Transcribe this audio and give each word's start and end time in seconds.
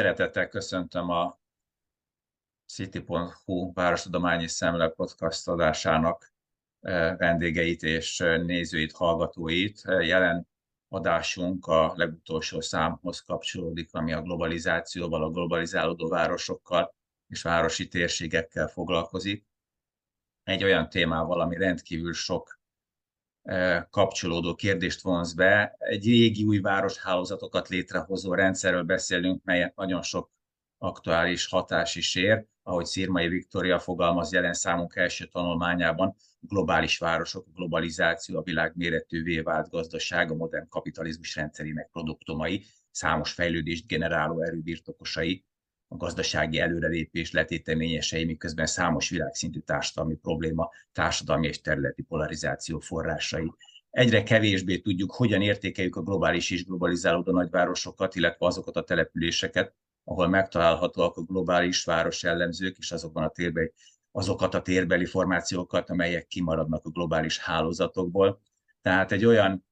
Szeretettel 0.00 0.48
köszöntöm 0.48 1.10
a 1.10 1.38
City.hu 2.66 3.72
Várostudományi 3.72 4.46
Szemle 4.48 4.88
podcast 4.88 5.48
adásának 5.48 6.32
vendégeit 7.16 7.82
és 7.82 8.18
nézőit, 8.18 8.92
hallgatóit. 8.92 9.82
Jelen 9.84 10.48
adásunk 10.88 11.66
a 11.66 11.92
legutolsó 11.96 12.60
számhoz 12.60 13.20
kapcsolódik, 13.20 13.94
ami 13.94 14.12
a 14.12 14.22
globalizációval, 14.22 15.22
a 15.24 15.30
globalizálódó 15.30 16.08
városokkal 16.08 16.94
és 17.26 17.42
városi 17.42 17.88
térségekkel 17.88 18.68
foglalkozik. 18.68 19.46
Egy 20.42 20.64
olyan 20.64 20.88
témával, 20.88 21.40
ami 21.40 21.56
rendkívül 21.56 22.12
sok 22.12 22.59
kapcsolódó 23.90 24.54
kérdést 24.54 25.00
vonz 25.00 25.34
be. 25.34 25.74
Egy 25.78 26.04
régi 26.04 26.44
új 26.44 26.58
városhálózatokat 26.58 27.68
létrehozó 27.68 28.34
rendszerről 28.34 28.82
beszélünk, 28.82 29.44
melyet 29.44 29.76
nagyon 29.76 30.02
sok 30.02 30.30
aktuális 30.78 31.46
hatás 31.46 31.96
is 31.96 32.14
ér, 32.14 32.44
ahogy 32.62 32.84
Szirmai 32.84 33.28
Viktória 33.28 33.78
fogalmaz 33.78 34.32
jelen 34.32 34.52
számunk 34.52 34.96
első 34.96 35.26
tanulmányában, 35.26 36.16
globális 36.40 36.98
városok, 36.98 37.46
globalizáció, 37.54 38.38
a 38.38 38.42
világ 38.42 38.72
méretűvé 38.76 39.40
vált 39.40 39.70
gazdaság, 39.70 40.30
a 40.30 40.34
modern 40.34 40.68
kapitalizmus 40.68 41.34
rendszerének 41.34 41.88
produktumai, 41.92 42.64
számos 42.90 43.32
fejlődést 43.32 43.86
generáló 43.86 44.42
erőbirtokosai, 44.42 45.44
a 45.92 45.96
gazdasági 45.96 46.58
előrelépés 46.58 47.32
letéteményesei, 47.32 48.24
miközben 48.24 48.66
számos 48.66 49.08
világszintű 49.08 49.58
társadalmi 49.58 50.14
probléma, 50.14 50.70
társadalmi 50.92 51.46
és 51.46 51.60
területi 51.60 52.02
polarizáció 52.02 52.78
forrásai. 52.78 53.52
Egyre 53.90 54.22
kevésbé 54.22 54.78
tudjuk, 54.78 55.12
hogyan 55.12 55.42
értékeljük 55.42 55.96
a 55.96 56.02
globális 56.02 56.50
és 56.50 56.64
globalizálódó 56.64 57.32
nagyvárosokat, 57.32 58.14
illetve 58.14 58.46
azokat 58.46 58.76
a 58.76 58.84
településeket, 58.84 59.74
ahol 60.04 60.28
megtalálhatóak 60.28 61.16
a 61.16 61.22
globális 61.22 61.84
város 61.84 62.22
jellemzők, 62.22 62.76
és 62.78 62.92
azokban 62.92 63.22
a 63.22 63.28
térbeli, 63.28 63.72
azokat 64.10 64.54
a 64.54 64.62
térbeli 64.62 65.04
formációkat, 65.04 65.90
amelyek 65.90 66.26
kimaradnak 66.26 66.84
a 66.84 66.90
globális 66.90 67.38
hálózatokból. 67.38 68.40
Tehát 68.82 69.12
egy 69.12 69.24
olyan 69.24 69.64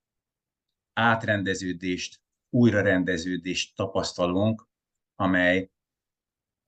átrendeződést, 0.92 2.20
újrarendeződést 2.50 3.74
tapasztalunk, 3.74 4.68
amely 5.16 5.70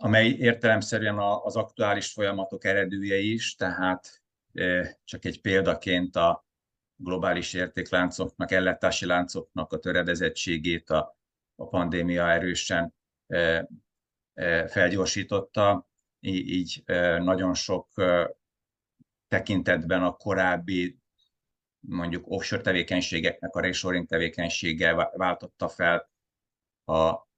amely 0.02 0.28
értelemszerűen 0.28 1.18
az 1.18 1.56
aktuális 1.56 2.12
folyamatok 2.12 2.64
eredője 2.64 3.16
is, 3.16 3.54
tehát 3.54 4.22
csak 5.04 5.24
egy 5.24 5.40
példaként 5.40 6.16
a 6.16 6.46
globális 6.96 7.52
értékláncoknak, 7.52 8.50
ellátási 8.50 9.06
láncoknak 9.06 9.72
a 9.72 9.78
töredezettségét 9.78 10.90
a, 10.90 11.16
a 11.54 11.68
pandémia 11.68 12.30
erősen 12.30 12.94
felgyorsította, 14.66 15.88
így 16.20 16.82
nagyon 17.18 17.54
sok 17.54 17.88
tekintetben 19.28 20.02
a 20.02 20.12
korábbi 20.12 20.98
mondjuk 21.80 22.30
offshore 22.30 22.62
tevékenységeknek 22.62 23.54
a 23.54 23.60
reshoring 23.60 24.06
tevékenysége 24.06 24.94
váltotta 24.94 25.68
fel 25.68 26.10
a 26.84 27.28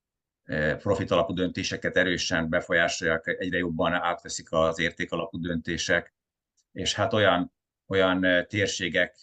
profit 0.79 1.11
alapú 1.11 1.33
döntéseket 1.33 1.97
erősen 1.97 2.49
befolyásolják, 2.49 3.27
egyre 3.27 3.59
jobban 3.59 3.93
átveszik 3.93 4.53
az 4.53 4.79
érték 4.79 5.13
alapú 5.13 5.41
döntések, 5.41 6.15
és 6.73 6.95
hát 6.95 7.13
olyan, 7.13 7.53
olyan 7.87 8.47
térségek 8.49 9.17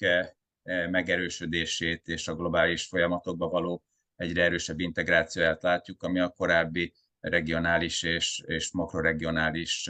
megerősödését 0.89 2.07
és 2.07 2.27
a 2.27 2.35
globális 2.35 2.85
folyamatokba 2.85 3.47
való 3.47 3.83
egyre 4.15 4.43
erősebb 4.43 4.79
integrációját 4.79 5.63
látjuk, 5.63 6.03
ami 6.03 6.19
a 6.19 6.29
korábbi 6.29 6.93
regionális 7.19 8.03
és, 8.03 8.43
és 8.45 8.71
makroregionális 8.71 9.89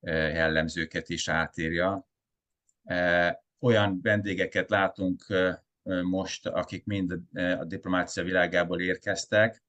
jellemzőket 0.00 1.08
is 1.08 1.28
átírja. 1.28 2.08
Olyan 3.60 4.00
vendégeket 4.02 4.70
látunk 4.70 5.24
most, 6.02 6.46
akik 6.46 6.84
mind 6.84 7.18
a 7.32 7.64
diplomácia 7.64 8.22
világából 8.22 8.80
érkeztek, 8.80 9.62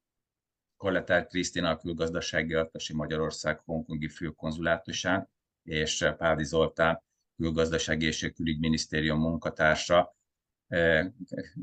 Kolletár 0.83 1.27
Krisztina 1.27 1.69
a 1.69 1.77
külgazdasági 1.77 2.53
atasi 2.53 2.93
Magyarország 2.93 3.59
hongkongi 3.59 4.07
főkonzulátusán, 4.07 5.29
és 5.63 6.05
Pádi 6.17 6.43
Zoltán 6.43 7.03
külgazdasági 7.35 8.05
és 8.05 8.31
külügyminisztérium 8.35 9.19
munkatársa. 9.19 10.15
E, 10.67 11.11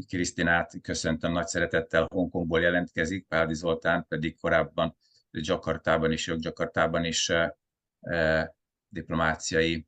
Krisztinát 0.08 0.80
köszöntöm 0.82 1.32
nagy 1.32 1.46
szeretettel, 1.46 2.06
Hongkongból 2.10 2.60
jelentkezik, 2.60 3.26
Pádi 3.26 3.54
Zoltán 3.54 4.06
pedig 4.08 4.38
korábban 4.38 4.96
Jakartában 5.30 6.12
is, 6.12 6.32
Jakartában 6.38 7.04
is 7.04 7.28
e, 7.28 7.56
e, 8.00 8.54
diplomáciai 8.88 9.86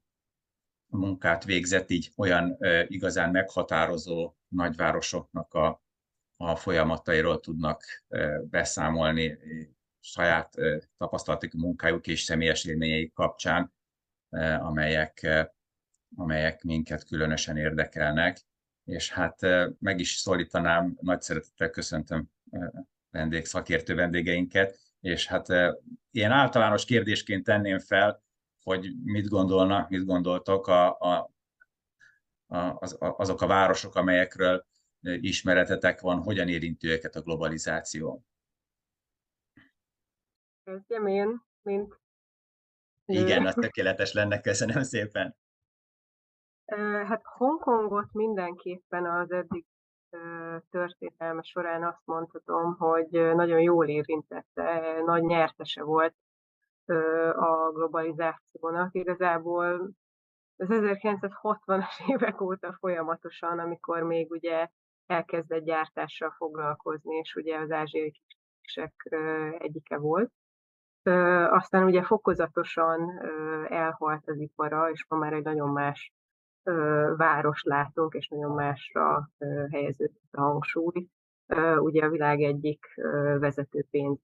munkát 0.87 1.45
végzett, 1.45 1.91
így 1.91 2.13
olyan 2.17 2.57
igazán 2.87 3.31
meghatározó 3.31 4.35
nagyvárosoknak 4.49 5.55
a 5.55 5.83
a 6.43 6.57
folyamatairól 6.57 7.41
tudnak 7.41 7.85
beszámolni 8.51 9.39
saját 10.01 10.55
tapasztalatik, 10.97 11.53
munkájuk 11.53 12.07
és 12.07 12.23
személyes 12.23 12.65
élményeik 12.65 13.13
kapcsán, 13.13 13.73
amelyek, 14.59 15.29
amelyek 16.17 16.63
minket 16.63 17.05
különösen 17.05 17.57
érdekelnek. 17.57 18.41
És 18.85 19.13
hát 19.13 19.41
meg 19.79 19.99
is 19.99 20.11
szólítanám, 20.11 20.97
nagy 21.01 21.21
szeretettel 21.21 21.71
köszöntöm 21.71 22.31
vendég, 23.11 23.45
szakértő 23.45 23.95
vendégeinket, 23.95 24.79
és 25.01 25.27
hát 25.27 25.47
ilyen 26.11 26.31
általános 26.31 26.85
kérdésként 26.85 27.45
tenném 27.45 27.79
fel, 27.79 28.23
hogy 28.63 28.95
mit 29.05 29.29
gondolnak, 29.29 29.89
mit 29.89 30.05
gondoltok 30.05 30.67
a, 30.67 30.99
a, 30.99 31.31
a, 32.47 32.77
az, 32.79 32.97
azok 32.99 33.43
a 33.43 33.47
városok, 33.47 33.95
amelyekről 33.95 34.67
ismeretetek 35.03 36.01
van, 36.01 36.23
hogyan 36.23 36.49
érinti 36.49 36.89
őket 36.89 37.15
a 37.15 37.23
globalizáció? 37.23 38.25
Kezdjem 40.65 41.07
én, 41.07 41.43
mint... 41.63 42.01
Igen, 43.05 43.47
az 43.47 43.55
tökéletes 43.65 44.13
lenne, 44.13 44.41
köszönöm 44.41 44.83
szépen. 44.83 45.37
Hát 47.07 47.23
Hongkongot 47.25 48.13
mindenképpen 48.13 49.07
az 49.07 49.31
eddig 49.31 49.65
történelme 50.71 51.43
során 51.43 51.85
azt 51.85 52.03
mondhatom, 52.05 52.77
hogy 52.77 53.09
nagyon 53.11 53.61
jól 53.61 53.89
érintette, 53.89 55.01
nagy 55.05 55.23
nyertese 55.23 55.83
volt 55.83 56.15
a 57.35 57.71
globalizációnak. 57.73 58.95
Igazából 58.95 59.91
az 60.57 60.69
1960-as 60.71 62.09
évek 62.13 62.41
óta 62.41 62.73
folyamatosan, 62.73 63.59
amikor 63.59 64.03
még 64.03 64.31
ugye 64.31 64.69
elkezdett 65.13 65.65
gyártással 65.65 66.31
foglalkozni, 66.31 67.15
és 67.17 67.35
ugye 67.35 67.59
az 67.59 67.71
ázsiai 67.71 68.13
kisek 68.61 69.09
egyike 69.59 69.99
volt. 69.99 70.33
Aztán 71.51 71.85
ugye 71.85 72.03
fokozatosan 72.03 73.21
elhalt 73.69 74.29
az 74.29 74.39
ipara, 74.39 74.91
és 74.91 75.07
ma 75.09 75.17
már 75.17 75.33
egy 75.33 75.45
nagyon 75.45 75.69
más 75.69 76.13
város 77.17 77.63
látunk, 77.63 78.15
és 78.15 78.29
nagyon 78.29 78.55
másra 78.55 79.31
helyeződött 79.71 80.29
a 80.31 80.41
hangsúly. 80.41 81.09
Ugye 81.77 82.05
a 82.05 82.09
világ 82.09 82.41
egyik 82.41 82.87
vezető 83.39 83.87
pénz 83.91 84.19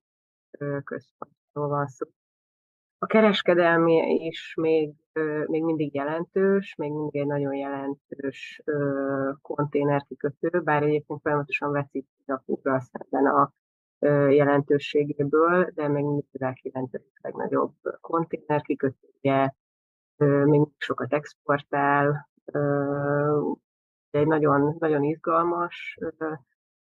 központról 0.85 1.69
van 1.69 1.87
szó. 1.87 2.07
A 3.01 3.07
kereskedelmi 3.07 4.25
is 4.25 4.55
még, 4.55 4.93
még 5.47 5.63
mindig 5.63 5.95
jelentős, 5.95 6.75
még 6.75 6.93
mindig 6.93 7.21
egy 7.21 7.27
nagyon 7.27 7.55
jelentős 7.55 8.63
konténerkikötő, 9.43 10.61
bár 10.61 10.83
egyébként 10.83 11.21
folyamatosan 11.21 11.73
veszít 11.73 12.09
a 12.27 12.43
fúra 12.45 12.81
szemben 12.81 13.27
a 13.27 13.53
jelentőségéből, 14.31 15.71
de 15.75 15.89
még 15.89 16.05
mindig 16.05 16.25
világ 16.31 16.55
9. 16.55 16.91
legnagyobb 17.23 17.75
konténerkikötője, 18.01 19.55
még 20.45 20.61
sokat 20.79 21.13
exportál, 21.13 22.29
egy 24.11 24.27
nagyon, 24.27 24.77
nagyon 24.79 25.03
izgalmas 25.03 25.99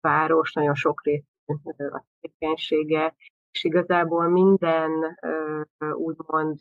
város, 0.00 0.52
nagyon 0.52 0.74
sok 0.74 1.02
részű 1.04 1.24
a 1.76 2.04
tevékenysége, 2.20 3.14
és 3.50 3.64
igazából 3.64 4.28
minden 4.28 5.18
úgymond 5.92 6.58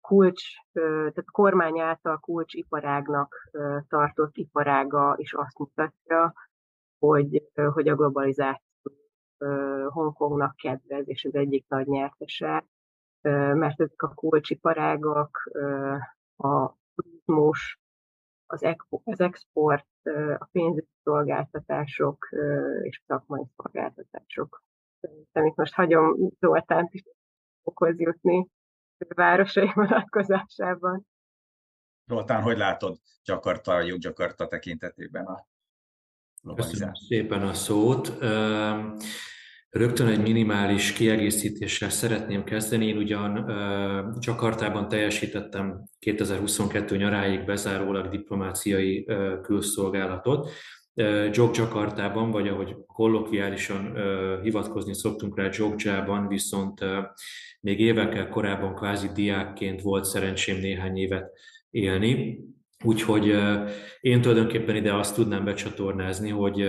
kulcs, 0.00 0.44
tehát 0.72 1.30
kormány 1.30 1.80
által 1.80 2.18
kulcsiparágnak 2.18 3.50
tartott 3.88 4.36
iparága 4.36 5.14
is 5.16 5.32
azt 5.32 5.58
mutatja, 5.58 6.34
hogy, 6.98 7.50
hogy 7.72 7.88
a 7.88 7.94
globalizáció 7.94 8.62
Hongkongnak 9.88 10.56
kedvez, 10.56 11.08
és 11.08 11.24
az 11.24 11.34
egyik 11.34 11.64
nagy 11.68 11.86
nyertese, 11.86 12.66
mert 13.54 13.80
ezek 13.80 14.02
a 14.02 14.14
kulcsiparágok, 14.14 15.42
a 16.36 16.72
turizmus, 16.94 17.78
az 18.46 18.62
export, 19.20 19.86
a 20.38 20.48
pénzügyi 20.52 20.88
szolgáltatások 21.02 22.28
és 22.82 23.02
szakmai 23.06 23.44
szolgáltatások 23.56 24.62
Szerintem 25.04 25.46
itt 25.46 25.54
most 25.56 25.74
hagyom 25.74 26.30
Zoltánt 26.40 26.94
is 26.94 27.02
okhoz 27.62 28.00
jutni 28.00 28.48
városai 29.08 29.70
vonatkozásában. 29.74 31.06
Zoltán, 32.06 32.42
hogy 32.42 32.56
látod 32.56 32.98
Jakarta, 33.24 33.80
Jakarta 33.80 34.46
tekintetében 34.46 35.26
a? 35.26 35.46
Köszönöm 36.54 36.94
szépen 36.94 37.42
a 37.42 37.52
szót. 37.52 38.12
Rögtön 39.68 40.06
egy 40.06 40.22
minimális 40.22 40.92
kiegészítéssel 40.92 41.90
szeretném 41.90 42.44
kezdeni. 42.44 42.86
Én 42.86 42.96
ugyan 42.96 43.50
Jakartában 44.20 44.88
teljesítettem 44.88 45.84
2022 45.98 46.96
nyaráig 46.96 47.44
bezárólag 47.44 48.08
diplomáciai 48.08 49.08
külszolgálatot. 49.42 50.50
Jogjakartában, 51.32 52.30
vagy 52.30 52.48
ahogy 52.48 52.76
kollokviálisan 52.86 53.96
hivatkozni 54.42 54.94
szoktunk 54.94 55.36
rá, 55.38 55.48
Jogjában 55.52 56.28
viszont 56.28 56.80
még 57.60 57.80
évekkel 57.80 58.28
korábban 58.28 58.74
kvázi 58.74 59.08
diákként 59.14 59.80
volt 59.80 60.04
szerencsém 60.04 60.60
néhány 60.60 60.96
évet 60.96 61.38
élni. 61.70 62.40
Úgyhogy 62.84 63.34
én 64.00 64.20
tulajdonképpen 64.20 64.76
ide 64.76 64.94
azt 64.94 65.14
tudnám 65.14 65.44
becsatornázni, 65.44 66.30
hogy 66.30 66.68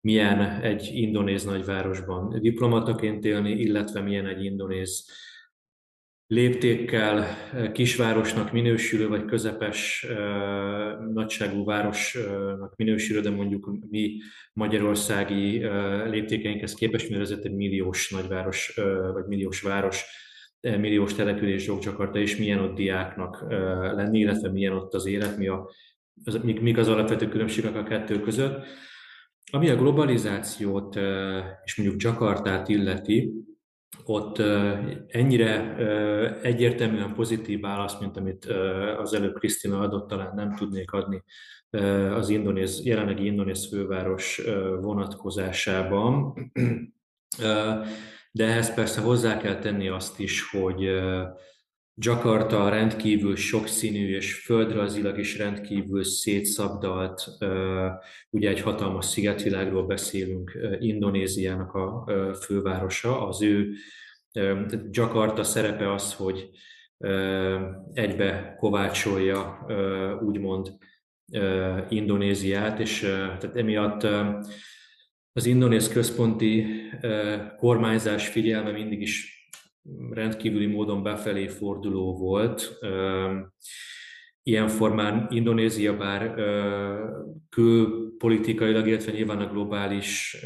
milyen 0.00 0.40
egy 0.60 0.90
indonéz 0.92 1.44
nagyvárosban 1.44 2.40
diplomataként 2.40 3.24
élni, 3.24 3.50
illetve 3.50 4.00
milyen 4.00 4.26
egy 4.26 4.44
indonéz 4.44 5.10
léptékkel 6.32 7.36
kisvárosnak 7.72 8.52
minősülő, 8.52 9.08
vagy 9.08 9.24
közepes 9.24 10.06
nagyságú 11.12 11.64
városnak 11.64 12.76
minősülő, 12.76 13.20
de 13.20 13.30
mondjuk 13.30 13.70
mi 13.90 14.16
magyarországi 14.52 15.58
léptékeinkhez 16.10 16.74
képest, 16.74 17.10
mert 17.10 17.22
ez 17.22 17.30
egy 17.30 17.54
milliós 17.54 18.10
nagyváros, 18.10 18.80
vagy 19.12 19.24
milliós 19.26 19.60
város, 19.60 20.04
milliós 20.60 21.14
település 21.14 21.66
Jogjakarta, 21.66 22.18
és 22.18 22.36
milyen 22.36 22.58
ott 22.58 22.74
diáknak 22.74 23.44
lenni, 23.94 24.18
illetve 24.18 24.50
milyen 24.50 24.72
ott 24.72 24.94
az 24.94 25.06
élet, 25.06 25.38
mi 25.38 25.48
a, 25.48 25.70
az, 26.24 26.40
mik 26.42 26.78
az 26.78 26.88
alapvető 26.88 27.28
különbségek 27.28 27.76
a 27.76 27.82
kettő 27.82 28.20
között. 28.20 28.64
Ami 29.50 29.68
a 29.68 29.76
globalizációt 29.76 30.96
és 31.64 31.76
mondjuk 31.76 32.02
Jakartát 32.02 32.68
illeti, 32.68 33.32
ott 34.04 34.38
ennyire 35.08 35.76
egyértelműen 36.42 37.14
pozitív 37.14 37.60
válasz, 37.60 37.98
mint 38.00 38.16
amit 38.16 38.44
az 38.98 39.14
előbb 39.14 39.34
Krisztina 39.34 39.78
adott, 39.78 40.08
talán 40.08 40.34
nem 40.34 40.54
tudnék 40.54 40.92
adni 40.92 41.22
az 42.14 42.28
indonéz, 42.28 42.84
jelenlegi 42.84 43.24
indonéz 43.24 43.68
főváros 43.68 44.42
vonatkozásában. 44.80 46.34
De 48.30 48.44
ehhez 48.46 48.74
persze 48.74 49.00
hozzá 49.00 49.36
kell 49.36 49.58
tenni 49.58 49.88
azt 49.88 50.20
is, 50.20 50.50
hogy 50.50 50.88
Jakarta 52.04 52.68
rendkívül 52.68 53.36
sokszínű 53.36 54.14
és 54.16 54.34
földrajzilag 54.34 55.18
is 55.18 55.38
rendkívül 55.38 56.04
szétszabdalt, 56.04 57.24
ugye 58.30 58.48
egy 58.48 58.60
hatalmas 58.60 59.04
szigetvilágról 59.04 59.86
beszélünk, 59.86 60.58
Indonéziának 60.78 61.74
a 61.74 62.06
fővárosa. 62.40 63.26
Az 63.28 63.42
ő 63.42 63.72
Jakarta 64.90 65.42
szerepe 65.42 65.92
az, 65.92 66.14
hogy 66.14 66.50
egybe 67.92 68.56
kovácsolja 68.58 69.66
úgymond 70.22 70.76
Indonéziát, 71.88 72.78
és 72.78 73.00
tehát 73.00 73.56
emiatt 73.56 74.06
az 75.32 75.46
indonéz 75.46 75.88
központi 75.88 76.66
kormányzás 77.56 78.28
figyelme 78.28 78.70
mindig 78.70 79.00
is 79.00 79.41
rendkívüli 80.10 80.66
módon 80.66 81.02
befelé 81.02 81.48
forduló 81.48 82.16
volt. 82.16 82.78
Ilyen 84.42 84.68
formán 84.68 85.26
Indonézia 85.30 85.96
bár 85.96 86.34
külpolitikailag, 87.48 88.86
illetve 88.86 89.12
nyilván 89.12 89.40
a 89.40 89.52
globális 89.52 90.36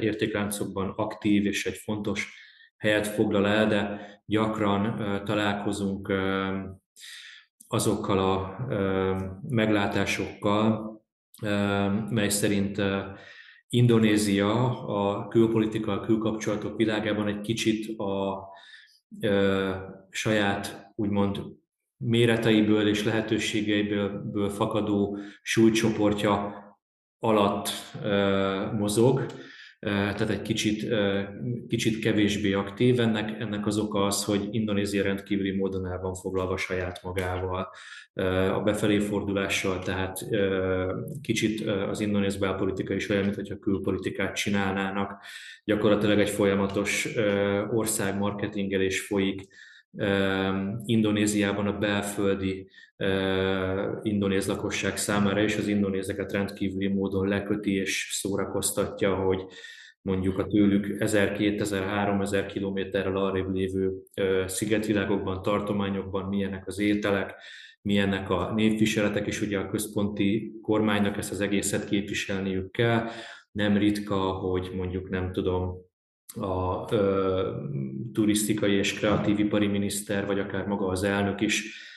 értékláncokban 0.00 0.92
aktív 0.96 1.46
és 1.46 1.66
egy 1.66 1.76
fontos 1.76 2.40
helyet 2.76 3.06
foglal 3.06 3.46
el, 3.46 3.68
de 3.68 4.00
gyakran 4.26 4.96
találkozunk 5.24 6.12
azokkal 7.68 8.18
a 8.18 8.56
meglátásokkal, 9.48 10.92
mely 12.10 12.28
szerint 12.28 12.82
Indonézia 13.74 14.80
a 14.86 15.28
külpolitika, 15.28 15.92
a 15.92 16.00
külkapcsolatok 16.00 16.76
világában 16.76 17.26
egy 17.26 17.40
kicsit 17.40 17.98
a 17.98 18.44
ö, 19.20 19.70
saját 20.10 20.92
úgymond 20.96 21.40
méreteiből 21.96 22.88
és 22.88 23.04
lehetőségeiből 23.04 24.48
fakadó 24.48 25.18
súlycsoportja 25.42 26.54
alatt 27.18 27.68
ö, 28.02 28.72
mozog, 28.72 29.26
tehát 29.86 30.30
egy 30.30 30.42
kicsit, 30.42 30.94
kicsit 31.68 31.98
kevésbé 31.98 32.52
aktív. 32.52 33.00
Ennek, 33.00 33.40
ennek 33.40 33.66
az 33.66 33.78
oka 33.78 34.04
az, 34.04 34.24
hogy 34.24 34.48
Indonézia 34.50 35.02
rendkívüli 35.02 35.56
módon 35.56 35.86
el 35.86 35.98
van 35.98 36.14
foglalva 36.14 36.56
saját 36.56 37.02
magával, 37.02 37.68
a 38.52 38.60
befelé 38.60 38.98
fordulással, 38.98 39.78
tehát 39.78 40.18
kicsit 41.22 41.60
az 41.66 42.00
indonéz 42.00 42.36
belpolitika 42.36 42.94
is 42.94 43.08
olyan, 43.08 43.24
mintha 43.24 43.58
külpolitikát 43.58 44.36
csinálnának. 44.36 45.24
Gyakorlatilag 45.64 46.18
egy 46.18 46.30
folyamatos 46.30 47.08
ország 47.70 48.18
marketingelés 48.18 49.00
folyik, 49.00 49.42
Indonéziában 50.84 51.66
a 51.66 51.78
belföldi 51.78 52.70
indonéz 54.02 54.46
lakosság 54.46 54.96
számára, 54.96 55.42
és 55.42 55.56
az 55.56 55.68
indonézeket 55.68 56.32
rendkívüli 56.32 56.88
módon 56.88 57.28
leköti 57.28 57.74
és 57.74 58.08
szórakoztatja, 58.12 59.14
hogy 59.14 59.44
mondjuk 60.02 60.38
a 60.38 60.46
tőlük 60.46 60.86
1000-2000-3000 60.98 62.44
kilométerrel 62.52 63.16
arrébb 63.16 63.54
lévő 63.54 63.92
szigetvilágokban, 64.46 65.42
tartományokban 65.42 66.28
milyenek 66.28 66.66
az 66.66 66.78
ételek, 66.78 67.34
milyenek 67.82 68.30
a 68.30 68.52
népviseletek, 68.54 69.26
és 69.26 69.40
ugye 69.40 69.58
a 69.58 69.68
központi 69.68 70.58
kormánynak 70.62 71.16
ezt 71.16 71.32
az 71.32 71.40
egészet 71.40 71.88
képviselniük 71.88 72.72
kell. 72.72 73.08
Nem 73.52 73.76
ritka, 73.76 74.16
hogy 74.16 74.70
mondjuk 74.74 75.08
nem 75.08 75.32
tudom, 75.32 75.90
a 76.34 76.84
ö, 76.94 77.50
turisztikai 78.12 78.72
és 78.72 78.94
kreatív 78.94 79.38
ipari 79.38 79.66
miniszter, 79.66 80.26
vagy 80.26 80.38
akár 80.38 80.66
maga 80.66 80.86
az 80.86 81.02
elnök 81.02 81.40
is 81.40 81.90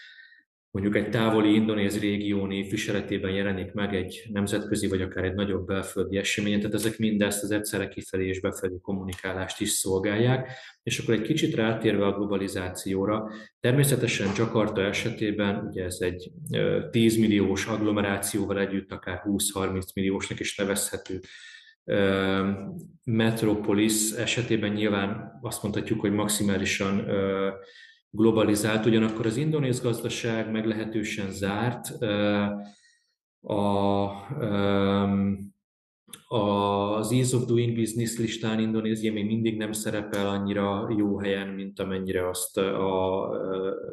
mondjuk 0.75 0.95
egy 0.95 1.09
távoli 1.09 1.53
indonéz 1.53 1.99
régió 1.99 2.45
névviseletében 2.45 3.31
jelenik 3.31 3.73
meg 3.73 3.95
egy 3.95 4.23
nemzetközi 4.31 4.87
vagy 4.87 5.01
akár 5.01 5.23
egy 5.23 5.33
nagyobb 5.33 5.65
belföldi 5.65 6.17
eseményen, 6.17 6.59
tehát 6.59 6.75
ezek 6.75 6.97
mindezt 6.97 7.43
az 7.43 7.51
egyszerre 7.51 7.87
kifelé 7.87 8.27
és 8.27 8.39
befelé 8.39 8.77
kommunikálást 8.81 9.61
is 9.61 9.69
szolgálják. 9.69 10.51
És 10.83 10.99
akkor 10.99 11.13
egy 11.13 11.21
kicsit 11.21 11.55
rátérve 11.55 12.05
a 12.05 12.13
globalizációra, 12.13 13.31
természetesen 13.59 14.31
Jakarta 14.37 14.81
esetében, 14.81 15.65
ugye 15.67 15.83
ez 15.83 15.97
egy 15.99 16.31
10 16.91 17.17
milliós 17.17 17.65
agglomerációval 17.65 18.59
együtt 18.59 18.91
akár 18.91 19.21
20-30 19.25 19.93
milliósnak 19.93 20.39
is 20.39 20.57
nevezhető 20.57 21.19
Metropolis 23.03 24.11
esetében 24.11 24.71
nyilván 24.71 25.39
azt 25.41 25.63
mondhatjuk, 25.63 25.99
hogy 25.99 26.11
maximálisan 26.11 27.05
globalizált, 28.09 28.85
ugyanakkor 28.85 29.25
az 29.25 29.37
indonéz 29.37 29.81
gazdaság 29.81 30.51
meglehetősen 30.51 31.31
zárt. 31.31 31.87
A, 33.41 34.05
az 36.27 37.11
Ease 37.11 37.37
of 37.37 37.45
Doing 37.45 37.75
Business 37.75 38.17
listán 38.17 38.59
Indonézia 38.59 39.13
még 39.13 39.25
mindig 39.25 39.57
nem 39.57 39.71
szerepel 39.71 40.27
annyira 40.27 40.87
jó 40.97 41.19
helyen, 41.19 41.47
mint 41.47 41.79
amennyire 41.79 42.29
azt 42.29 42.57
a 42.57 43.29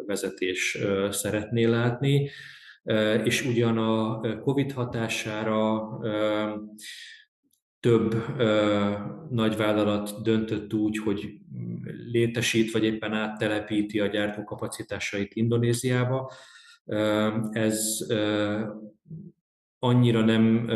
vezetés 0.06 0.78
szeretné 1.10 1.64
látni. 1.64 2.30
És 3.24 3.44
ugyan 3.44 3.78
a 3.78 4.20
COVID 4.40 4.72
hatására 4.72 5.88
több 7.82 8.14
ö, 8.38 8.90
nagyvállalat 9.30 10.22
döntött 10.22 10.74
úgy, 10.74 10.98
hogy 10.98 11.38
létesít 12.12 12.70
vagy 12.70 12.84
éppen 12.84 13.12
áttelepíti 13.12 14.00
a 14.00 14.06
gyártókapacitásait 14.06 15.34
Indonéziába. 15.34 16.32
Ez 17.50 18.06
annyira 19.78 20.24
nem 20.24 20.70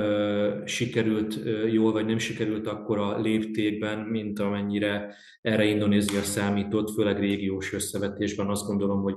sikerült 0.65 1.41
jól, 1.73 1.93
vagy 1.93 2.07
nem 2.07 2.19
sikerült 2.19 2.67
akkora 2.67 3.21
léptékben, 3.21 3.99
mint 3.99 4.39
amennyire 4.39 5.15
erre 5.43 5.65
Indonézia 5.65 6.23
számított, 6.23 6.91
főleg 6.91 7.19
régiós 7.19 7.73
összevetésben. 7.73 8.49
Azt 8.49 8.67
gondolom, 8.67 9.03
hogy 9.03 9.15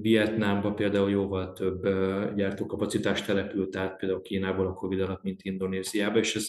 Vietnámba 0.00 0.74
például 0.74 1.10
jóval 1.10 1.52
több 1.52 1.82
gyártókapacitás 2.36 3.22
települt 3.22 3.76
át, 3.76 3.96
például 3.96 4.22
Kínából 4.22 4.66
a 4.66 4.74
Covid 4.74 5.00
alatt, 5.00 5.22
mint 5.22 5.42
Indonéziába, 5.42 6.18
és 6.18 6.36
ez 6.36 6.46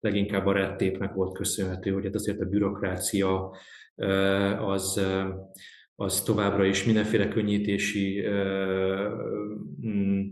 leginkább 0.00 0.46
a 0.46 0.52
rettépnek 0.52 1.12
volt 1.12 1.36
köszönhető, 1.36 1.90
hogy 1.90 2.04
hát 2.04 2.14
azért 2.14 2.40
a 2.40 2.44
bürokrácia 2.44 3.56
az, 4.58 5.00
az 5.94 6.22
továbbra 6.22 6.64
is 6.64 6.84
mindenféle 6.84 7.28
könnyítési 7.28 8.26
mm, 9.86 10.22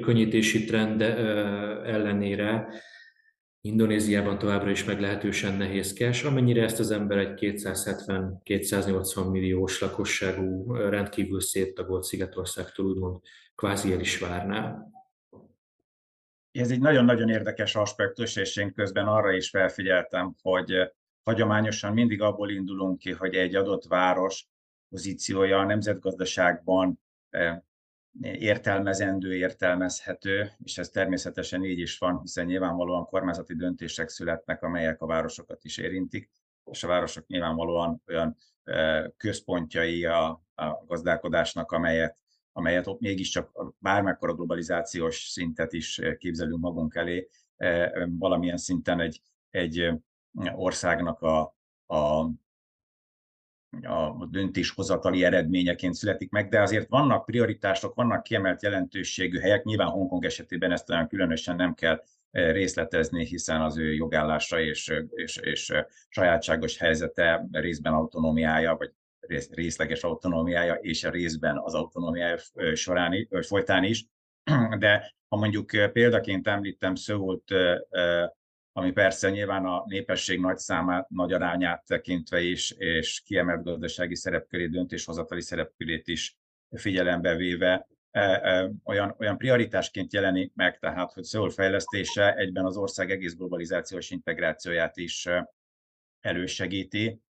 könnyítési 0.00 0.64
trend 0.64 1.00
ellenére 1.84 2.68
Indonéziában 3.66 4.38
továbbra 4.38 4.70
is 4.70 4.84
meglehetősen 4.84 5.54
nehézkes, 5.54 6.24
amennyire 6.24 6.62
ezt 6.62 6.78
az 6.78 6.90
ember 6.90 7.18
egy 7.18 7.38
270-280 7.40 9.30
milliós 9.30 9.80
lakosságú, 9.80 10.72
rendkívül 10.74 11.40
széttagolt 11.40 12.02
Szigetországtól 12.02 12.86
úgymond 12.86 13.20
kvázi 13.54 13.92
el 13.92 14.00
is 14.00 14.18
várná. 14.18 14.86
Ez 16.50 16.70
egy 16.70 16.80
nagyon-nagyon 16.80 17.28
érdekes 17.28 17.74
aspektus, 17.74 18.36
és 18.36 18.56
én 18.56 18.72
közben 18.72 19.06
arra 19.06 19.32
is 19.32 19.48
felfigyeltem, 19.48 20.34
hogy 20.42 20.92
hagyományosan 21.22 21.92
mindig 21.92 22.20
abból 22.22 22.50
indulunk 22.50 22.98
ki, 22.98 23.12
hogy 23.12 23.34
egy 23.34 23.54
adott 23.54 23.84
város 23.84 24.48
pozíciója 24.88 25.58
a 25.58 25.64
nemzetgazdaságban 25.64 27.00
értelmezendő, 28.22 29.34
értelmezhető, 29.34 30.52
és 30.62 30.78
ez 30.78 30.88
természetesen 30.88 31.64
így 31.64 31.78
is 31.78 31.98
van, 31.98 32.20
hiszen 32.20 32.46
nyilvánvalóan 32.46 33.04
kormányzati 33.04 33.54
döntések 33.54 34.08
születnek, 34.08 34.62
amelyek 34.62 35.02
a 35.02 35.06
városokat 35.06 35.64
is 35.64 35.78
érintik, 35.78 36.30
és 36.70 36.84
a 36.84 36.86
városok 36.86 37.26
nyilvánvalóan 37.26 38.02
olyan 38.06 38.36
központjai 39.16 40.04
a, 40.04 40.28
a 40.54 40.84
gazdálkodásnak, 40.86 41.72
amelyet, 41.72 42.18
amelyet 42.52 42.86
ott 42.86 43.00
mégiscsak 43.00 43.74
bármekkora 43.78 44.34
globalizációs 44.34 45.16
szintet 45.16 45.72
is 45.72 46.00
képzelünk 46.18 46.60
magunk 46.60 46.94
elé, 46.94 47.28
valamilyen 48.18 48.56
szinten 48.56 49.00
egy, 49.00 49.20
egy 49.50 49.90
országnak 50.54 51.20
a, 51.20 51.56
a 51.86 52.30
a 53.82 54.26
döntéshozatali 54.30 55.24
eredményeként 55.24 55.94
születik 55.94 56.30
meg, 56.30 56.48
de 56.48 56.60
azért 56.60 56.88
vannak 56.88 57.24
prioritások, 57.24 57.94
vannak 57.94 58.22
kiemelt 58.22 58.62
jelentőségű 58.62 59.38
helyek, 59.38 59.64
nyilván 59.64 59.88
Hongkong 59.88 60.24
esetében 60.24 60.72
ezt 60.72 60.90
olyan 60.90 61.08
különösen 61.08 61.56
nem 61.56 61.74
kell 61.74 62.02
e, 62.30 62.52
részletezni, 62.52 63.26
hiszen 63.26 63.60
az 63.60 63.78
ő 63.78 63.94
jogállása 63.94 64.60
és, 64.60 64.92
és, 65.10 65.36
és 65.36 65.72
sajátságos 66.08 66.78
helyzete, 66.78 67.46
részben 67.52 67.92
autonómiája, 67.92 68.76
vagy 68.76 68.90
részleges 69.50 70.02
autonómiája, 70.02 70.74
és 70.74 71.04
a 71.04 71.10
részben 71.10 71.58
az 71.58 71.74
autonómiája 71.74 72.36
során, 72.74 73.28
folytán 73.40 73.84
is. 73.84 74.06
De 74.78 75.14
ha 75.28 75.36
mondjuk 75.36 75.70
példaként 75.92 76.48
említem 76.48 76.94
Szöult 76.94 77.54
ami 78.76 78.92
persze 78.92 79.30
nyilván 79.30 79.64
a 79.64 79.84
népesség 79.86 80.40
nagy 80.40 80.56
számát, 80.58 81.08
nagy 81.08 81.32
arányát 81.32 81.84
tekintve 81.86 82.40
is, 82.40 82.70
és 82.70 83.20
kiemelt 83.24 83.64
gazdasági 83.64 84.14
szerepkörét, 84.14 84.70
döntéshozatali 84.70 85.40
szerepkörét 85.40 86.08
is 86.08 86.36
figyelembe 86.70 87.36
véve, 87.36 87.88
e, 88.10 88.20
e, 88.20 88.70
olyan, 88.84 89.14
olyan 89.18 89.38
prioritásként 89.38 90.12
jelenik 90.12 90.52
meg, 90.54 90.78
tehát 90.78 91.12
hogy 91.12 91.22
Szöul 91.22 91.50
fejlesztése 91.50 92.34
egyben 92.34 92.64
az 92.64 92.76
ország 92.76 93.10
egész 93.10 93.34
globalizációs 93.34 94.10
integrációját 94.10 94.96
is 94.96 95.26
e, 95.26 95.50
elősegíti. 96.20 97.20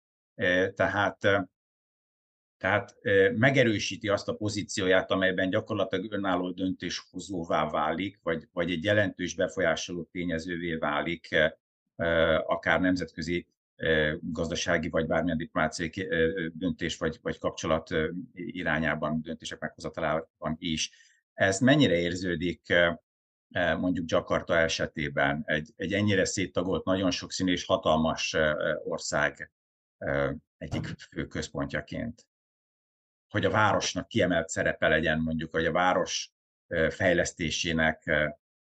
Tehát 0.73 1.47
tehát 2.65 2.95
megerősíti 3.35 4.07
azt 4.07 4.27
a 4.27 4.35
pozícióját, 4.35 5.11
amelyben 5.11 5.49
gyakorlatilag 5.49 6.11
önálló 6.11 6.51
döntéshozóvá 6.51 7.69
válik, 7.69 8.19
vagy, 8.23 8.47
vagy 8.53 8.71
egy 8.71 8.83
jelentős 8.83 9.35
befolyásoló 9.35 10.03
tényezővé 10.03 10.75
válik, 10.75 11.27
akár 12.45 12.81
nemzetközi 12.81 13.47
gazdasági 14.21 14.89
vagy 14.89 15.07
bármilyen 15.07 15.37
diplomáciai 15.37 16.07
döntés 16.53 16.97
vagy, 16.97 17.19
vagy 17.21 17.37
kapcsolat 17.37 17.89
irányában, 18.33 19.21
döntések 19.21 19.59
meghozatalában 19.59 20.55
is. 20.57 20.91
Ez 21.33 21.59
mennyire 21.59 21.95
érződik 21.95 22.73
mondjuk 23.77 24.09
Jakarta 24.09 24.57
esetében, 24.57 25.43
egy, 25.45 25.73
egy 25.75 25.93
ennyire 25.93 26.25
széttagolt, 26.25 26.85
nagyon 26.85 27.11
sokszínű 27.11 27.51
és 27.51 27.65
hatalmas 27.65 28.35
ország 28.83 29.51
egyik 30.57 30.85
fő 30.85 31.27
központjaként? 31.27 32.27
Hogy 33.29 33.45
a 33.45 33.49
városnak 33.49 34.07
kiemelt 34.07 34.49
szerepe 34.49 34.87
legyen 34.87 35.19
mondjuk, 35.19 35.51
hogy 35.51 35.65
a 35.65 35.71
város 35.71 36.31
fejlesztésének, 36.89 38.11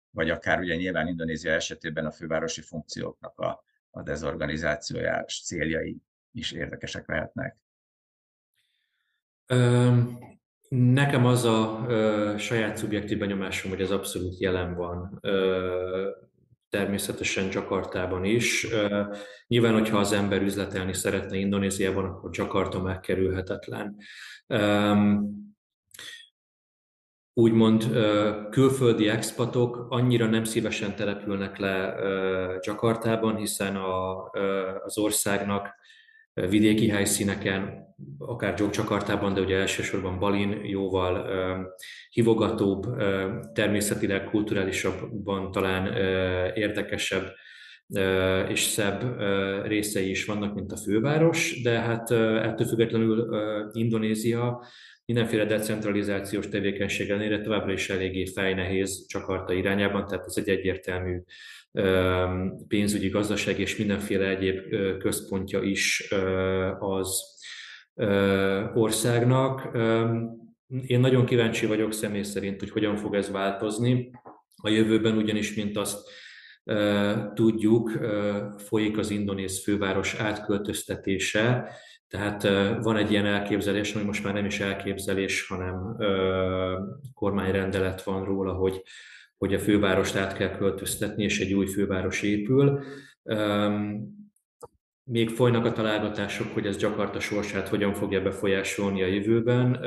vagy 0.09 0.29
akár 0.29 0.59
ugye 0.59 0.75
nyilván 0.75 1.07
Indonézia 1.07 1.51
esetében 1.51 2.05
a 2.05 2.11
fővárosi 2.11 2.61
funkcióknak 2.61 3.39
a, 3.39 3.63
a 3.89 4.01
dezorganizációjás 4.01 5.41
céljai 5.45 6.01
is 6.31 6.51
érdekesek 6.51 7.07
lehetnek. 7.07 7.57
Nekem 10.69 11.25
az 11.25 11.43
a 11.43 11.85
ö, 11.87 12.35
saját 12.37 12.77
szubjektív 12.77 13.17
benyomásom, 13.17 13.71
hogy 13.71 13.81
ez 13.81 13.91
abszolút 13.91 14.39
jelen 14.39 14.75
van. 14.75 15.19
Természetesen 16.69 17.49
Jakartában 17.51 18.23
is. 18.23 18.67
Nyilván, 19.47 19.73
hogyha 19.73 19.97
az 19.97 20.11
ember 20.11 20.41
üzletelni 20.41 20.93
szeretne 20.93 21.37
Indonéziában, 21.37 22.05
akkor 22.05 22.29
Jakarta 22.33 22.81
megkerülhetetlen. 22.81 23.95
Úgymond 27.33 27.87
külföldi 28.49 29.07
expatok 29.07 29.85
annyira 29.89 30.25
nem 30.25 30.43
szívesen 30.43 30.95
települnek 30.95 31.57
le 31.57 31.95
Jakartában, 32.61 33.35
hiszen 33.35 33.75
a, 33.75 34.29
az 34.83 34.97
országnak 34.97 35.75
vidéki 36.33 36.87
helyszíneken, 36.87 37.87
akár 38.17 38.59
Jogcsakartában, 38.59 39.33
de 39.33 39.41
ugye 39.41 39.55
elsősorban 39.55 40.19
Balin 40.19 40.65
jóval 40.65 41.27
hivogatóbb, 42.09 42.85
természetileg, 43.53 44.23
kulturálisabban 44.23 45.51
talán 45.51 45.93
érdekesebb 46.55 47.33
és 48.47 48.61
szebb 48.61 49.19
részei 49.65 50.09
is 50.09 50.25
vannak, 50.25 50.53
mint 50.53 50.71
a 50.71 50.77
főváros, 50.77 51.61
de 51.61 51.79
hát 51.79 52.11
ettől 52.11 52.67
függetlenül 52.67 53.27
Indonézia 53.73 54.63
mindenféle 55.05 55.45
decentralizációs 55.45 56.47
tevékenység 56.47 57.09
ellenére 57.09 57.41
továbbra 57.41 57.71
is 57.71 57.89
eléggé 57.89 58.25
fejnehéz 58.25 59.05
Csakarta 59.07 59.53
irányában, 59.53 60.05
tehát 60.05 60.25
ez 60.25 60.37
egy 60.37 60.49
egyértelmű 60.49 61.21
pénzügyi, 62.67 63.09
gazdaság 63.09 63.59
és 63.59 63.77
mindenféle 63.77 64.27
egyéb 64.27 64.59
központja 64.99 65.61
is 65.61 66.13
az 66.79 67.23
országnak. 68.73 69.77
Én 70.85 70.99
nagyon 70.99 71.25
kíváncsi 71.25 71.65
vagyok 71.65 71.93
személy 71.93 72.23
szerint, 72.23 72.59
hogy 72.59 72.69
hogyan 72.69 72.95
fog 72.95 73.15
ez 73.15 73.31
változni. 73.31 74.11
A 74.61 74.69
jövőben 74.69 75.17
ugyanis, 75.17 75.55
mint 75.55 75.77
azt 75.77 76.09
tudjuk, 77.33 77.91
folyik 78.57 78.97
az 78.97 79.09
indonéz 79.09 79.63
főváros 79.63 80.15
átköltöztetése, 80.15 81.71
tehát 82.07 82.43
van 82.83 82.97
egy 82.97 83.11
ilyen 83.11 83.25
elképzelés, 83.25 83.93
ami 83.95 84.03
most 84.03 84.23
már 84.23 84.33
nem 84.33 84.45
is 84.45 84.59
elképzelés, 84.59 85.47
hanem 85.47 85.97
kormányrendelet 87.13 88.03
van 88.03 88.25
róla, 88.25 88.53
hogy 88.53 88.81
hogy 89.39 89.53
a 89.53 89.59
fővárost 89.59 90.15
át 90.15 90.33
kell 90.33 90.57
költöztetni, 90.57 91.23
és 91.23 91.39
egy 91.39 91.53
új 91.53 91.65
főváros 91.65 92.21
épül. 92.21 92.83
Még 95.03 95.29
folynak 95.29 95.65
a 95.65 95.71
találgatások, 95.71 96.53
hogy 96.53 96.65
ez 96.65 96.81
Jakarta 96.81 97.19
sorsát 97.19 97.67
hogyan 97.67 97.93
fogja 97.93 98.21
befolyásolni 98.21 99.03
a 99.03 99.07
jövőben, 99.07 99.79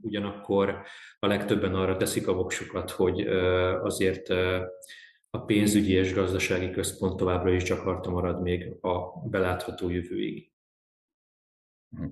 ugyanakkor 0.00 0.82
a 1.18 1.26
legtöbben 1.26 1.74
arra 1.74 1.96
teszik 1.96 2.28
a 2.28 2.32
voksukat, 2.32 2.90
hogy 2.90 3.20
azért 3.82 4.28
a 5.30 5.44
pénzügyi 5.46 5.92
és 5.92 6.14
gazdasági 6.14 6.70
központ 6.70 7.16
továbbra 7.16 7.52
is 7.52 7.68
Jakarta 7.68 8.10
marad 8.10 8.42
még 8.42 8.76
a 8.80 9.28
belátható 9.28 9.90
jövőig. 9.90 10.50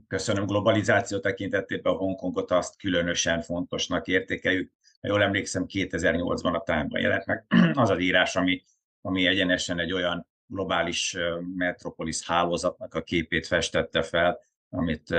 Köszönöm. 0.09 0.47
Globalizáció 0.47 1.19
tekintetében 1.19 1.93
a 1.93 1.97
Hongkongot 1.97 2.51
azt 2.51 2.79
különösen 2.79 3.41
fontosnak 3.41 4.07
értékeljük 4.07 4.73
jól 5.01 5.23
emlékszem, 5.23 5.65
2008-ban 5.69 6.55
a 6.55 6.63
Time-ban 6.63 7.01
jelent 7.01 7.27
meg 7.27 7.45
az 7.75 7.91
az 7.91 8.01
írás, 8.01 8.37
ami, 8.37 8.63
ami 9.01 9.27
egyenesen 9.27 9.79
egy 9.79 9.93
olyan 9.93 10.27
globális 10.47 11.17
metropolis 11.57 12.27
hálózatnak 12.27 12.95
a 12.95 13.03
képét 13.03 13.47
festette 13.47 14.03
fel, 14.03 14.41
amit 14.69 15.15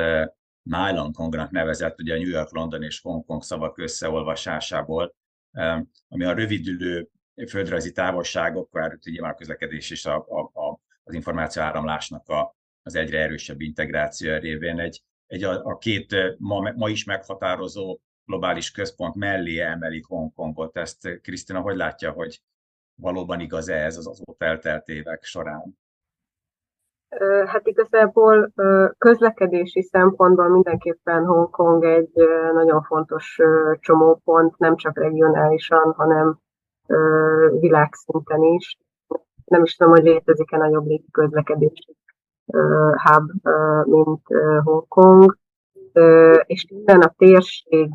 Nylon 0.64 1.14
Kongnak 1.14 1.52
nevezett, 1.52 2.00
ugye 2.00 2.14
a 2.14 2.18
New 2.18 2.30
York, 2.30 2.52
London 2.52 2.84
és 2.84 3.02
Hongkong 3.02 3.44
szavak 3.44 3.78
összeolvasásából, 3.78 5.16
ami 6.08 6.24
a 6.24 6.34
rövidülő 6.34 7.10
földrajzi 7.48 7.92
távolságokkal, 7.92 9.00
nyilván 9.04 9.32
a 9.32 9.36
közlekedés 9.36 9.90
és 9.90 10.06
a, 10.06 10.16
a, 10.16 10.40
a, 10.40 10.80
az 11.04 11.14
információ 11.14 11.62
áramlásnak 11.62 12.30
a, 12.30 12.56
az 12.84 12.96
egyre 12.96 13.20
erősebb 13.20 13.62
integráció 13.62 14.38
révén 14.38 14.80
egy, 14.80 15.04
egy 15.28 15.44
a, 15.44 15.64
a 15.64 15.78
két 15.78 16.16
ma, 16.38 16.72
ma 16.76 16.90
is 16.90 17.04
meghatározó 17.04 18.00
globális 18.32 18.72
központ 18.72 19.16
mellé 19.16 19.60
emelik 19.60 20.06
Hongkongot. 20.06 20.78
Ezt 20.78 21.22
Krisztina 21.22 21.60
hogy 21.60 21.76
látja, 21.76 22.12
hogy 22.12 22.42
valóban 23.02 23.40
igaz-e 23.40 23.76
ez 23.76 23.98
az 23.98 24.08
azóta 24.08 24.46
eltelt 24.46 24.88
évek 24.88 25.24
során? 25.24 25.80
Hát 27.46 27.68
igazából 27.68 28.52
közlekedési 28.98 29.82
szempontból 29.82 30.50
mindenképpen 30.50 31.26
Hongkong 31.26 31.84
egy 31.84 32.12
nagyon 32.54 32.82
fontos 32.82 33.40
csomópont, 33.80 34.58
nem 34.58 34.76
csak 34.76 34.98
regionálisan, 34.98 35.94
hanem 35.94 36.40
világszinten 37.60 38.44
is. 38.44 38.78
Nem 39.46 39.64
is 39.64 39.76
tudom, 39.76 39.94
hogy 39.94 40.04
létezik-e 40.04 40.58
nagyobb 40.58 40.88
közlekedési 41.12 41.96
hub, 42.94 43.32
mint 43.84 44.22
Hongkong, 44.64 45.38
és 46.46 46.66
innen 46.68 47.02
a 47.02 47.14
térség 47.18 47.90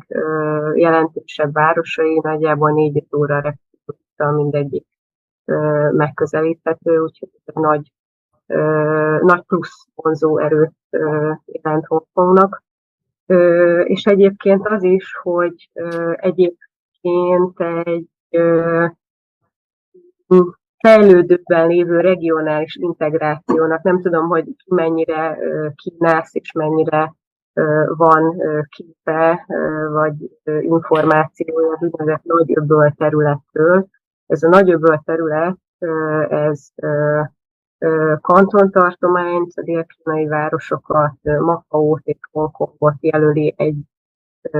jelentősebb 0.75 1.53
városai 1.53 2.19
nagyjából 2.19 2.71
négy 2.71 3.05
óra 3.15 3.35
repülőúttal 3.35 4.31
mindegyik 4.43 4.85
megközelíthető, 5.91 6.99
úgyhogy 6.99 7.29
ez 7.45 7.53
nagy, 7.53 7.91
nagy 9.21 9.41
plusz 9.41 9.85
vonzó 9.95 10.37
erőt 10.37 10.75
jelent 11.45 11.85
Hongkongnak. 11.85 12.63
És 13.83 14.05
egyébként 14.05 14.67
az 14.67 14.83
is, 14.83 15.15
hogy 15.21 15.69
egyébként 16.15 17.59
egy 17.83 18.09
fejlődőben 20.77 21.67
lévő 21.67 21.99
regionális 21.99 22.75
integrációnak, 22.75 23.81
nem 23.81 24.01
tudom, 24.01 24.27
hogy 24.27 24.45
mennyire 24.65 25.37
kínálsz 25.75 26.35
és 26.35 26.51
mennyire 26.51 27.15
van 27.95 28.41
képe 28.69 29.45
vagy 29.89 30.15
információja 30.43 31.71
az 31.71 31.81
úgynevezett 31.81 32.23
nagyöbböl 32.23 32.91
területről. 32.91 33.87
Ez 34.25 34.43
a 34.43 34.49
nagyöbböl 34.49 35.01
terület, 35.05 35.57
ez 36.29 36.69
kantontartományt, 38.21 39.51
a 39.55 39.61
dél 39.61 39.85
városokat, 40.27 41.15
Makaót 41.21 42.01
és 42.03 42.17
Hongkongot 42.31 42.95
jelöli 42.99 43.53
egy 43.57 43.77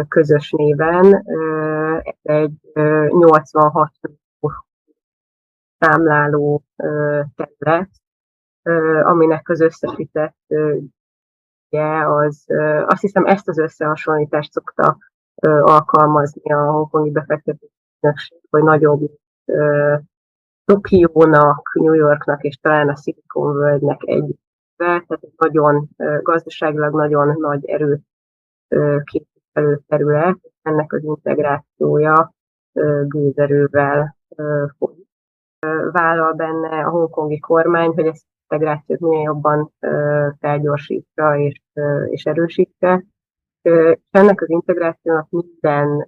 közös 0.07 0.51
néven. 0.51 1.25
Egy 2.21 2.53
86 2.73 3.91
számláló 5.79 6.63
terület, 7.35 7.89
aminek 9.03 9.49
az 9.49 9.61
összesített 9.61 10.37
az, 11.69 12.45
azt 12.85 13.01
hiszem 13.01 13.25
ezt 13.25 13.47
az 13.47 13.57
összehasonlítást 13.57 14.51
szokta 14.51 14.97
alkalmazni 15.61 16.51
a 16.51 16.71
hongkongi 16.71 17.11
befektetési 17.11 17.71
hogy 18.49 18.63
nagyobb 18.63 19.11
Tokiónak, 20.65 21.71
New 21.73 21.93
Yorknak 21.93 22.43
és 22.43 22.57
talán 22.57 22.89
a 22.89 22.95
Silicon 22.95 23.53
Valley-nek 23.53 24.01
egy 24.05 24.35
tehát 24.75 25.07
nagyon 25.37 25.89
gazdaságilag 26.21 26.95
nagyon 26.95 27.35
nagy 27.39 27.65
erőt 27.65 28.01
képviselő 29.03 29.81
terület, 29.87 30.37
ennek 30.61 30.93
az 30.93 31.03
integrációja 31.03 32.33
gőzerővel 33.07 34.17
folyik. 34.77 35.07
Vállal 35.91 36.33
benne 36.33 36.85
a 36.85 36.89
hongkongi 36.89 37.39
kormány, 37.39 37.89
hogy 37.89 38.05
ezt 38.05 38.25
integrációt 38.49 38.99
minél 38.99 39.21
jobban 39.21 39.71
felgyorsítsa 40.39 41.37
és, 41.37 41.61
és 42.05 42.23
erősítse. 42.23 43.03
És 43.61 43.97
ennek 44.11 44.41
az 44.41 44.49
integrációnak 44.49 45.27
minden 45.29 46.05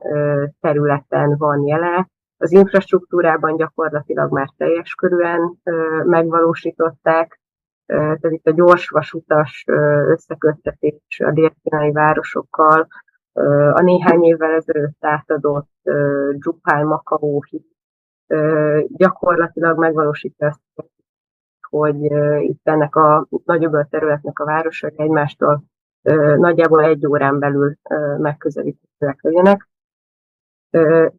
területen 0.60 1.38
van 1.38 1.68
jele. 1.68 2.10
Az 2.38 2.52
infrastruktúrában 2.52 3.56
gyakorlatilag 3.56 4.32
már 4.32 4.50
teljes 4.58 4.94
körűen 4.96 5.60
megvalósították, 6.06 7.40
tehát 7.86 8.32
itt 8.32 8.48
a 8.48 8.52
gyors 8.52 8.90
vasutas 8.90 9.64
összeköttetés 10.08 11.20
a 11.20 11.32
délkínai 11.32 11.92
városokkal, 11.92 12.88
a 13.74 13.82
néhány 13.82 14.24
évvel 14.24 14.52
ezelőtt 14.52 15.06
átadott 15.06 15.70
Dzsupál 16.32 16.84
Makau 16.84 17.40
gyakorlatilag 18.88 19.78
megvalósítja 19.78 20.48
azt 20.48 20.60
hogy 21.70 22.04
itt 22.42 22.62
ennek 22.64 22.96
a 22.96 23.28
nagyobb 23.46 23.90
területnek 23.90 24.40
a 24.40 24.46
városok 24.46 25.00
egymástól 25.00 25.64
nagyjából 26.38 26.84
egy 26.84 27.08
órán 27.08 27.40
belül 27.40 27.76
megközelíthetőek 28.18 29.22
legyenek. 29.22 29.68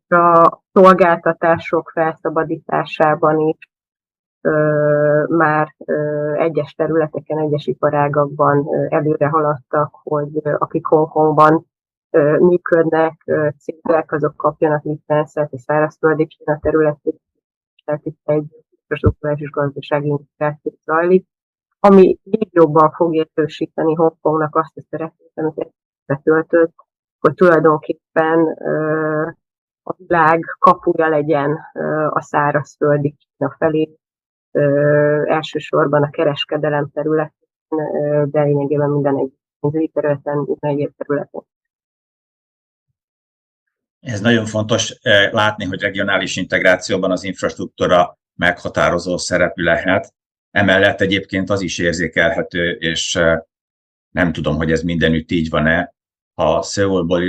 A 0.08 0.58
szolgáltatások 0.72 1.90
felszabadításában 1.90 3.38
is 3.38 3.56
már 5.28 5.74
egyes 6.34 6.74
területeken, 6.74 7.38
egyes 7.38 7.66
iparágakban 7.66 8.66
előre 8.88 9.28
haladtak, 9.28 9.94
hogy 10.02 10.40
akik 10.58 10.86
Hongkongban 10.86 11.66
működnek, 12.38 13.24
cégek, 13.58 14.12
azok 14.12 14.36
kapjanak 14.36 14.82
licenszet, 14.82 15.52
és 15.52 15.60
szárazföldi 15.60 16.26
Kína 16.26 16.58
területén, 16.58 17.14
tehát 17.84 18.04
itt 18.04 18.20
egy 18.24 18.64
infrastruktúrás 18.90 19.40
és 19.40 19.50
gazdasági 19.50 20.08
integráció 20.08 20.72
zajlik, 20.84 21.26
ami 21.78 22.18
még 22.22 22.48
jobban 22.50 22.90
fogja 22.90 23.26
erősíteni 23.34 23.94
Hongkongnak 23.94 24.56
azt 24.56 24.76
a 24.76 24.82
szeretét, 24.90 25.30
amit 25.34 25.74
betöltött, 26.06 26.74
hogy 27.18 27.34
tulajdonképpen 27.34 28.38
a 29.82 29.94
világ 29.96 30.44
kapuja 30.58 31.08
legyen 31.08 31.58
a 32.10 32.22
szárazföldi 32.22 33.16
Kína 33.16 33.54
felé, 33.58 33.98
elsősorban 35.26 36.02
a 36.02 36.10
kereskedelem 36.10 36.90
területén, 36.90 37.48
de 38.30 38.42
lényegében 38.42 38.90
minden 38.90 39.18
egy 39.18 39.32
pénzügyi 39.60 39.88
területen, 39.88 40.36
minden 40.36 40.70
egyéb 40.70 40.92
területen. 40.96 41.42
Ez 44.00 44.20
nagyon 44.20 44.44
fontos 44.44 44.98
látni, 45.30 45.64
hogy 45.64 45.80
regionális 45.80 46.36
integrációban 46.36 47.10
az 47.10 47.24
infrastruktúra 47.24 48.18
meghatározó 48.40 49.16
szerepű 49.16 49.62
lehet. 49.62 50.14
Emellett 50.50 51.00
egyébként 51.00 51.50
az 51.50 51.60
is 51.60 51.78
érzékelhető, 51.78 52.70
és 52.70 53.18
nem 54.10 54.32
tudom, 54.32 54.56
hogy 54.56 54.72
ez 54.72 54.82
mindenütt 54.82 55.30
így 55.30 55.48
van-e, 55.48 55.94
ha 56.34 56.62
Szöulból 56.62 57.22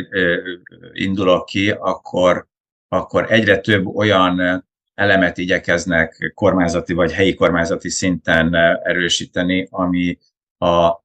indulok 0.93 1.45
ki, 1.45 1.71
akkor, 1.71 2.47
akkor 2.88 3.32
egyre 3.32 3.60
több 3.60 3.86
olyan 3.86 4.65
elemet 4.93 5.38
igyekeznek 5.38 6.32
kormányzati 6.36 6.93
vagy 6.93 7.12
helyi 7.12 7.34
kormányzati 7.34 7.89
szinten 7.89 8.56
erősíteni, 8.84 9.67
ami 9.69 10.17
a 10.58 11.04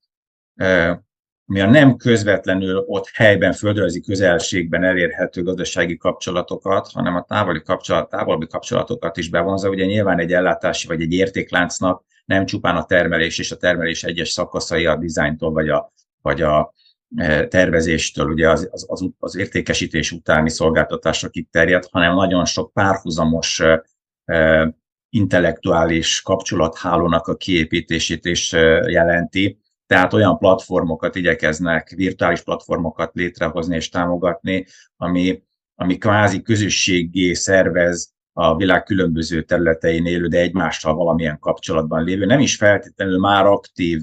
ami 1.48 1.60
a 1.60 1.70
nem 1.70 1.96
közvetlenül 1.96 2.84
ott 2.86 3.10
helyben, 3.14 3.52
földrajzi 3.52 4.00
közelségben 4.00 4.84
elérhető 4.84 5.42
gazdasági 5.42 5.96
kapcsolatokat, 5.96 6.88
hanem 6.92 7.14
a 7.14 7.22
távoli 7.22 7.62
kapcsolat, 7.62 8.10
távoli 8.10 8.46
kapcsolatokat 8.46 9.16
is 9.16 9.30
bevonza. 9.30 9.68
Ugye 9.68 9.84
nyilván 9.84 10.18
egy 10.18 10.32
ellátási 10.32 10.86
vagy 10.86 11.00
egy 11.00 11.12
értékláncnak 11.12 12.04
nem 12.24 12.44
csupán 12.44 12.76
a 12.76 12.84
termelés 12.84 13.38
és 13.38 13.52
a 13.52 13.56
termelés 13.56 14.04
egyes 14.04 14.28
szakaszai 14.28 14.86
a 14.86 14.96
dizájntól 14.96 15.52
vagy 15.52 15.68
a, 15.68 15.92
vagy 16.22 16.42
a 16.42 16.72
e, 17.16 17.46
tervezéstől, 17.46 18.26
ugye 18.26 18.50
az, 18.50 18.68
az, 18.86 19.10
az 19.18 19.36
értékesítés 19.36 20.12
utáni 20.12 20.50
szolgáltatásokig 20.50 21.50
terjed, 21.50 21.84
hanem 21.90 22.14
nagyon 22.14 22.44
sok 22.44 22.72
párhuzamos 22.72 23.60
e, 23.60 23.84
e, 24.24 24.74
intellektuális 25.08 26.22
kapcsolathálónak 26.22 27.26
a 27.26 27.36
kiépítését 27.36 28.24
is 28.24 28.52
jelenti, 28.86 29.58
tehát 29.86 30.12
olyan 30.12 30.38
platformokat 30.38 31.16
igyekeznek, 31.16 31.88
virtuális 31.96 32.42
platformokat 32.42 33.14
létrehozni 33.14 33.76
és 33.76 33.88
támogatni, 33.88 34.66
ami, 34.96 35.42
ami 35.74 35.96
kvázi 35.96 36.42
közösségé 36.42 37.32
szervez 37.32 38.14
a 38.32 38.56
világ 38.56 38.82
különböző 38.82 39.42
területein 39.42 40.06
élő, 40.06 40.26
de 40.26 40.38
egymással 40.38 40.94
valamilyen 40.94 41.38
kapcsolatban 41.38 42.04
lévő, 42.04 42.24
nem 42.24 42.40
is 42.40 42.56
feltétlenül 42.56 43.18
már 43.18 43.46
aktív 43.46 44.02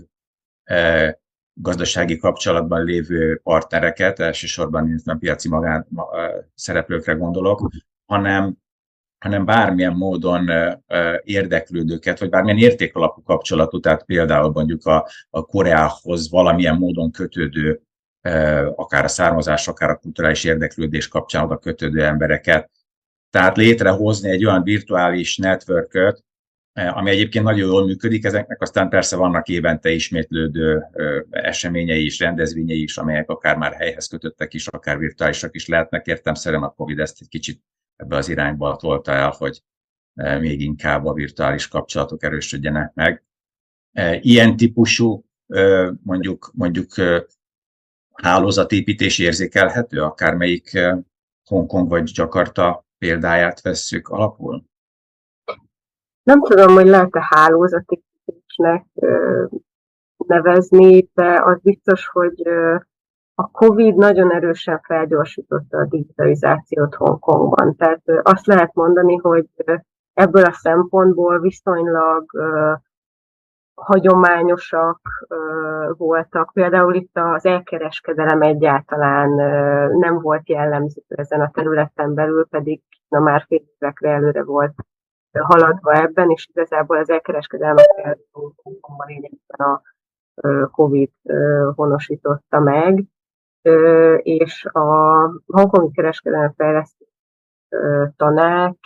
eh, 0.63 1.13
gazdasági 1.53 2.17
kapcsolatban 2.17 2.83
lévő 2.83 3.39
partnereket, 3.43 4.19
elsősorban 4.19 5.01
a 5.05 5.15
piaci 5.15 5.49
magán 5.49 5.87
eh, 6.11 6.29
szereplőkre 6.55 7.13
gondolok, 7.13 7.69
hanem 8.05 8.57
hanem 9.23 9.45
bármilyen 9.45 9.93
módon 9.93 10.49
érdeklődőket, 11.23 12.19
vagy 12.19 12.29
bármilyen 12.29 12.57
értékalapú 12.57 13.21
kapcsolatú, 13.21 13.79
tehát 13.79 14.03
például 14.03 14.51
mondjuk 14.51 14.85
a, 14.85 15.07
a 15.29 15.41
Koreához 15.41 16.29
valamilyen 16.29 16.77
módon 16.77 17.11
kötődő, 17.11 17.81
akár 18.75 19.03
a 19.03 19.07
származás, 19.07 19.67
akár 19.67 19.89
a 19.89 19.95
kulturális 19.95 20.43
érdeklődés 20.43 21.07
kapcsán 21.07 21.43
oda 21.43 21.57
kötődő 21.57 22.03
embereket. 22.03 22.71
Tehát 23.29 23.57
létrehozni 23.57 24.29
egy 24.29 24.45
olyan 24.45 24.63
virtuális 24.63 25.37
networköt, 25.37 26.23
ami 26.73 27.09
egyébként 27.09 27.45
nagyon 27.45 27.67
jól 27.67 27.85
működik, 27.85 28.25
ezeknek 28.25 28.61
aztán 28.61 28.89
persze 28.89 29.15
vannak 29.15 29.47
évente 29.47 29.89
ismétlődő 29.89 30.83
eseményei 31.29 32.05
is, 32.05 32.19
rendezvényei 32.19 32.81
is, 32.81 32.97
amelyek 32.97 33.29
akár 33.29 33.57
már 33.57 33.73
helyhez 33.73 34.07
kötöttek 34.07 34.53
is, 34.53 34.67
akár 34.67 34.97
virtuálisak 34.97 35.55
is 35.55 35.67
lehetnek. 35.67 36.05
Értem 36.05 36.33
szerint 36.33 36.63
a 36.63 36.73
Covid 36.77 36.99
ezt 36.99 37.17
egy 37.21 37.27
kicsit 37.27 37.61
ebbe 37.95 38.15
az 38.15 38.29
irányba 38.29 38.75
tolta 38.75 39.11
el, 39.11 39.33
hogy, 39.37 39.63
még 40.13 40.61
inkább 40.61 41.05
a 41.05 41.13
virtuális 41.13 41.67
kapcsolatok 41.67 42.23
erősödjenek 42.23 42.93
meg. 42.93 43.23
Ilyen 44.21 44.57
típusú 44.57 45.25
mondjuk, 46.03 46.51
mondjuk 46.53 46.91
hálózatépítés 48.13 49.19
érzékelhető, 49.19 50.01
akármelyik 50.01 50.79
Hongkong 51.43 51.89
vagy 51.89 52.11
Jakarta 52.13 52.85
példáját 52.97 53.61
vesszük 53.61 54.07
alapul? 54.07 54.63
Nem 56.23 56.41
tudom, 56.41 56.73
hogy 56.73 56.85
lehet-e 56.85 57.27
hálózatépítésnek 57.29 58.85
nevezni, 60.17 61.09
de 61.13 61.41
az 61.43 61.59
biztos, 61.61 62.07
hogy 62.07 62.41
a 63.35 63.51
COVID 63.51 63.95
nagyon 63.95 64.31
erősen 64.31 64.79
felgyorsította 64.79 65.77
a 65.77 65.85
digitalizációt 65.85 66.95
Hongkongban. 66.95 67.75
Tehát 67.75 68.01
azt 68.21 68.45
lehet 68.45 68.73
mondani, 68.73 69.15
hogy 69.15 69.47
ebből 70.13 70.45
a 70.45 70.51
szempontból 70.51 71.39
viszonylag 71.39 72.25
hagyományosak 73.73 74.99
voltak. 75.97 76.51
Például 76.53 76.93
itt 76.93 77.17
az 77.17 77.45
elkereskedelem 77.45 78.41
egyáltalán 78.41 79.29
nem 79.97 80.19
volt 80.19 80.49
jellemző 80.49 81.01
ezen 81.07 81.41
a 81.41 81.51
területen 81.51 82.13
belül, 82.13 82.47
pedig 82.47 82.81
na 83.07 83.19
már 83.19 83.43
fél 83.47 83.61
évekre 83.79 84.09
előre 84.09 84.43
volt 84.43 84.73
haladva 85.39 85.93
ebben, 85.93 86.29
és 86.29 86.47
igazából 86.49 86.97
az 86.97 87.09
elkereskedelmet 87.09 88.17
lényegében 89.05 89.67
a 89.67 89.81
COVID 90.71 91.11
honosította 91.75 92.59
meg, 92.59 93.03
és 94.17 94.65
a 94.65 94.79
Hongkongi 95.45 95.91
Kereskedelmi 95.93 96.53
Fejlesztő 96.57 97.05
Tanács 98.15 98.77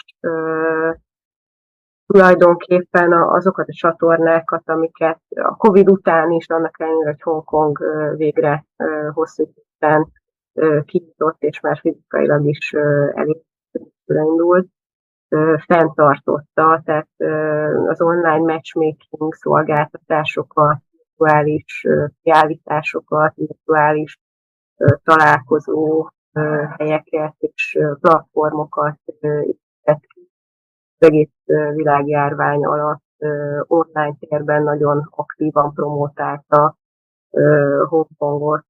tulajdonképpen 2.07 3.13
azokat 3.13 3.67
a 3.67 3.73
csatornákat, 3.73 4.69
amiket 4.69 5.21
a 5.29 5.55
Covid 5.55 5.89
után 5.89 6.31
is, 6.31 6.49
annak 6.49 6.79
ellenére, 6.79 7.09
hogy 7.09 7.21
Hongkong 7.21 7.77
végre 8.17 8.65
hosszú 9.13 9.53
után 9.75 10.11
kinyitott, 10.85 11.41
és 11.41 11.59
már 11.59 11.77
fizikailag 11.77 12.45
is 12.45 12.73
elindult, 14.05 14.67
fenntartotta, 15.65 16.81
tehát 16.83 17.07
az 17.87 18.01
online 18.01 18.53
matchmaking 18.53 19.33
szolgáltatásokat, 19.33 20.77
virtuális 20.91 21.87
kiállításokat, 22.21 23.35
virtuális 23.35 24.19
találkozó 25.03 26.09
helyeket 26.77 27.35
és 27.37 27.79
platformokat 27.99 28.99
az 30.97 31.07
egész 31.07 31.29
világjárvány 31.75 32.65
alatt 32.65 33.03
online 33.67 34.15
térben 34.19 34.63
nagyon 34.63 35.07
aktívan 35.11 35.73
promotálta 35.73 36.77
Hongkongot 37.89 38.65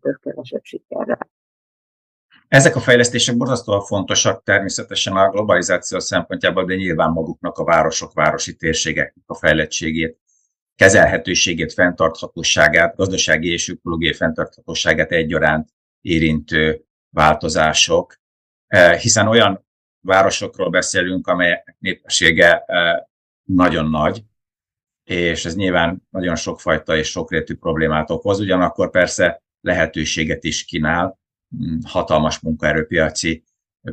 több 0.00 0.16
kevesebb 0.22 0.62
sikerrel. 0.62 1.28
Ezek 2.48 2.76
a 2.76 2.80
fejlesztések 2.80 3.36
borzasztóan 3.36 3.80
fontosak 3.80 4.42
természetesen 4.42 5.16
a 5.16 5.30
globalizáció 5.30 5.98
szempontjából, 5.98 6.64
de 6.64 6.74
nyilván 6.74 7.10
maguknak 7.10 7.58
a 7.58 7.64
városok, 7.64 8.12
városi 8.12 8.56
térségeknek 8.56 9.24
a 9.26 9.34
fejlettségét, 9.34 10.18
kezelhetőségét, 10.78 11.72
fenntarthatóságát, 11.72 12.96
gazdasági 12.96 13.52
és 13.52 13.68
ökológiai 13.68 14.12
fenntarthatóságát 14.12 15.10
egyaránt 15.10 15.68
érintő 16.00 16.84
változások, 17.10 18.20
hiszen 19.00 19.28
olyan 19.28 19.66
városokról 20.00 20.70
beszélünk, 20.70 21.26
amelyek 21.26 21.76
népessége 21.78 22.64
nagyon 23.42 23.90
nagy, 23.90 24.22
és 25.04 25.44
ez 25.44 25.54
nyilván 25.54 26.06
nagyon 26.10 26.36
sokfajta 26.36 26.96
és 26.96 27.08
sokrétű 27.08 27.54
problémát 27.54 28.10
okoz, 28.10 28.40
ugyanakkor 28.40 28.90
persze 28.90 29.42
lehetőséget 29.60 30.44
is 30.44 30.64
kínál, 30.64 31.18
hatalmas 31.84 32.40
munkaerőpiaci 32.40 33.44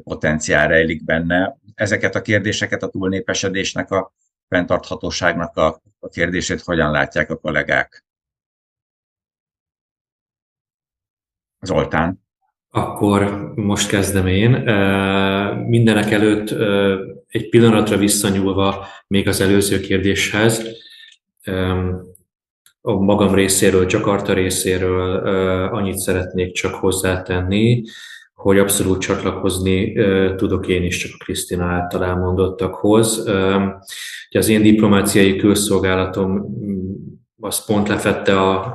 potenciál 0.04 0.68
rejlik 0.68 1.04
benne. 1.04 1.58
Ezeket 1.76 2.16
a 2.16 2.22
kérdéseket 2.22 2.84
a 2.84 2.90
túlnépesedésnek, 2.90 3.92
a 3.92 4.14
fenntarthatóságnak 4.48 5.58
a, 5.58 5.82
a 6.00 6.08
kérdését 6.08 6.62
hogyan 6.62 6.92
látják 6.92 7.30
a 7.30 7.38
kollégák? 7.38 8.06
Zoltán. 11.60 12.24
Akkor 12.70 13.52
most 13.56 13.90
kezdem 13.90 14.28
én. 14.28 14.52
Mindenek 15.68 16.12
előtt 16.12 16.50
egy 17.28 17.50
pillanatra 17.50 17.98
visszanyúlva 17.98 18.88
még 19.08 19.28
az 19.28 19.42
előző 19.42 19.80
kérdéshez, 19.80 20.64
a 22.82 22.92
magam 22.92 23.34
részéről, 23.34 23.86
Jakarta 23.90 24.34
részéről 24.34 25.18
annyit 25.68 25.98
szeretnék 25.98 26.54
csak 26.54 26.76
hozzátenni, 26.76 27.84
hogy 28.36 28.60
abszolút 28.60 29.02
csatlakozni 29.02 29.94
tudok 30.36 30.68
én 30.68 30.84
is 30.84 30.98
csak 30.98 31.12
a 31.14 31.24
Krisztina 31.24 31.66
által 31.66 32.06
elmondottakhoz. 32.06 33.26
Az 34.30 34.50
én 34.50 34.62
diplomáciai 34.62 35.36
külszolgálatom 35.36 36.32
mm, 36.32 36.94
az 37.40 37.66
pont 37.66 37.88
lefette 37.88 38.42
a 38.42 38.74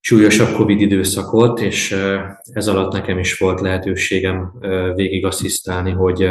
súlyosabb 0.00 0.54
Covid 0.56 0.80
időszakot, 0.80 1.60
és 1.60 1.96
ez 2.42 2.68
alatt 2.68 2.92
nekem 2.92 3.18
is 3.18 3.38
volt 3.38 3.60
lehetőségem 3.60 4.52
végig 4.94 5.24
asszisztálni, 5.24 5.90
hogy 5.90 6.28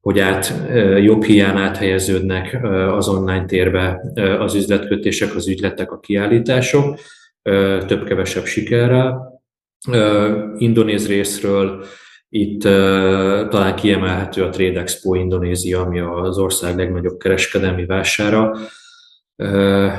hogy 0.00 0.18
át 0.18 0.54
jobb 1.02 1.24
hián 1.24 1.56
áthelyeződnek 1.56 2.58
az 2.96 3.08
online 3.08 3.44
térbe 3.44 4.00
az 4.38 4.54
üzletkötések, 4.54 5.34
az 5.34 5.48
ügyletek, 5.48 5.92
a 5.92 5.98
kiállítások, 5.98 6.98
több-kevesebb 7.86 8.44
sikerrel. 8.44 9.31
Indonéz 10.58 11.08
részről 11.08 11.84
itt 12.28 12.60
talán 13.50 13.74
kiemelhető 13.74 14.42
a 14.42 14.48
Trade 14.48 14.80
Expo 14.80 15.14
Indonézia, 15.14 15.80
ami 15.80 16.00
az 16.00 16.38
ország 16.38 16.76
legnagyobb 16.76 17.18
kereskedelmi 17.18 17.86
vására. 17.86 18.56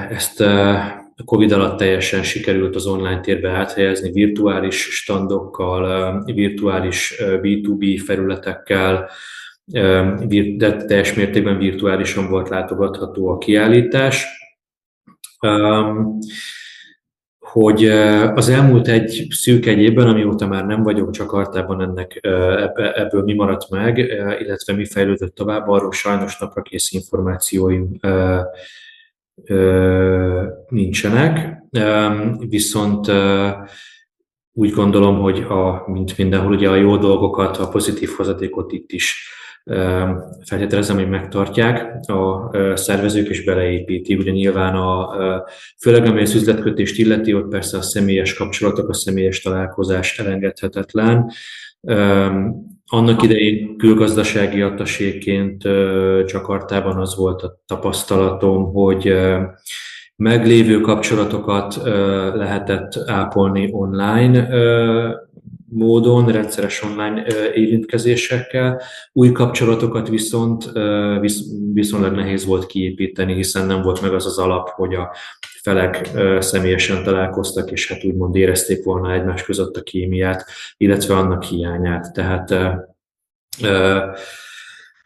Ezt 0.10 0.41
a 0.41 1.26
Covid 1.26 1.52
alatt 1.52 1.78
teljesen 1.78 2.24
sikerült 2.24 2.76
az 2.76 2.86
online 2.86 3.19
térbe 3.19 3.50
áthelyezni 3.50 4.12
virtuális 4.12 4.76
standokkal, 4.76 6.24
virtuális 6.26 7.15
B2B 7.19 8.02
felületekkel, 8.06 9.10
de 10.58 10.76
teljes 10.86 11.13
mértékben 11.13 11.58
virtuálisan 11.58 12.30
volt 12.30 12.50
látogatható 12.50 13.28
a 13.28 13.38
kiállítás. 13.38 14.28
Hogy 17.54 17.86
az 18.36 18.50
elmúlt 18.50 18.88
egy 18.88 19.28
szűk 19.30 19.66
egy 19.66 19.80
évben, 19.80 20.08
amióta 20.08 20.48
már 20.48 20.66
nem 20.66 20.84
vagyok 20.84 21.12
Csakartában, 21.12 21.82
ennek 21.82 22.20
ebből 22.94 23.24
mi 23.24 23.34
maradt 23.34 23.70
meg, 23.70 23.98
illetve 24.39 24.74
mi 24.74 24.86
fejlődött 24.86 25.36
tovább, 25.36 25.68
arról 25.68 25.92
sajnos 25.92 26.39
naprakész 26.39 26.92
információim 26.92 28.00
nincsenek, 30.68 31.63
viszont 32.50 33.12
úgy 34.54 34.72
gondolom, 34.72 35.20
hogy 35.20 35.39
a, 35.39 35.84
mint 35.88 36.18
mindenhol, 36.18 36.52
ugye 36.52 36.70
a 36.70 36.76
jó 36.76 36.98
dolgokat, 36.98 37.58
a 37.58 37.68
pozitív 37.68 38.10
hozadékot 38.18 38.72
itt 38.72 38.92
is 38.92 39.30
feltételezem, 40.45 40.95
hogy 40.95 41.10
megtartják 41.10 42.10
a 42.10 42.52
szervezők 42.78 43.28
és 43.28 43.43
beleépíti. 43.43 44.15
Ugye 44.15 44.32
nyilván 44.32 44.76
a, 44.76 45.15
főleg 45.82 46.06
ami 46.06 46.21
az 46.21 46.36
üzletkötést 46.36 46.99
illeti, 46.99 47.34
ott 47.34 47.49
persze 47.49 47.78
a 47.78 47.82
személyes 47.82 48.34
kapcsolatok, 48.34 48.89
a 48.89 48.93
személyes 48.93 49.41
találkozás 49.41 50.19
elengedhetetlen. 50.19 51.32
Annak 52.86 53.23
idején 53.23 53.78
külgazdasági 53.78 54.62
attaséként 54.62 55.62
Csakartában 56.26 56.99
az 56.99 57.15
volt 57.15 57.41
a 57.41 57.60
tapasztalatom, 57.65 58.73
hogy 58.73 59.13
meglévő 60.15 60.82
kapcsolatokat 60.82 61.76
lehetett 62.36 62.91
ápolni 63.06 63.69
online 63.71 64.47
módon, 65.73 66.31
rendszeres 66.31 66.83
online 66.83 67.25
érintkezésekkel. 67.53 68.81
Új 69.12 69.31
kapcsolatokat 69.31 70.09
viszont 70.09 70.71
viszonylag 71.73 72.15
nehéz 72.15 72.45
volt 72.45 72.65
kiépíteni, 72.65 73.33
hiszen 73.33 73.65
nem 73.65 73.81
volt 73.81 74.01
meg 74.01 74.13
az 74.13 74.25
az 74.25 74.38
alap, 74.38 74.69
hogy 74.69 74.95
a 74.95 75.15
felek 75.62 76.09
személyesen 76.39 77.03
találkoztak, 77.03 77.71
és 77.71 77.88
hát 77.91 78.03
úgymond 78.03 78.36
érezték 78.36 78.83
volna 78.83 79.13
egymás 79.13 79.43
között 79.43 79.75
a 79.77 79.83
kémiát, 79.83 80.45
illetve 80.77 81.15
annak 81.15 81.43
hiányát. 81.43 82.13
Tehát 82.13 82.47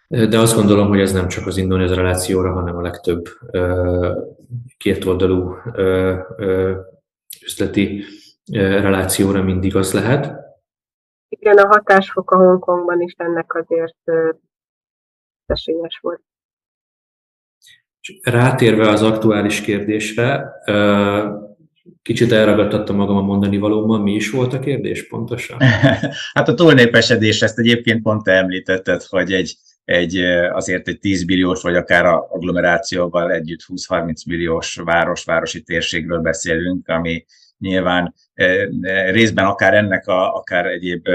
de 0.08 0.40
azt 0.40 0.56
gondolom, 0.56 0.88
hogy 0.88 1.00
ez 1.00 1.12
nem 1.12 1.28
csak 1.28 1.48
az 1.48 1.58
indonéz 1.58 1.94
relációra, 1.94 2.54
hanem 2.54 2.78
a 2.78 2.82
legtöbb 2.82 3.26
kétoldalú 4.78 5.56
üzleti 7.44 8.04
relációra 8.52 9.44
mindig 9.44 9.76
az 9.76 9.94
lehet. 9.94 10.46
Igen, 11.30 11.58
a 11.58 11.68
hatásfok 11.68 12.32
a 12.32 12.38
Hongkongban 12.38 13.02
is 13.02 13.14
ennek 13.18 13.54
azért 13.54 13.98
veszélyes 15.46 16.00
volt. 16.02 16.22
Rátérve 18.22 18.90
az 18.90 19.04
aktuális 19.04 19.62
kérdésre, 19.62 20.54
kicsit 22.02 22.32
elragadtattam 22.32 22.96
magam 22.96 23.18
a 23.18 23.22
mondani 23.22 23.58
valóban. 23.58 24.02
Mi 24.02 24.14
is 24.14 24.30
volt 24.30 24.54
a 24.54 24.60
kérdés 24.60 25.08
pontosan? 25.08 25.58
hát 26.34 26.48
a 26.48 26.54
túlnépesedés, 26.54 27.42
ezt 27.42 27.60
egyébként 27.60 28.02
pont 28.02 28.24
te 28.24 28.32
említetted, 28.32 29.02
hogy 29.04 29.34
egy, 29.34 29.58
egy, 29.86 30.18
azért 30.52 30.88
egy 30.88 31.00
10 31.00 31.26
milliós, 31.26 31.62
vagy 31.62 31.76
akár 31.76 32.06
a 32.06 32.28
agglomerációval 32.30 33.32
együtt 33.32 33.60
20-30 33.68 34.28
milliós 34.28 34.76
város, 34.76 35.24
városi 35.24 35.62
térségről 35.62 36.20
beszélünk, 36.20 36.88
ami 36.88 37.26
nyilván 37.60 38.14
részben 39.12 39.46
akár 39.46 39.74
ennek, 39.74 40.08
a, 40.08 40.36
akár 40.36 40.66
egyéb 40.66 41.08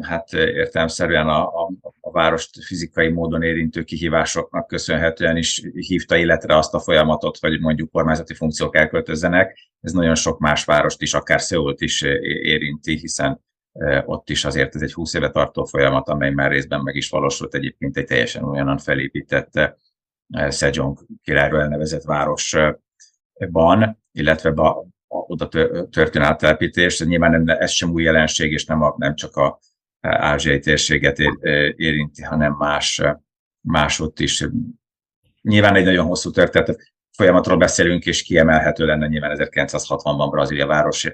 hát 0.00 0.32
értelemszerűen 0.32 1.28
a, 1.28 1.42
a, 1.46 1.70
a 2.00 2.10
várost 2.10 2.64
fizikai 2.64 3.08
módon 3.08 3.42
érintő 3.42 3.82
kihívásoknak 3.82 4.66
köszönhetően 4.66 5.36
is 5.36 5.62
hívta 5.72 6.16
életre 6.16 6.56
azt 6.56 6.74
a 6.74 6.80
folyamatot, 6.80 7.38
hogy 7.38 7.60
mondjuk 7.60 7.90
kormányzati 7.90 8.34
funkciók 8.34 8.76
elköltözzenek. 8.76 9.58
Ez 9.80 9.92
nagyon 9.92 10.14
sok 10.14 10.38
más 10.38 10.64
várost 10.64 11.02
is, 11.02 11.14
akár 11.14 11.40
Szeult 11.40 11.80
is 11.80 12.02
érinti, 12.42 12.98
hiszen 12.98 13.44
ott 14.04 14.30
is 14.30 14.44
azért 14.44 14.74
ez 14.74 14.82
egy 14.82 14.92
20 14.92 15.14
éve 15.14 15.30
tartó 15.30 15.64
folyamat, 15.64 16.08
amely 16.08 16.30
már 16.30 16.50
részben 16.50 16.80
meg 16.80 16.94
is 16.94 17.08
valósult 17.08 17.54
egyébként 17.54 17.96
egy 17.96 18.06
teljesen 18.06 18.44
olyanan 18.44 18.78
felépített 18.78 19.50
Sejong 20.50 20.98
királyról 21.22 21.60
elnevezett 21.60 22.02
városban, 22.02 23.98
illetve 24.12 24.50
oda 25.08 25.48
történő 25.90 26.24
áttelepítés. 26.24 27.00
Nyilván 27.00 27.50
ez 27.50 27.70
sem 27.70 27.90
új 27.90 28.02
jelenség, 28.02 28.52
és 28.52 28.64
nem, 28.64 28.82
a, 28.82 28.94
nem 28.98 29.14
csak 29.14 29.36
a 29.36 29.58
ázsiai 30.00 30.58
térséget 30.58 31.18
érinti, 31.76 32.22
hanem 32.22 32.52
más, 32.52 33.02
más 33.60 34.00
ott 34.00 34.20
is. 34.20 34.46
Nyilván 35.42 35.74
egy 35.74 35.84
nagyon 35.84 36.06
hosszú 36.06 36.30
történet 36.30 36.92
folyamatról 37.16 37.56
beszélünk, 37.56 38.06
és 38.06 38.22
kiemelhető 38.22 38.86
lenne 38.86 39.06
nyilván 39.06 39.36
1960-ban 39.38 40.28
Brazília 40.30 40.66
város 40.66 41.06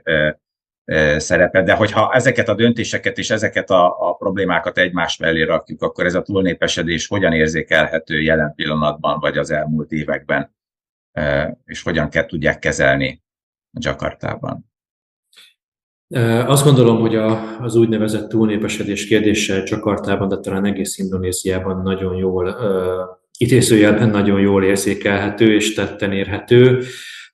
szerepe, 1.17 1.63
de 1.63 1.75
hogyha 1.75 2.13
ezeket 2.13 2.49
a 2.49 2.55
döntéseket 2.55 3.19
és 3.19 3.31
ezeket 3.31 3.71
a, 3.71 4.09
a 4.09 4.15
problémákat 4.15 4.79
egymás 4.79 5.17
mellé 5.17 5.43
rakjuk, 5.43 5.83
akkor 5.83 6.07
ez 6.07 6.15
a 6.15 6.23
túlnépesedés 6.23 7.07
hogyan 7.07 7.33
érzékelhető 7.33 8.21
jelen 8.21 8.55
pillanatban, 8.55 9.21
vagy 9.21 9.39
az 9.39 9.51
elmúlt 9.51 9.93
években, 9.93 10.55
és 11.65 11.83
hogyan 11.83 12.09
kell 12.09 12.27
tudják 12.27 12.59
kezelni 12.59 13.23
Jakartában? 13.73 14.71
Azt 16.47 16.65
gondolom, 16.65 17.01
hogy 17.01 17.17
a, 17.17 17.57
az 17.61 17.77
úgynevezett 17.77 18.29
túlnépesedés 18.29 19.07
kérdése 19.07 19.63
Jakartában, 19.65 20.29
de 20.29 20.37
talán 20.37 20.65
egész 20.65 20.99
Indonéziában 20.99 21.83
nagyon 21.83 22.17
jól, 22.17 22.47
uh, 22.47 23.19
idézőjelben 23.39 24.09
nagyon 24.09 24.41
jól 24.41 24.65
érzékelhető 24.65 25.55
és 25.55 25.75
tetten 25.75 26.13
érhető. 26.13 26.83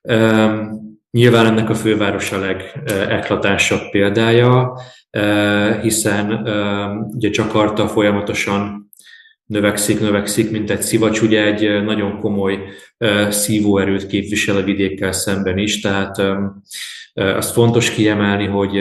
Um, 0.01 0.79
nyilván 1.11 1.45
ennek 1.45 1.69
a 1.69 1.75
főváros 1.75 2.31
a 2.31 2.39
példája, 3.91 4.73
uh, 5.17 5.81
hiszen 5.81 6.33
uh, 6.33 7.15
ugye 7.15 7.29
Jakarta 7.31 7.87
folyamatosan 7.87 8.88
növekszik, 9.49 9.99
növekszik, 9.99 10.51
mint 10.51 10.69
egy 10.69 10.81
szivacs, 10.81 11.21
ugye 11.21 11.45
egy 11.45 11.83
nagyon 11.83 12.19
komoly 12.19 12.59
szívóerőt 13.29 14.07
képvisel 14.07 14.57
a 14.57 14.63
vidékkel 14.63 15.11
szemben 15.11 15.57
is, 15.57 15.81
tehát 15.81 16.21
azt 17.13 17.51
fontos 17.51 17.91
kiemelni, 17.91 18.45
hogy 18.45 18.77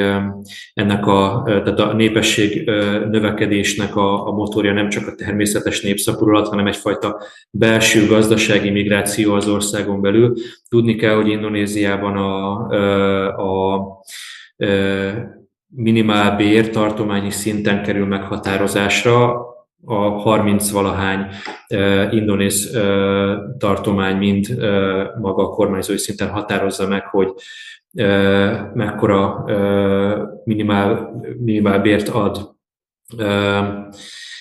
ennek 0.74 1.06
a, 1.06 1.42
tehát 1.44 1.80
a 1.80 1.92
népesség 1.92 2.64
növekedésnek 3.10 3.96
a, 3.96 4.26
a 4.26 4.32
motorja 4.32 4.72
nem 4.72 4.88
csak 4.88 5.06
a 5.06 5.14
természetes 5.14 5.80
népszaporulat, 5.80 6.48
hanem 6.48 6.66
egyfajta 6.66 7.22
belső 7.50 8.06
gazdasági 8.06 8.70
migráció 8.70 9.34
az 9.34 9.48
országon 9.48 10.00
belül. 10.00 10.34
Tudni 10.68 10.96
kell, 10.96 11.14
hogy 11.14 11.28
Indonéziában 11.28 12.16
a, 12.16 12.66
a, 13.28 13.74
a 13.74 13.86
minimálbér 15.66 16.70
tartományi 16.70 17.30
szinten 17.30 17.82
kerül 17.82 18.06
meghatározásra, 18.06 19.46
a 19.84 20.22
30-valahány 20.22 21.34
uh, 21.68 22.14
indonéz 22.14 22.74
uh, 22.74 23.32
tartomány 23.58 24.16
mind 24.16 24.46
uh, 24.50 25.18
maga 25.20 25.42
a 25.42 25.48
kormányzói 25.48 25.96
szinten 25.98 26.28
határozza 26.28 26.88
meg, 26.88 27.06
hogy 27.06 27.32
mekkora 28.74 29.44
minimál, 30.44 31.10
minimál 31.38 31.80
bért 31.80 32.08
ad, 32.08 32.50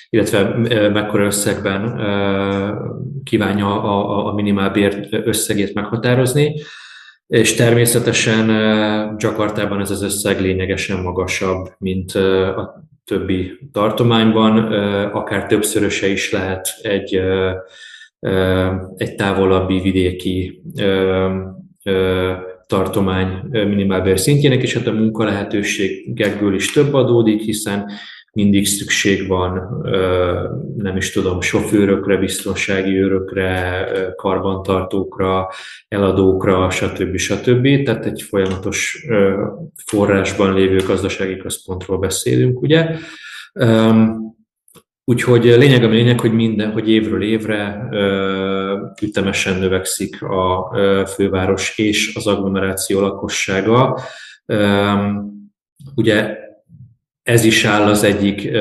illetve 0.09 0.57
mekkora 0.89 1.25
összegben 1.25 1.99
kívánja 3.23 3.81
a, 3.83 4.27
a 4.27 4.33
minimálbér 4.33 5.07
összegét 5.23 5.73
meghatározni. 5.73 6.61
És 7.27 7.55
természetesen 7.55 8.49
Jakartában 9.17 9.79
ez 9.81 9.91
az 9.91 10.01
összeg 10.01 10.41
lényegesen 10.41 11.01
magasabb, 11.01 11.69
mint 11.77 12.11
a 12.11 12.86
többi 13.07 13.51
tartományban, 13.71 14.57
akár 15.11 15.47
többszöröse 15.47 16.07
is 16.07 16.31
lehet 16.31 16.67
egy, 16.81 17.21
egy 18.95 19.15
távolabbi 19.15 19.81
vidéki 19.81 20.61
tartomány 22.67 23.27
minimálbér 23.49 24.19
szintjének, 24.19 24.61
és 24.61 24.73
hát 24.73 24.87
a 24.87 24.91
munka 24.91 25.23
lehetőségekből 25.23 26.55
is 26.55 26.71
több 26.71 26.93
adódik, 26.93 27.41
hiszen 27.41 27.91
mindig 28.37 28.67
szükség 28.67 29.27
van, 29.27 29.81
nem 30.77 30.97
is 30.97 31.11
tudom, 31.11 31.41
sofőrökre, 31.41 32.17
biztonsági 32.17 33.01
őrökre, 33.01 33.87
karbantartókra, 34.15 35.49
eladókra, 35.87 36.69
stb. 36.69 37.15
stb. 37.17 37.83
Tehát 37.83 38.05
egy 38.05 38.21
folyamatos 38.21 39.05
forrásban 39.85 40.53
lévő 40.53 40.77
gazdasági 40.87 41.37
központról 41.37 41.97
beszélünk, 41.97 42.61
ugye. 42.61 42.95
Úgyhogy 45.05 45.43
lényeg 45.43 45.83
a 45.83 45.89
lényeg, 45.89 46.19
hogy 46.19 46.33
minden, 46.33 46.71
hogy 46.71 46.89
évről 46.89 47.23
évre 47.23 47.89
ütemesen 49.01 49.59
növekszik 49.59 50.21
a 50.21 50.75
főváros 51.07 51.77
és 51.77 52.15
az 52.15 52.27
agglomeráció 52.27 52.99
lakossága. 52.99 53.99
Ugye 55.95 56.45
ez 57.27 57.43
is 57.43 57.65
áll 57.65 57.83
az 57.83 58.03
egyik, 58.03 58.51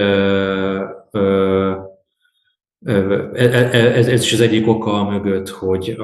ez, 3.33 4.07
ez 4.09 4.23
is 4.23 4.33
az 4.33 4.41
egyik 4.41 4.69
oka 4.69 5.11
mögött, 5.11 5.49
hogy 5.49 5.95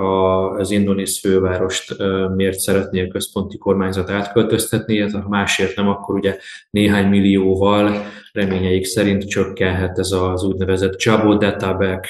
az 0.59 0.71
indonész 0.71 1.21
fővárost 1.21 1.97
miért 2.35 2.59
szeretné 2.59 3.03
a 3.03 3.09
központi 3.09 3.59
kormányzat 3.59 4.11
átköltöztetni, 4.11 5.01
hát 5.01 5.13
ha 5.13 5.29
másért 5.29 5.77
nem, 5.77 5.89
akkor 5.89 6.15
ugye 6.15 6.37
néhány 6.71 7.09
millióval 7.09 8.05
reményeik 8.33 8.85
szerint 8.85 9.29
csökkenhet 9.29 9.99
ez 9.99 10.11
az 10.11 10.45
úgynevezett 10.45 11.03
Jabodetabek 11.03 12.07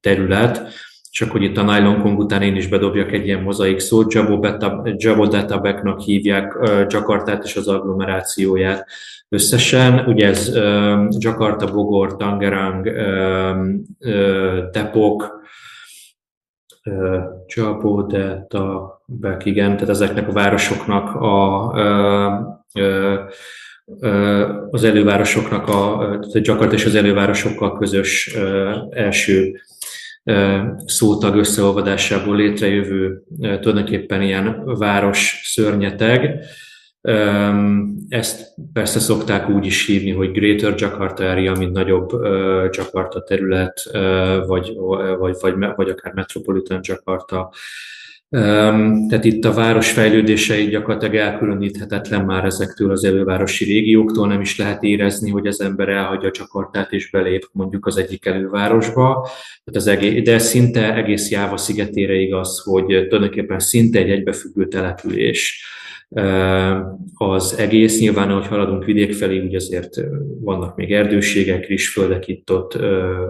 terület, 0.00 0.62
csak 1.14 1.30
hogy 1.30 1.42
itt 1.42 1.56
a 1.56 1.62
Nylon 1.62 2.00
Kong 2.00 2.18
után 2.18 2.42
én 2.42 2.56
is 2.56 2.68
bedobjak 2.68 3.12
egy 3.12 3.26
ilyen 3.26 3.42
mozaik 3.42 3.78
szót, 3.78 4.12
Jabo 4.96 5.26
Databeknak 5.26 6.00
hívják 6.00 6.58
Jakartát 6.88 7.44
és 7.44 7.56
az 7.56 7.68
agglomerációját 7.68 8.86
összesen. 9.28 10.06
Ugye 10.06 10.26
ez 10.26 10.54
Jakarta, 11.18 11.72
Bogor, 11.72 12.16
Tangerang, 12.16 12.88
Depok, 14.70 15.42
Jabo 17.54 18.02
Databek, 18.02 19.44
igen, 19.44 19.72
tehát 19.72 19.88
ezeknek 19.88 20.28
a 20.28 20.32
városoknak 20.32 21.14
a 21.14 21.70
az 24.70 24.84
elővárosoknak, 24.84 25.68
a, 25.68 25.98
tehát 25.98 26.46
Jakarta 26.46 26.74
és 26.74 26.84
az 26.84 26.94
elővárosokkal 26.94 27.78
közös 27.78 28.36
első 28.90 29.60
szótag 30.86 31.36
összeolvadásából 31.36 32.36
létrejövő 32.36 33.22
tulajdonképpen 33.38 34.22
ilyen 34.22 34.62
város 34.64 35.40
szörnyeteg. 35.44 36.44
Ezt 38.08 38.54
persze 38.72 38.98
szokták 38.98 39.48
úgy 39.48 39.66
is 39.66 39.86
hívni, 39.86 40.10
hogy 40.10 40.32
Greater 40.32 40.74
Jakarta 40.76 41.30
Area, 41.30 41.54
mint 41.54 41.72
nagyobb 41.72 42.10
Jakarta 42.70 43.22
terület, 43.22 43.82
vagy, 44.46 44.74
vagy, 45.18 45.36
vagy, 45.40 45.54
vagy 45.76 45.88
akár 45.88 46.12
Metropolitan 46.12 46.80
Jakarta 46.82 47.52
tehát 49.08 49.24
itt 49.24 49.44
a 49.44 49.52
város 49.52 49.90
fejlődései 49.90 50.66
gyakorlatilag 50.66 51.14
elkülöníthetetlen 51.14 52.24
már 52.24 52.44
ezektől 52.44 52.90
az 52.90 53.04
elővárosi 53.04 53.64
régióktól, 53.64 54.26
nem 54.28 54.40
is 54.40 54.58
lehet 54.58 54.82
érezni, 54.82 55.30
hogy 55.30 55.46
az 55.46 55.60
ember 55.60 55.88
elhagyja 55.88 56.30
Csakartát 56.30 56.92
és 56.92 57.10
belép 57.10 57.48
mondjuk 57.52 57.86
az 57.86 57.96
egyik 57.96 58.26
elővárosba. 58.26 59.28
Tehát 59.64 59.80
az 59.80 59.86
egész, 59.86 60.22
de 60.22 60.38
szinte 60.38 60.94
egész 60.94 61.30
Jáva 61.30 61.56
szigetére 61.56 62.14
igaz, 62.14 62.62
hogy 62.64 62.84
tulajdonképpen 62.84 63.58
szinte 63.58 63.98
egy 63.98 64.10
egybefüggő 64.10 64.68
település 64.68 65.66
az 67.14 67.58
egész. 67.58 68.00
Nyilván, 68.00 68.30
ahogy 68.30 68.46
haladunk 68.46 68.84
vidék 68.84 69.14
felé, 69.14 69.44
úgy 69.44 69.54
azért 69.54 70.00
vannak 70.40 70.76
még 70.76 70.92
erdőségek, 70.92 71.66
rizsföldek 71.66 72.28
itt 72.28 72.52
ott, 72.52 72.72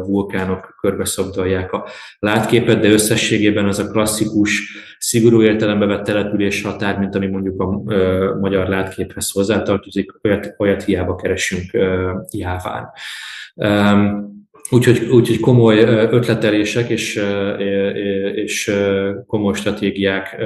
vulkánok 0.06 0.76
körbeszabdalják 0.80 1.72
a 1.72 1.86
látképet, 2.18 2.80
de 2.80 2.88
összességében 2.88 3.66
az 3.66 3.78
a 3.78 3.90
klasszikus, 3.90 4.76
szigorú 4.98 5.42
értelembe 5.42 5.86
vett 5.86 6.04
település 6.04 6.62
határ, 6.62 6.98
mint 6.98 7.14
ami 7.14 7.26
mondjuk 7.26 7.60
a 7.60 7.82
magyar 8.40 8.68
látképhez 8.68 9.30
hozzátartozik, 9.30 10.12
olyat, 10.22 10.54
olyat 10.58 10.84
hiába 10.84 11.14
keresünk 11.14 11.70
jáván. 12.30 12.90
Úgyhogy, 14.70 15.08
úgyhogy 15.10 15.40
komoly 15.40 15.78
ötletelések 16.10 16.88
és, 16.88 17.22
és 18.34 18.72
komoly 19.26 19.54
stratégiák 19.54 20.36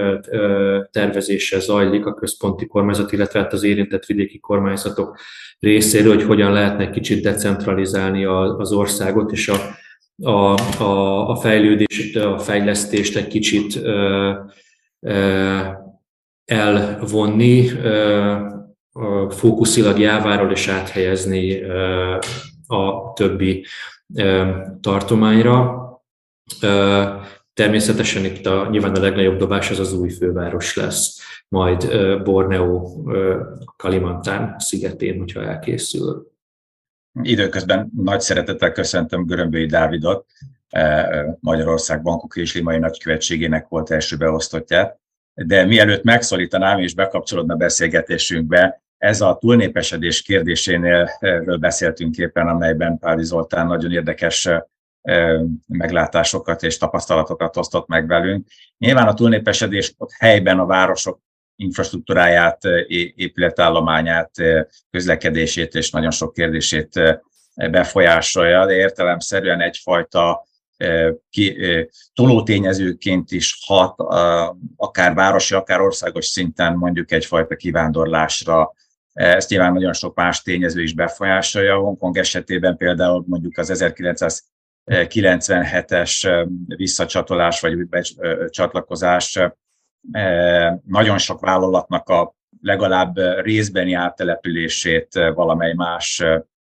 tervezése 0.91 1.59
zajlik 1.59 2.07
a 2.07 2.15
központi 2.15 2.67
kormányzat, 2.67 3.13
illetve 3.13 3.41
hát 3.41 3.53
az 3.53 3.63
érintett 3.63 4.05
vidéki 4.05 4.39
kormányzatok 4.39 5.19
részéről, 5.59 6.15
hogy 6.15 6.25
hogyan 6.25 6.53
lehetne 6.53 6.91
kicsit 6.91 7.23
decentralizálni 7.23 8.25
az 8.25 8.73
országot, 8.73 9.33
és 9.33 9.49
a, 9.49 9.57
a, 10.29 10.59
a, 10.83 11.29
a 11.29 11.37
fejlődést, 11.37 12.17
a 12.17 12.39
fejlesztést 12.39 13.17
egy 13.17 13.29
kicsit 13.29 13.81
elvonni, 16.45 17.71
fókuszilag 19.29 19.99
jáváról 19.99 20.51
és 20.51 20.69
áthelyezni 20.69 21.63
a 22.67 23.13
többi 23.15 23.65
tartományra. 24.81 25.87
Természetesen 27.53 28.25
itt 28.25 28.47
a, 28.47 28.69
nyilván 28.71 28.95
a 28.95 29.01
legnagyobb 29.01 29.39
dobás 29.39 29.71
az 29.71 29.79
az 29.79 29.93
új 29.93 30.11
főváros 30.11 30.77
lesz, 30.77 31.19
majd 31.49 31.89
Borneo, 32.23 33.03
Kalimantán 33.77 34.59
szigetén, 34.59 35.19
hogyha 35.19 35.45
elkészül. 35.45 36.33
Időközben 37.23 37.91
nagy 37.97 38.21
szeretettel 38.21 38.73
köszöntöm 38.73 39.27
Görömbői 39.27 39.67
Dávidot, 39.67 40.27
Magyarország 41.41 42.03
Bankok 42.03 42.37
és 42.37 42.55
Limai 42.55 42.79
Nagykövetségének 42.79 43.69
volt 43.69 43.91
első 43.91 44.17
beosztottját. 44.17 45.01
De 45.35 45.65
mielőtt 45.65 46.03
megszólítanám 46.03 46.79
és 46.79 46.95
bekapcsolódna 46.95 47.55
beszélgetésünkbe, 47.55 48.83
ez 48.99 49.21
a 49.21 49.37
túlnépesedés 49.41 50.23
kérdésénél 50.23 51.11
erről 51.21 51.57
beszéltünk 51.57 52.17
éppen, 52.17 52.49
amelyben 52.49 52.99
Páli 52.99 53.25
Zoltán 53.25 53.67
nagyon 53.67 53.93
érdekes 53.93 54.49
meglátásokat 55.67 56.63
és 56.63 56.77
tapasztalatokat 56.77 57.57
osztott 57.57 57.87
meg 57.87 58.07
velünk. 58.07 58.47
Nyilván 58.79 59.09
a 59.09 59.15
túlnépesedés 59.15 59.95
ott 59.97 60.13
helyben 60.19 60.59
a 60.59 60.67
városok 60.67 61.21
infrastruktúráját, 61.57 62.65
épületállományát, 63.15 64.31
közlekedését 64.91 65.75
és 65.75 65.91
nagyon 65.91 66.11
sok 66.11 66.33
kérdését 66.33 67.01
befolyásolja, 67.55 68.67
de 68.67 68.73
értelemszerűen 68.73 69.61
egyfajta 69.61 70.47
ki, 71.31 71.57
tolótényezőként 72.15 73.31
is 73.31 73.59
hat, 73.67 73.95
akár 74.77 75.15
városi, 75.15 75.55
akár 75.55 75.81
országos 75.81 76.27
szinten 76.27 76.75
mondjuk 76.75 77.13
egyfajta 77.13 77.57
kivándorlásra, 77.57 78.73
ezt 79.19 79.51
nyilván 79.51 79.73
nagyon 79.73 79.93
sok 79.93 80.15
más 80.15 80.43
tényező 80.43 80.83
is 80.83 80.95
befolyásolja. 80.95 81.77
Hongkong 81.77 82.17
esetében 82.17 82.77
például 82.77 83.25
mondjuk 83.27 83.59
az 83.59 83.97
1997-es 84.87 86.47
visszacsatolás 86.67 87.61
vagy 87.61 87.77
csatlakozás 88.49 89.39
nagyon 90.85 91.19
sok 91.19 91.41
vállalatnak 91.41 92.09
a 92.09 92.35
legalább 92.61 93.17
részbeni 93.43 93.93
áttelepülését 93.93 95.15
valamely 95.35 95.73
más 95.73 96.25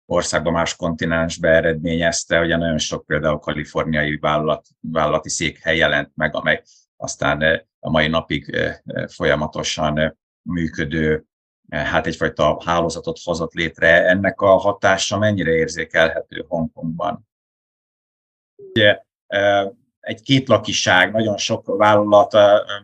országban, 0.06 0.52
más 0.52 0.76
kontinensbe 0.76 1.48
eredményezte, 1.48 2.40
ugye 2.40 2.56
nagyon 2.56 2.78
sok 2.78 3.06
például 3.06 3.38
kaliforniai 3.38 4.16
vállalat, 4.16 4.66
vállalati 4.80 5.28
székhely 5.28 5.76
jelent 5.76 6.10
meg, 6.14 6.34
amely 6.34 6.62
aztán 6.96 7.66
a 7.80 7.90
mai 7.90 8.08
napig 8.08 8.56
folyamatosan 9.06 10.18
működő 10.42 11.27
hát 11.68 12.06
egyfajta 12.06 12.62
hálózatot 12.64 13.18
hozott 13.24 13.52
létre. 13.52 14.06
Ennek 14.06 14.40
a 14.40 14.56
hatása 14.56 15.18
mennyire 15.18 15.50
érzékelhető 15.50 16.44
Hongkongban? 16.48 17.28
Ugye, 18.56 19.02
egy 20.00 20.22
kétlakiság, 20.22 21.12
nagyon 21.12 21.36
sok 21.36 21.76
vállalat 21.76 22.34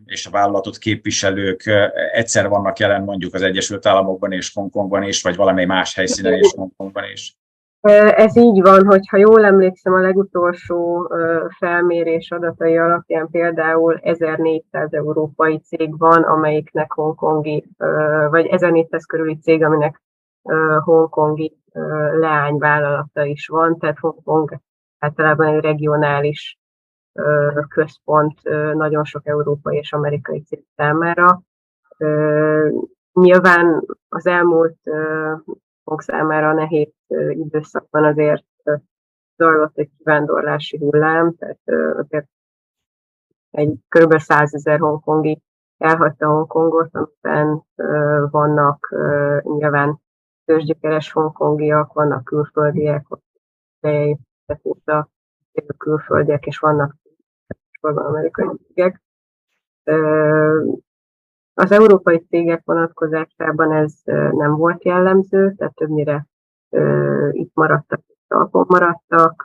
és 0.05 0.27
a 0.27 0.31
vállalatot 0.31 0.79
képviselők 0.79 1.67
egyszer 2.13 2.49
vannak 2.49 2.79
jelen 2.79 3.03
mondjuk 3.03 3.35
az 3.35 3.43
Egyesült 3.43 3.87
Államokban 3.87 4.33
és 4.33 4.53
Hongkongban 4.53 5.03
is, 5.03 5.23
vagy 5.23 5.37
valamely 5.37 5.65
más 5.65 5.95
helyszínen 5.95 6.33
és 6.33 6.53
Hongkongban 6.57 7.05
is. 7.05 7.37
Ez 8.17 8.37
így 8.37 8.63
van, 8.63 8.87
hogyha 8.87 9.17
jól 9.17 9.45
emlékszem, 9.45 9.93
a 9.93 10.01
legutolsó 10.01 11.11
felmérés 11.59 12.31
adatai 12.31 12.79
alapján 12.79 13.29
például 13.31 13.99
1400 14.03 14.93
európai 14.93 15.59
cég 15.59 15.99
van, 15.99 16.23
amelyiknek 16.23 16.93
hongkongi, 16.93 17.69
vagy 18.31 18.47
1400 18.47 19.05
körüli 19.05 19.39
cég, 19.39 19.65
aminek 19.65 20.03
hongkongi 20.85 21.57
leányvállalata 22.21 23.25
is 23.25 23.47
van, 23.47 23.79
tehát 23.79 23.99
Hongkong 23.99 24.59
általában 24.99 25.47
egy 25.47 25.61
regionális 25.61 26.59
központ 27.69 28.43
nagyon 28.75 29.05
sok 29.05 29.27
európai 29.27 29.77
és 29.77 29.93
amerikai 29.93 30.41
cég 30.41 30.65
számára. 30.77 31.43
Nyilván 33.13 33.87
az 34.09 34.27
elmúlt 34.27 34.79
magunk 35.85 36.03
számára 36.03 36.53
nehéz 36.53 36.93
időszakban 37.31 38.05
azért 38.05 38.45
zajlott 39.37 39.79
egy 39.79 39.91
kivándorlási 39.99 40.79
hullám, 40.79 41.35
tehát 41.35 41.61
azért 41.97 42.29
egy 43.51 43.79
kb. 43.89 44.19
100 44.19 44.55
ezer 44.55 44.79
hongkongi 44.79 45.43
elhagyta 45.79 46.27
Hongkongot, 46.27 46.91
amiben 46.95 47.63
vannak 48.31 48.95
nyilván 49.43 50.01
tőzsgyökeres 50.45 51.13
hongkongiak, 51.13 51.93
vannak 51.93 52.25
külföldiek, 52.25 53.07
óta 54.63 55.09
külföldiek, 55.79 56.47
és 56.47 56.59
vannak 56.59 56.97
amerikai 57.81 58.49
cégek. 58.67 59.03
Az 61.55 61.71
európai 61.71 62.19
cégek 62.19 62.63
vonatkozásában 62.65 63.73
ez 63.73 64.01
nem 64.31 64.57
volt 64.57 64.85
jellemző, 64.85 65.55
tehát 65.57 65.75
többnyire 65.75 66.27
itt 67.31 67.55
maradtak, 67.55 68.01
talpon 68.29 68.65
maradtak. 68.69 69.45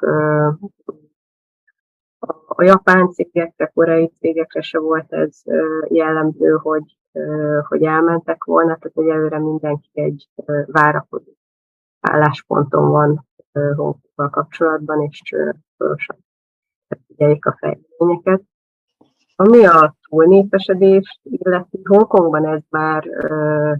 A 2.47 2.63
japán 2.63 3.09
cégekre, 3.09 3.65
koreai 3.65 4.11
cégekre 4.19 4.61
se 4.61 4.79
volt 4.79 5.13
ez 5.13 5.41
jellemző, 5.87 6.51
hogy, 6.51 6.97
hogy 7.67 7.83
elmentek 7.83 8.43
volna, 8.43 8.77
tehát 8.77 8.97
egyelőre 8.97 9.39
mindenki 9.39 9.89
egy 9.93 10.29
várakozó 10.65 11.31
állásponton 11.99 12.89
van 12.89 13.27
Hongkonggal 13.51 14.29
kapcsolatban, 14.29 15.01
és 15.01 15.21
szorosan 15.77 16.17
figyelik 17.07 17.45
a 17.45 17.57
fejleményeket. 17.59 18.41
Ami 19.41 19.65
a 19.65 19.95
túlnépesedést 20.09 21.19
illeti, 21.23 21.81
Hongkongban 21.83 22.45
ez 22.45 22.61
már 22.69 23.07
ö, 23.07 23.73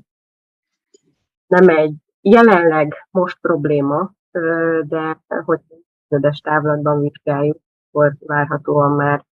nem 1.47 1.69
egy 1.69 1.93
jelenleg 2.21 3.07
most 3.11 3.39
probléma, 3.41 4.11
ö, 4.31 4.79
de 4.87 5.19
hogy 5.45 5.59
közödes 6.07 6.39
távlatban 6.39 7.01
vizsgáljuk, 7.01 7.57
akkor 7.91 8.15
várhatóan 8.19 8.91
már 8.91 9.25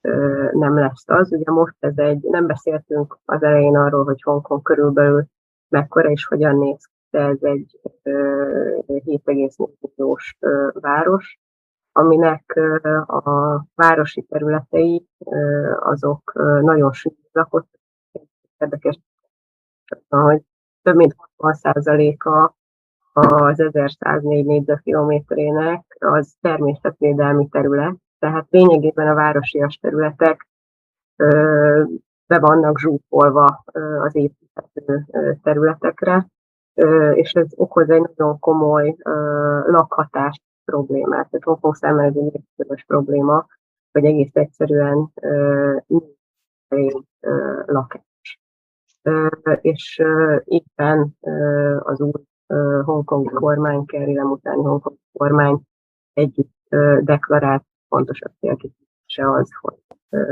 ö, 0.00 0.48
nem 0.52 0.78
lesz 0.78 1.08
az. 1.08 1.32
Ugye 1.32 1.50
most 1.50 1.76
ez 1.78 1.98
egy, 1.98 2.22
nem 2.22 2.46
beszéltünk 2.46 3.18
az 3.24 3.42
elején 3.42 3.76
arról, 3.76 4.04
hogy 4.04 4.22
Hongkong 4.22 4.62
körülbelül 4.62 5.24
mekkora 5.68 6.10
és 6.10 6.26
hogyan 6.26 6.58
néz 6.58 6.84
ki, 6.84 6.94
de 7.10 7.18
ez 7.20 7.42
egy 7.42 7.80
7,4 8.04 9.68
milliós 9.80 10.36
város, 10.72 11.38
aminek 11.96 12.60
a 13.06 13.56
városi 13.74 14.22
területei 14.22 15.06
azok 15.80 16.32
nagyon 16.60 16.92
sűrű 16.92 17.16
lakott. 17.32 17.68
Érdekes, 18.58 18.98
hogy 20.08 20.42
több 20.82 20.96
mint 20.96 21.16
60%-a 21.38 22.54
az 23.12 23.60
1104 23.60 24.44
négyzetkilométerének 24.44 25.96
az 25.98 26.34
természetvédelmi 26.40 27.48
terület, 27.48 27.94
tehát 28.18 28.46
lényegében 28.50 29.08
a 29.08 29.14
városias 29.14 29.76
területek 29.76 30.48
be 32.26 32.38
vannak 32.38 32.78
zsúfolva 32.78 33.64
az 34.00 34.14
építhető 34.14 35.06
területekre, 35.42 36.26
és 37.14 37.32
ez 37.32 37.46
okoz 37.54 37.90
egy 37.90 38.00
nagyon 38.00 38.38
komoly 38.38 38.96
lakhatást 39.66 40.42
problémát. 40.66 41.30
Tehát 41.30 41.44
Hongkong 41.44 41.74
számára 41.74 42.08
ez 42.08 42.16
egy 42.16 42.44
közös 42.56 42.84
probléma, 42.86 43.46
hogy 43.92 44.04
egész 44.04 44.34
egyszerűen 44.34 45.12
nincs 46.68 47.06
lakás. 47.66 48.40
és 49.60 50.02
éppen 50.44 51.16
az 51.78 52.00
új 52.00 52.22
hongkongi 52.84 53.28
kormány, 53.28 53.84
Kerry 53.84 54.18
utáni 54.18 54.62
hongkongi 54.62 54.98
kormány 55.12 55.60
egyik 56.12 56.50
deklarált 57.00 57.64
fontosabb 57.88 58.32
célkitűzése 58.40 59.30
az, 59.30 59.50
hogy 59.60 59.78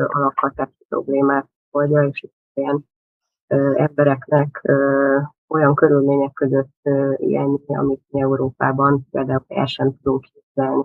a 0.06 0.18
lakhatási 0.18 0.84
problémát 0.88 1.48
oldja, 1.70 2.02
és 2.02 2.26
ilyen 2.54 2.84
embereknek 3.74 4.70
olyan 5.48 5.74
körülmények 5.74 6.32
között 6.32 6.74
élni, 7.16 7.60
amit 7.66 8.02
mi 8.08 8.20
Európában 8.20 9.06
például 9.10 9.44
el 9.48 9.66
sem 9.66 9.96
tudunk 9.96 10.24
képzelni. 10.32 10.84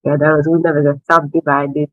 Például 0.00 0.38
az 0.38 0.46
úgynevezett 0.46 1.02
subdivided 1.06 1.88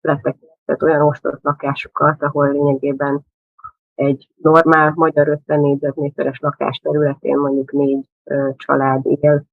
fletek, 0.00 0.36
tehát 0.64 0.82
olyan 0.82 1.02
osztott 1.02 1.42
lakásokat, 1.42 2.22
ahol 2.22 2.52
lényegében 2.52 3.20
egy 3.94 4.28
normál 4.36 4.92
magyar 4.94 5.28
50 5.28 5.60
négyzetméteres 5.60 6.38
lakás 6.40 6.78
területén 6.78 7.38
mondjuk 7.38 7.72
négy 7.72 8.08
család 8.56 9.06
él, 9.06 9.44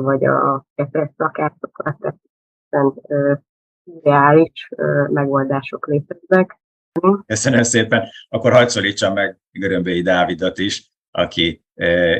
vagy 0.00 0.24
a 0.24 0.64
kettes 0.74 1.10
lakásokat, 1.16 1.96
tehát 2.68 2.94
ideális 3.84 4.68
megoldások 5.08 5.86
léteznek. 5.86 6.58
Köszönöm 7.26 7.62
szépen. 7.62 8.08
Akkor 8.28 8.52
hagyd 8.52 9.12
meg 9.14 9.38
Görömbéi 9.50 10.02
Dávidot 10.02 10.58
is, 10.58 10.90
aki 11.10 11.64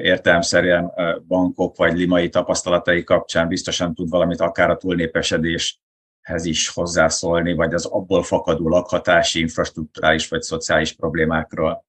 értelmszerűen 0.03 0.93
bankok 1.27 1.77
vagy 1.77 1.97
limai 1.97 2.29
tapasztalatai 2.29 3.05
kapcsán 3.05 3.49
biztosan 3.49 3.95
tud 3.95 4.09
valamit 4.09 4.41
akár 4.41 4.71
a 4.71 4.77
túlnépesedéshez 4.77 6.45
is 6.45 6.69
hozzászólni, 6.69 7.55
vagy 7.55 7.75
az 7.75 7.87
abból 7.87 8.23
fakadó 8.23 8.69
lakhatási, 8.69 9.41
infrastruktúrális 9.41 10.29
vagy 10.29 10.43
szociális 10.43 10.93
problémákról. 10.93 11.87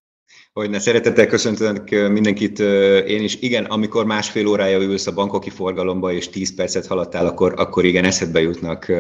Hogyne, 0.54 0.80
szeretettel 0.80 1.28
köszöntöm 1.28 1.84
mindenkit 2.12 2.60
én 3.08 3.24
is. 3.24 3.36
Igen, 3.42 3.66
amikor 3.66 4.06
másfél 4.06 4.48
órája 4.48 4.80
ülsz 4.80 5.08
a 5.08 5.14
bankoki 5.14 5.50
forgalomba, 5.50 6.12
és 6.12 6.30
10 6.30 6.56
percet 6.56 6.88
haladtál, 6.88 7.26
akkor, 7.26 7.54
akkor 7.58 7.86
igen, 7.86 8.06
eszedbe 8.06 8.42
jutnak 8.42 8.92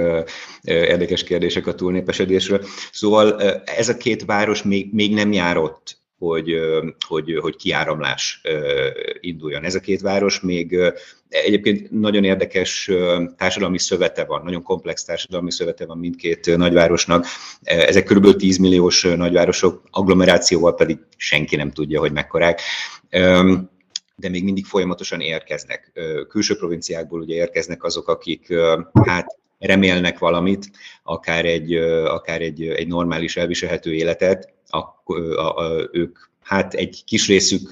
érdekes 0.63 1.23
kérdések 1.23 1.67
a 1.67 1.75
túlnépesedésről. 1.75 2.65
Szóval 2.91 3.41
ez 3.65 3.89
a 3.89 3.97
két 3.97 4.25
város 4.25 4.63
még, 4.63 4.93
még 4.93 5.13
nem 5.13 5.31
járott 5.31 5.98
hogy, 6.19 6.59
hogy, 7.07 7.37
hogy 7.41 7.55
kiáramlás 7.55 8.41
induljon. 9.19 9.63
Ez 9.63 9.75
a 9.75 9.79
két 9.79 10.01
város 10.01 10.39
még 10.39 10.77
egyébként 11.29 11.91
nagyon 11.91 12.23
érdekes 12.23 12.91
társadalmi 13.37 13.79
szövete 13.79 14.25
van, 14.25 14.43
nagyon 14.43 14.63
komplex 14.63 15.03
társadalmi 15.03 15.51
szövete 15.51 15.85
van 15.85 15.97
mindkét 15.97 16.57
nagyvárosnak. 16.57 17.25
Ezek 17.63 18.03
körülbelül 18.03 18.37
10 18.37 18.57
milliós 18.57 19.01
nagyvárosok, 19.01 19.83
agglomerációval 19.91 20.75
pedig 20.75 20.97
senki 21.17 21.55
nem 21.55 21.71
tudja, 21.71 21.99
hogy 21.99 22.11
mekkorák 22.11 22.61
de 24.19 24.29
még 24.29 24.43
mindig 24.43 24.65
folyamatosan 24.65 25.21
érkeznek. 25.21 25.91
Külső 26.29 26.57
provinciákból 26.57 27.21
ugye 27.21 27.35
érkeznek 27.35 27.83
azok, 27.83 28.07
akik 28.07 28.53
hát 29.05 29.37
remélnek 29.59 30.19
valamit, 30.19 30.71
akár 31.03 31.45
egy, 31.45 31.75
akár 32.05 32.41
egy, 32.41 32.61
egy 32.67 32.87
normális, 32.87 33.37
elviselhető 33.37 33.93
életet, 33.93 34.53
a, 34.67 34.77
a, 35.37 35.57
a, 35.57 35.89
ők 35.91 36.17
hát 36.41 36.73
egy 36.73 37.03
kis 37.05 37.27
részük 37.27 37.69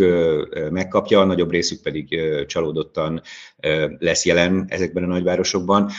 megkapja, 0.72 1.20
a 1.20 1.26
nagyobb 1.26 1.52
részük 1.52 1.82
pedig 1.82 2.20
csalódottan 2.46 3.22
lesz 4.00 4.26
jelen 4.26 4.66
ezekben 4.68 5.04
a 5.04 5.08
nagyvárosokban, 5.08 5.92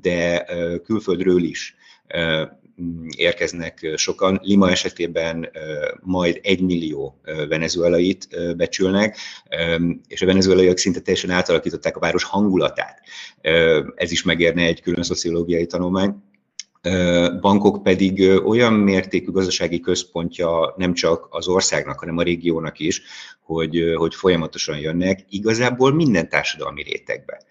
de 0.00 0.46
külföldről 0.84 1.42
is 1.42 1.76
érkeznek 3.16 3.92
sokan. 3.94 4.40
Lima 4.42 4.70
esetében 4.70 5.50
majd 6.00 6.40
egy 6.42 6.60
millió 6.60 7.20
venezuelait 7.48 8.28
becsülnek, 8.56 9.16
és 10.08 10.22
a 10.22 10.26
venezuelaiak 10.26 10.78
szinte 10.78 11.00
teljesen 11.00 11.30
átalakították 11.30 11.96
a 11.96 12.00
város 12.00 12.24
hangulatát. 12.24 13.00
Ez 13.94 14.10
is 14.10 14.22
megérne 14.22 14.62
egy 14.62 14.82
külön 14.82 15.02
szociológiai 15.02 15.66
tanulmány. 15.66 16.14
Bankok 17.40 17.82
pedig 17.82 18.42
olyan 18.44 18.72
mértékű 18.72 19.30
gazdasági 19.30 19.80
központja 19.80 20.74
nem 20.76 20.94
csak 20.94 21.26
az 21.30 21.48
országnak, 21.48 21.98
hanem 21.98 22.16
a 22.16 22.22
régiónak 22.22 22.78
is, 22.78 23.02
hogy, 23.40 23.92
hogy 23.96 24.14
folyamatosan 24.14 24.78
jönnek, 24.78 25.24
igazából 25.28 25.94
minden 25.94 26.28
társadalmi 26.28 26.82
rétegbe. 26.82 27.42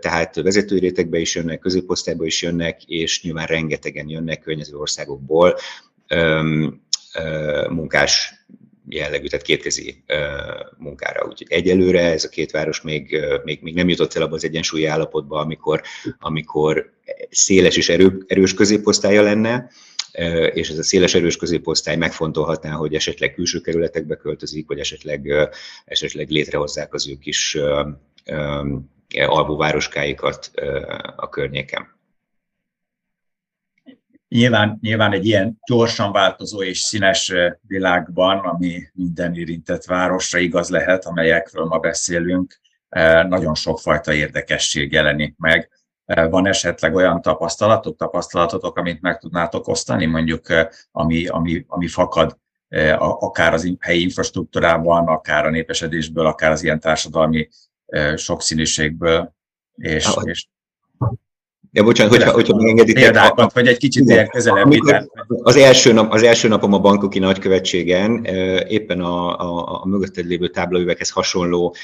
Tehát 0.00 0.34
vezetői 0.34 0.78
rétegbe 0.78 1.18
is 1.18 1.34
jönnek, 1.34 1.58
középosztályba 1.58 2.24
is 2.24 2.42
jönnek, 2.42 2.84
és 2.84 3.22
nyilván 3.22 3.46
rengetegen 3.46 4.08
jönnek 4.08 4.40
környező 4.40 4.76
országokból 4.76 5.56
munkás 7.68 8.32
jellegű, 8.88 9.26
tehát 9.26 9.44
kétkezi 9.44 10.02
munkára. 10.76 11.26
Úgyhogy 11.26 11.46
egyelőre 11.50 12.00
ez 12.00 12.24
a 12.24 12.28
két 12.28 12.50
város 12.50 12.80
még, 12.80 13.18
még, 13.44 13.58
még 13.62 13.74
nem 13.74 13.88
jutott 13.88 14.14
el 14.14 14.22
abba 14.22 14.34
az 14.34 14.44
egyensúlyi 14.44 14.84
állapotba, 14.84 15.40
amikor, 15.40 15.82
amikor 16.18 16.92
széles 17.30 17.76
és 17.76 17.88
erő, 17.88 18.24
erős 18.26 18.54
középosztálya 18.54 19.22
lenne, 19.22 19.70
és 20.52 20.68
ez 20.68 20.78
a 20.78 20.82
széles 20.82 21.14
erős 21.14 21.36
középosztály 21.36 21.96
megfontolhatná, 21.96 22.70
hogy 22.70 22.94
esetleg 22.94 23.34
külső 23.34 23.60
kerületekbe 23.60 24.16
költözik, 24.16 24.66
vagy 24.66 24.78
esetleg, 24.78 25.50
esetleg 25.84 26.28
létrehozzák 26.28 26.94
az 26.94 27.08
ő 27.08 27.18
kis 27.20 27.58
alvóvároskáikat 29.26 30.50
a 31.16 31.28
környéken. 31.28 31.97
Nyilván, 34.28 34.78
nyilván 34.80 35.12
egy 35.12 35.26
ilyen 35.26 35.58
gyorsan 35.68 36.12
változó 36.12 36.62
és 36.62 36.78
színes 36.78 37.32
világban, 37.60 38.38
ami 38.38 38.82
minden 38.92 39.34
érintett 39.34 39.84
városra 39.84 40.38
igaz 40.38 40.68
lehet, 40.68 41.04
amelyekről 41.04 41.64
ma 41.64 41.78
beszélünk, 41.78 42.60
nagyon 43.28 43.54
sokfajta 43.54 44.12
érdekesség 44.12 44.92
jelenik 44.92 45.34
meg. 45.36 45.70
Van 46.04 46.46
esetleg 46.46 46.94
olyan 46.94 47.22
tapasztalatok, 47.22 47.96
tapasztalatotok, 47.96 48.76
amit 48.76 49.00
meg 49.00 49.18
tudnátok 49.18 49.68
osztani, 49.68 50.06
mondjuk 50.06 50.46
ami, 50.90 51.26
ami, 51.26 51.64
ami 51.66 51.86
fakad 51.86 52.38
akár 52.98 53.52
az 53.52 53.72
helyi 53.80 54.02
infrastruktúrában, 54.02 55.06
akár 55.06 55.46
a 55.46 55.50
népesedésből, 55.50 56.26
akár 56.26 56.50
az 56.50 56.62
ilyen 56.62 56.80
társadalmi 56.80 57.48
sokszínűségből, 58.16 59.34
és, 59.74 60.08
és 60.22 60.48
Ja, 61.72 61.84
bocsánat, 61.84 62.12
hogyha, 62.12 62.32
hogyha 62.32 62.56
megengeditek. 62.56 63.02
Példákat, 63.02 63.52
vagy 63.52 63.66
egy 63.66 63.76
kicsit 63.76 64.08
ilyen 64.08 64.28
közelebb. 64.28 64.70
Az 65.28 65.56
első, 65.56 65.92
nap, 65.92 66.12
az 66.12 66.22
első 66.22 66.48
napom 66.48 66.72
a 66.72 66.78
bankoki 66.78 67.18
nagykövetségen 67.18 68.24
éppen 68.68 69.00
a, 69.00 69.38
a, 69.38 69.80
a 69.82 69.86
mögötted 69.86 70.26
lévő 70.26 70.48
táblaüveghez 70.48 71.10
hasonló 71.10 71.74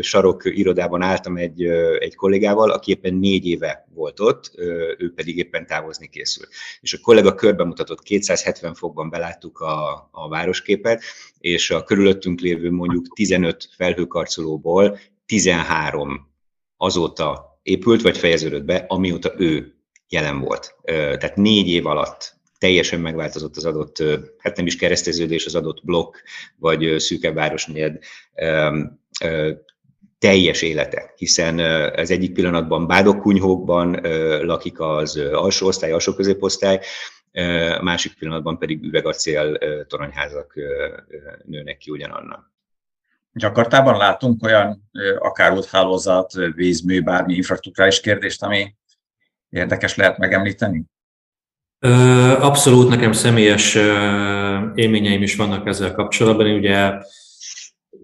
sarok 0.00 0.42
irodában 0.44 1.02
álltam 1.02 1.36
egy, 1.36 1.62
egy 1.98 2.14
kollégával, 2.14 2.70
aki 2.70 2.90
éppen 2.90 3.14
négy 3.14 3.46
éve 3.46 3.86
volt 3.94 4.20
ott, 4.20 4.52
ő 4.98 5.12
pedig 5.14 5.36
éppen 5.36 5.66
távozni 5.66 6.08
készül. 6.08 6.44
És 6.80 6.94
a 6.94 6.98
kollega 7.02 7.34
körbe 7.34 7.64
mutatott, 7.64 8.02
270 8.02 8.74
fokban 8.74 9.10
beláttuk 9.10 9.60
a, 9.60 10.08
a 10.10 10.28
városképet, 10.28 11.02
és 11.38 11.70
a 11.70 11.82
körülöttünk 11.82 12.40
lévő 12.40 12.70
mondjuk 12.70 13.06
15 13.14 13.68
felhőkarcolóból 13.76 14.98
13 15.26 16.28
azóta 16.76 17.47
épült, 17.68 18.02
vagy 18.02 18.18
fejeződött 18.18 18.64
be, 18.64 18.84
amióta 18.88 19.34
ő 19.38 19.74
jelen 20.08 20.40
volt. 20.40 20.76
Tehát 20.84 21.36
négy 21.36 21.68
év 21.68 21.86
alatt 21.86 22.36
teljesen 22.58 23.00
megváltozott 23.00 23.56
az 23.56 23.64
adott, 23.64 24.02
hát 24.38 24.56
nem 24.56 24.66
is 24.66 24.76
kereszteződés, 24.76 25.46
az 25.46 25.54
adott 25.54 25.84
blokk, 25.84 26.16
vagy 26.56 26.94
szűkebb 26.98 27.34
városnegyed 27.34 27.98
teljes 30.18 30.62
élete, 30.62 31.12
hiszen 31.16 31.58
az 31.94 32.10
egyik 32.10 32.32
pillanatban 32.32 32.86
bádokkunyhókban 32.86 34.00
lakik 34.44 34.80
az 34.80 35.16
alsó 35.16 35.66
osztály, 35.66 35.92
alsó 35.92 36.14
középosztály, 36.14 36.80
a 37.78 37.82
másik 37.82 38.14
pillanatban 38.18 38.58
pedig 38.58 38.82
üvegacél 38.82 39.58
toronyházak 39.86 40.54
nőnek 41.44 41.76
ki 41.76 41.90
ugyanannak. 41.90 42.52
Gyakartában 43.32 43.96
látunk 43.96 44.42
olyan 44.42 44.90
akár 45.18 45.52
úthálózat, 45.52 46.32
vízmű, 46.54 47.02
bármi 47.02 47.34
infrastruktúrális 47.34 48.00
kérdést, 48.00 48.42
ami 48.42 48.74
érdekes 49.48 49.96
lehet 49.96 50.18
megemlíteni? 50.18 50.84
Abszolút 52.40 52.88
nekem 52.88 53.12
személyes 53.12 53.74
élményeim 54.74 55.22
is 55.22 55.36
vannak 55.36 55.66
ezzel 55.66 55.92
kapcsolatban. 55.92 56.46
Én 56.46 56.58
ugye 56.58 56.92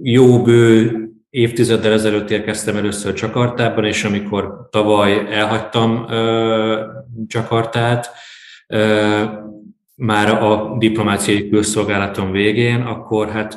jó 0.02 0.42
bő 0.42 0.98
évtizeddel 1.30 1.92
ezelőtt 1.92 2.30
érkeztem 2.30 2.76
először 2.76 3.12
Csakartában, 3.12 3.84
és 3.84 4.04
amikor 4.04 4.68
tavaly 4.70 5.34
elhagytam 5.34 6.06
Csakartát, 7.26 8.10
már 9.94 10.42
a 10.42 10.76
diplomáciai 10.78 11.48
külszolgálatom 11.48 12.30
végén, 12.30 12.80
akkor 12.80 13.30
hát 13.30 13.56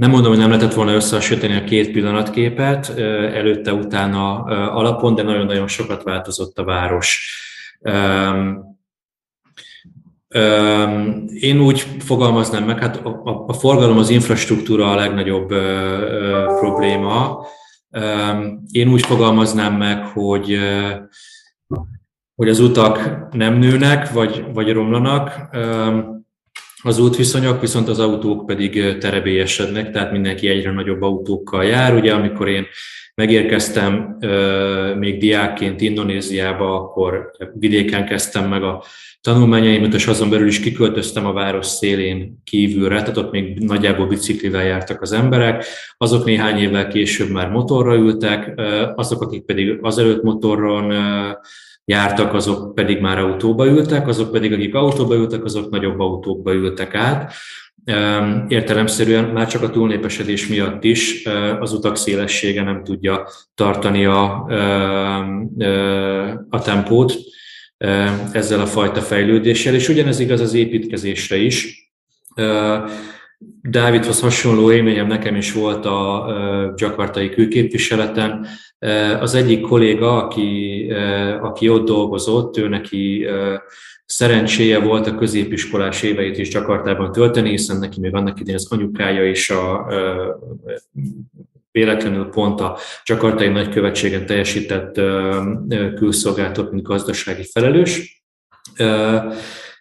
nem 0.00 0.10
mondom, 0.10 0.30
hogy 0.30 0.40
nem 0.40 0.50
lehetett 0.50 0.74
volna 0.74 0.94
összehasonlítani 0.94 1.56
a 1.56 1.64
két 1.64 1.90
pillanatképet 1.90 2.98
előtte-utána 3.34 4.42
alapon, 4.72 5.14
de 5.14 5.22
nagyon-nagyon 5.22 5.68
sokat 5.68 6.02
változott 6.02 6.58
a 6.58 6.64
város. 6.64 7.38
Én 11.40 11.60
úgy 11.60 11.80
fogalmaznám 11.98 12.64
meg, 12.64 12.78
hát 12.78 13.00
a, 13.46 13.52
forgalom, 13.52 13.98
az 13.98 14.10
infrastruktúra 14.10 14.90
a 14.90 14.94
legnagyobb 14.94 15.48
probléma. 16.60 17.46
Én 18.70 18.88
úgy 18.92 19.06
fogalmaznám 19.06 19.74
meg, 19.74 20.04
hogy 20.04 20.58
hogy 22.34 22.48
az 22.48 22.60
utak 22.60 23.26
nem 23.32 23.54
nőnek, 23.54 24.12
vagy, 24.12 24.44
vagy 24.52 24.72
romlanak, 24.72 25.56
az 26.82 26.98
útviszonyok, 26.98 27.60
viszont 27.60 27.88
az 27.88 27.98
autók 27.98 28.46
pedig 28.46 28.98
terebélyesednek, 28.98 29.90
tehát 29.90 30.12
mindenki 30.12 30.48
egyre 30.48 30.72
nagyobb 30.72 31.02
autókkal 31.02 31.64
jár. 31.64 31.94
Ugye 31.94 32.12
amikor 32.12 32.48
én 32.48 32.66
megérkeztem 33.14 34.16
még 34.98 35.18
diákként 35.18 35.80
Indonéziába, 35.80 36.74
akkor 36.74 37.30
vidéken 37.52 38.06
kezdtem 38.06 38.48
meg 38.48 38.62
a 38.62 38.84
tanulmányaimat, 39.20 39.94
és 39.94 40.06
azon 40.06 40.30
belül 40.30 40.46
is 40.46 40.60
kiköltöztem 40.60 41.26
a 41.26 41.32
város 41.32 41.66
szélén 41.66 42.40
kívülre, 42.44 42.98
tehát 42.98 43.16
ott 43.16 43.30
még 43.30 43.58
nagyjából 43.58 44.06
biciklivel 44.06 44.64
jártak 44.64 45.02
az 45.02 45.12
emberek, 45.12 45.64
azok 45.96 46.24
néhány 46.24 46.58
évvel 46.58 46.88
később 46.88 47.30
már 47.30 47.48
motorra 47.48 47.94
ültek, 47.94 48.60
azok, 48.94 49.22
akik 49.22 49.44
pedig 49.44 49.78
azelőtt 49.80 50.22
motoron 50.22 50.92
jártak, 51.90 52.34
azok 52.34 52.74
pedig 52.74 53.00
már 53.00 53.18
autóba 53.18 53.66
ültek, 53.66 54.08
azok 54.08 54.32
pedig, 54.32 54.52
akik 54.52 54.74
autóba 54.74 55.14
ültek, 55.14 55.44
azok 55.44 55.70
nagyobb 55.70 56.00
autókba 56.00 56.54
ültek 56.54 56.94
át. 56.94 57.32
Értelemszerűen 58.48 59.24
már 59.24 59.46
csak 59.46 59.62
a 59.62 59.70
túlnépesedés 59.70 60.46
miatt 60.46 60.84
is 60.84 61.26
az 61.60 61.72
utak 61.72 61.96
szélessége 61.96 62.62
nem 62.62 62.84
tudja 62.84 63.28
tartani 63.54 64.04
a, 64.04 64.46
a 66.50 66.60
tempót 66.62 67.14
ezzel 68.32 68.60
a 68.60 68.66
fajta 68.66 69.00
fejlődéssel, 69.00 69.74
és 69.74 69.88
ugyanez 69.88 70.18
igaz 70.20 70.40
az 70.40 70.54
építkezésre 70.54 71.36
is. 71.36 71.90
Dávidhoz 73.62 74.20
hasonló 74.20 74.72
élményem 74.72 75.06
nekem 75.06 75.36
is 75.36 75.52
volt 75.52 75.84
a 75.86 76.26
gyakartai 76.76 77.28
külképviseleten. 77.28 78.46
Az 79.20 79.34
egyik 79.34 79.60
kolléga, 79.60 80.24
aki, 80.24 80.86
aki 81.40 81.68
ott 81.68 81.86
dolgozott, 81.86 82.56
ő 82.56 82.68
neki 82.68 83.26
szerencséje 84.04 84.78
volt 84.78 85.06
a 85.06 85.14
középiskolás 85.14 86.02
éveit 86.02 86.38
is 86.38 86.48
Csakartában 86.48 87.12
tölteni, 87.12 87.50
hiszen 87.50 87.78
neki 87.78 88.00
még 88.00 88.14
annak 88.14 88.40
idején 88.40 88.60
az 88.64 88.72
anyukája 88.72 89.28
is 89.28 89.50
a 89.50 89.86
véletlenül 91.72 92.24
pont 92.24 92.60
a 92.60 92.78
Csakartai 93.02 93.48
nagykövetségen 93.48 94.26
teljesített 94.26 95.00
külszolgálatot, 95.94 96.72
mint 96.72 96.86
gazdasági 96.86 97.44
felelős. 97.52 98.24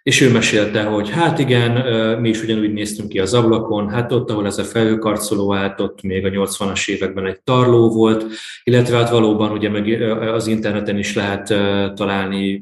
És 0.04 0.22
ő 0.22 0.32
mesélte, 0.32 0.84
hogy 0.84 1.10
hát 1.10 1.40
igen, 1.40 1.72
mi 2.20 2.30
is 2.30 2.44
ugyanúgy 2.44 2.74
néztünk 2.74 3.10
ki 3.10 3.20
az 3.20 3.34
ablakon, 3.34 3.90
hát 3.90 4.12
ott, 4.12 4.30
ahol 4.30 4.46
ez 4.46 4.58
a 4.58 4.64
felhőkarcoló 4.64 5.54
állt, 5.54 5.82
ott 5.82 6.02
még 6.02 6.26
a 6.26 6.30
80-as 6.30 6.90
években 6.90 7.26
egy 7.26 7.42
tarló 7.42 7.90
volt, 7.90 8.26
illetve 8.64 8.98
hát 8.98 9.10
valóban 9.10 9.52
ugye 9.52 9.70
meg 9.70 10.02
az 10.34 10.48
interneten 10.48 10.98
is 10.98 11.16
lehet 11.16 11.48
találni 11.96 12.62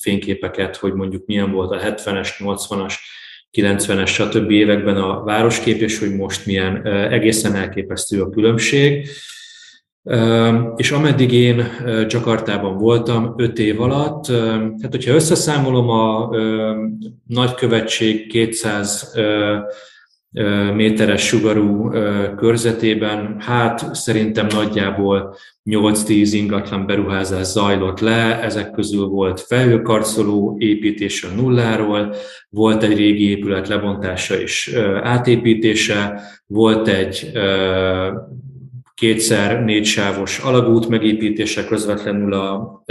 fényképeket, 0.00 0.76
hogy 0.76 0.92
mondjuk 0.92 1.26
milyen 1.26 1.52
volt 1.52 1.70
a 1.70 1.78
70-es, 1.78 2.28
80-as, 2.38 2.94
90-es, 3.52 4.06
stb. 4.06 4.50
években 4.50 4.96
a 4.96 5.22
városkép, 5.22 5.80
és 5.80 5.98
hogy 5.98 6.14
most 6.14 6.46
milyen 6.46 6.86
egészen 6.86 7.54
elképesztő 7.54 8.22
a 8.22 8.30
különbség. 8.30 9.08
És 10.76 10.90
ameddig 10.90 11.32
én 11.32 11.64
Jakartában 12.08 12.78
voltam, 12.78 13.34
öt 13.36 13.58
év 13.58 13.80
alatt, 13.80 14.26
hát 14.82 14.90
hogyha 14.90 15.14
összeszámolom 15.14 15.88
a 15.88 16.30
nagykövetség 17.26 18.26
200 18.26 19.14
méteres 20.74 21.26
sugarú 21.26 21.90
körzetében, 22.36 23.36
hát 23.38 23.94
szerintem 23.94 24.46
nagyjából 24.46 25.36
8-10 25.70 26.28
ingatlan 26.32 26.86
beruházás 26.86 27.46
zajlott 27.46 28.00
le, 28.00 28.40
ezek 28.42 28.70
közül 28.70 29.06
volt 29.06 29.40
felhőkarcoló 29.40 30.56
építése 30.58 31.28
nulláról, 31.36 32.14
volt 32.48 32.82
egy 32.82 32.96
régi 32.96 33.28
épület 33.28 33.68
lebontása 33.68 34.40
és 34.40 34.78
átépítése, 35.02 36.20
volt 36.46 36.88
egy 36.88 37.32
kétszer 38.94 39.64
négysávos 39.64 40.38
alagút 40.38 40.88
megépítése 40.88 41.64
közvetlenül 41.64 42.32
a 42.32 42.82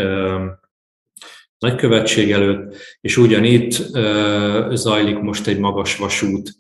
nagykövetség 1.58 2.32
előtt, 2.32 2.76
és 3.02 3.18
ugyanitt 3.18 3.72
zajlik 4.74 5.20
most 5.20 5.48
egy 5.48 5.60
magas 5.60 5.98
vasút 5.98 6.56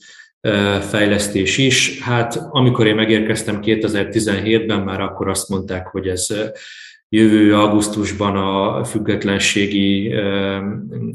fejlesztés 0.82 1.58
is. 1.58 2.02
Hát 2.02 2.48
amikor 2.50 2.88
én 2.88 2.96
megérkeztem 2.96 3.60
2017-ben, 3.62 4.82
már 4.82 5.02
akkor 5.02 5.30
azt 5.30 5.50
mondták, 5.50 5.88
hogy 5.88 6.08
ez 6.08 6.28
jövő 7.10 7.56
augusztusban 7.56 8.36
a 8.36 8.84
függetlenségi 8.84 10.14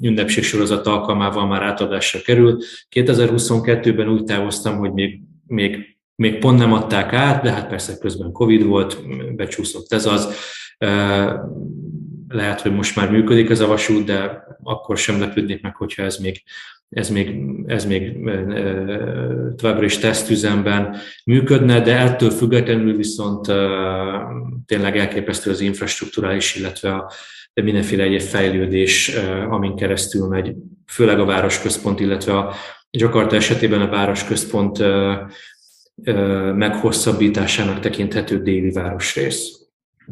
ünnepségsorozat 0.00 0.86
alkalmával 0.86 1.46
már 1.46 1.62
átadásra 1.62 2.20
kerül. 2.20 2.58
2022-ben 2.90 4.08
úgy 4.08 4.24
távoztam, 4.24 4.76
hogy 4.76 4.92
még, 4.92 5.20
még 5.46 5.97
még 6.18 6.38
pont 6.38 6.58
nem 6.58 6.72
adták 6.72 7.12
át, 7.12 7.42
de 7.42 7.50
hát 7.50 7.68
persze 7.68 7.98
közben 7.98 8.32
Covid 8.32 8.64
volt, 8.64 8.98
becsúszott 9.34 9.92
ez 9.92 10.06
az. 10.06 10.34
Lehet, 12.28 12.60
hogy 12.60 12.74
most 12.74 12.96
már 12.96 13.10
működik 13.10 13.50
ez 13.50 13.60
a 13.60 13.66
vasút, 13.66 14.04
de 14.04 14.46
akkor 14.62 14.96
sem 14.96 15.20
lepődnék 15.20 15.62
meg, 15.62 15.76
hogyha 15.76 16.02
ez 16.02 16.16
még, 16.16 16.42
ez 16.90 17.10
még, 17.10 17.40
ez 17.66 17.84
még 17.84 18.16
továbbra 19.56 19.84
is 19.84 19.98
tesztüzemben 19.98 20.96
működne, 21.24 21.80
de 21.80 21.98
ettől 21.98 22.30
függetlenül 22.30 22.96
viszont 22.96 23.46
tényleg 24.66 24.96
elképesztő 24.96 25.50
az 25.50 25.60
infrastruktúrális, 25.60 26.54
illetve 26.54 26.94
a 26.94 27.12
de 27.58 27.64
mindenféle 27.64 28.02
egyéb 28.02 28.20
fejlődés, 28.20 29.12
amin 29.48 29.76
keresztül 29.76 30.28
megy, 30.28 30.54
főleg 30.86 31.20
a 31.20 31.24
városközpont, 31.24 32.00
illetve 32.00 32.38
a 32.38 32.54
Jakarta 32.90 33.36
esetében 33.36 33.80
a 33.80 33.88
városközpont 33.88 34.78
meghosszabbításának 36.54 37.80
tekinthető 37.80 38.42
déli 38.42 38.70
városrész. 38.70 39.58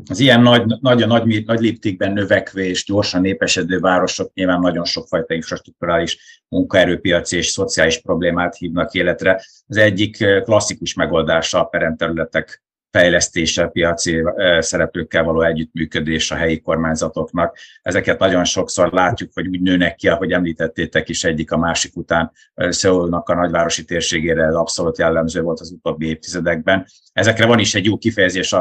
Az 0.09 0.21
ilyen 0.21 0.43
nagy, 0.43 0.65
nagy, 0.81 1.07
nagy, 1.07 1.45
nagy 1.45 1.61
léptékben 1.61 2.13
növekvő 2.13 2.63
és 2.63 2.85
gyorsan 2.85 3.21
népesedő 3.21 3.79
városok 3.79 4.33
nyilván 4.35 4.61
nagyon 4.61 4.85
sokfajta 4.85 5.35
infrastruktúrális 5.35 6.43
munkaerőpiaci 6.49 7.37
és 7.37 7.47
szociális 7.47 8.01
problémát 8.01 8.57
hívnak 8.57 8.93
életre. 8.93 9.45
Az 9.67 9.77
egyik 9.77 10.17
klasszikus 10.43 10.95
megoldása 10.95 11.61
a 11.61 11.65
peremterületek 11.65 12.65
fejlesztése, 12.91 13.67
piaci 13.67 14.23
szereplőkkel 14.59 15.25
való 15.25 15.43
együttműködés 15.43 16.31
a 16.31 16.35
helyi 16.35 16.61
kormányzatoknak. 16.61 17.57
Ezeket 17.83 18.19
nagyon 18.19 18.45
sokszor 18.45 18.93
látjuk, 18.93 19.31
hogy 19.35 19.49
úgy 19.49 19.61
nőnek 19.61 19.95
ki, 19.95 20.09
ahogy 20.09 20.33
említettétek 20.33 21.09
is 21.09 21.25
egyik 21.25 21.51
a 21.51 21.57
másik 21.57 21.97
után. 21.97 22.33
Szeulnak 22.55 23.29
a 23.29 23.35
nagyvárosi 23.35 23.85
térségére 23.85 24.45
ez 24.45 24.55
abszolút 24.55 24.99
jellemző 24.99 25.43
volt 25.43 25.61
az 25.61 25.71
utóbbi 25.71 26.07
évtizedekben. 26.07 26.87
Ezekre 27.13 27.47
van 27.47 27.59
is 27.59 27.75
egy 27.75 27.85
jó 27.85 27.99
kifejezés, 27.99 28.53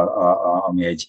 ami 0.68 0.86
egy 0.86 1.08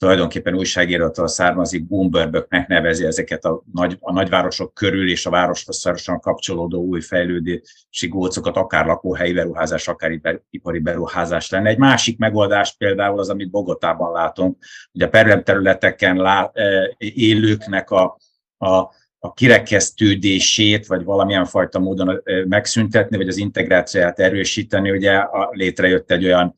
tulajdonképpen 0.00 0.54
újságírótól 0.54 1.28
származik, 1.28 1.86
boombörböknek 1.86 2.68
nevezi 2.68 3.04
ezeket 3.04 3.44
a, 3.44 3.62
nagy, 3.72 3.96
a 4.00 4.12
nagyvárosok 4.12 4.74
körül 4.74 5.10
és 5.10 5.26
a 5.26 5.30
városhoz 5.30 5.76
szorosan 5.76 6.20
kapcsolódó 6.20 6.82
új 6.82 7.00
fejlődési 7.00 8.08
gócokat, 8.08 8.56
akár 8.56 8.86
lakóhelyi 8.86 9.32
beruházás, 9.32 9.88
akár 9.88 10.20
ipari 10.50 10.78
beruházás 10.78 11.50
lenne. 11.50 11.68
Egy 11.68 11.78
másik 11.78 12.18
megoldás 12.18 12.76
például 12.76 13.18
az, 13.18 13.28
amit 13.28 13.50
Bogotában 13.50 14.12
látunk, 14.12 14.56
hogy 14.92 15.02
a 15.02 15.08
perlem 15.08 15.42
területeken 15.42 16.16
lá, 16.16 16.52
élőknek 16.98 17.90
a, 17.90 18.18
a, 18.56 18.74
a 19.18 19.32
kirekesztődését, 19.34 20.86
vagy 20.86 21.04
valamilyen 21.04 21.44
fajta 21.44 21.78
módon 21.78 22.22
megszüntetni, 22.48 23.16
vagy 23.16 23.28
az 23.28 23.36
integrációját 23.36 24.20
erősíteni, 24.20 24.90
ugye 24.90 25.24
létrejött 25.50 26.10
egy 26.10 26.24
olyan 26.24 26.54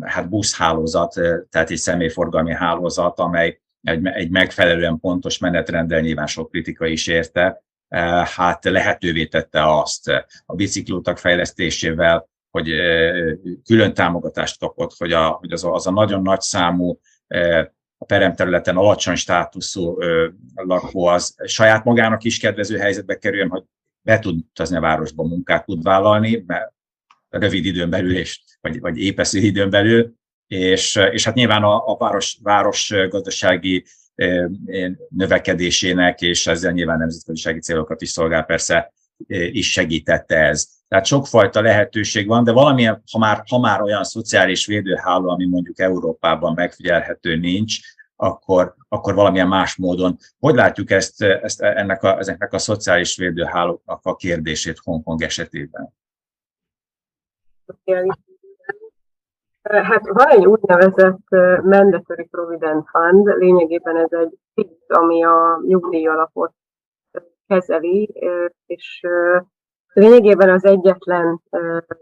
hát 0.00 0.28
buszhálózat, 0.28 1.12
tehát 1.50 1.70
egy 1.70 1.76
személyforgalmi 1.76 2.54
hálózat, 2.54 3.18
amely 3.18 3.60
egy, 3.82 4.06
egy 4.06 4.30
megfelelően 4.30 5.00
pontos 5.00 5.38
menetrenddel 5.38 6.00
nyilván 6.00 6.26
sok 6.26 6.50
kritika 6.50 6.86
is 6.86 7.06
érte, 7.06 7.62
hát 8.24 8.64
lehetővé 8.64 9.26
tette 9.26 9.78
azt 9.78 10.08
a 10.46 10.54
biciklótak 10.54 11.18
fejlesztésével, 11.18 12.28
hogy 12.50 12.68
külön 13.64 13.94
támogatást 13.94 14.58
kapott, 14.58 14.94
hogy, 14.98 15.12
a, 15.12 15.28
hogy 15.28 15.52
az, 15.52 15.64
a, 15.64 15.74
az 15.74 15.86
a 15.86 15.90
nagyon 15.90 16.22
nagy 16.22 16.40
számú 16.40 17.00
a 17.98 18.04
peremterületen 18.06 18.76
alacsony 18.76 19.14
státuszú 19.14 19.96
lakó 20.54 21.06
az 21.06 21.34
saját 21.44 21.84
magának 21.84 22.24
is 22.24 22.38
kedvező 22.38 22.78
helyzetbe 22.78 23.18
kerüljön, 23.18 23.48
hogy 23.48 23.64
be 24.02 24.18
tud 24.18 24.38
utazni 24.50 24.76
a 24.76 24.80
városba, 24.80 25.22
munkát 25.22 25.64
tud 25.64 25.82
vállalni, 25.82 26.44
mert 26.46 26.72
rövid 27.30 27.64
időn 27.64 27.90
belül 27.90 28.16
és 28.16 28.40
vagy, 28.60 28.80
vagy 28.80 28.98
épesző 28.98 29.38
időn 29.38 29.70
belül, 29.70 30.14
és, 30.46 31.00
és 31.12 31.24
hát 31.24 31.34
nyilván 31.34 31.62
a, 31.62 31.86
a 31.86 31.96
város, 31.96 32.38
város 32.42 32.92
gazdasági 33.08 33.84
növekedésének, 35.08 36.20
és 36.20 36.46
ezzel 36.46 36.72
nyilván 36.72 36.98
nemzetgazdasági 36.98 37.60
célokat 37.60 38.02
is 38.02 38.08
szolgál 38.08 38.44
persze, 38.44 38.92
is 39.28 39.70
segítette 39.70 40.36
ez. 40.36 40.68
Tehát 40.88 41.06
sokfajta 41.06 41.60
lehetőség 41.60 42.26
van, 42.26 42.44
de 42.44 42.52
valamilyen, 42.52 43.02
ha 43.12 43.18
már, 43.18 43.42
ha 43.48 43.58
már 43.58 43.82
olyan 43.82 44.04
szociális 44.04 44.66
védőháló, 44.66 45.28
ami 45.28 45.46
mondjuk 45.46 45.78
Európában 45.78 46.54
megfigyelhető 46.54 47.36
nincs, 47.36 47.78
akkor, 48.16 48.74
akkor 48.88 49.14
valamilyen 49.14 49.48
más 49.48 49.76
módon. 49.76 50.18
Hogy 50.38 50.54
látjuk 50.54 50.90
ezt, 50.90 51.22
ezt 51.22 51.62
ennek 51.62 52.02
a, 52.02 52.18
ezeknek 52.18 52.52
a 52.52 52.58
szociális 52.58 53.16
védőhálóknak 53.16 54.00
a 54.02 54.16
kérdését 54.16 54.78
Hongkong 54.78 55.22
esetében? 55.22 55.94
Hát 59.62 60.08
van 60.08 60.28
egy 60.28 60.46
úgynevezett 60.46 61.28
Mandatory 61.62 62.26
Provident 62.30 62.88
Fund, 62.88 63.26
lényegében 63.26 63.96
ez 63.96 64.12
egy 64.12 64.38
fix, 64.54 64.70
ami 64.88 65.24
a 65.24 65.60
nyugdíj 65.66 66.06
alapot 66.06 66.52
kezeli, 67.46 68.14
és 68.66 69.06
lényegében 69.92 70.50
az 70.50 70.64
egyetlen 70.64 71.40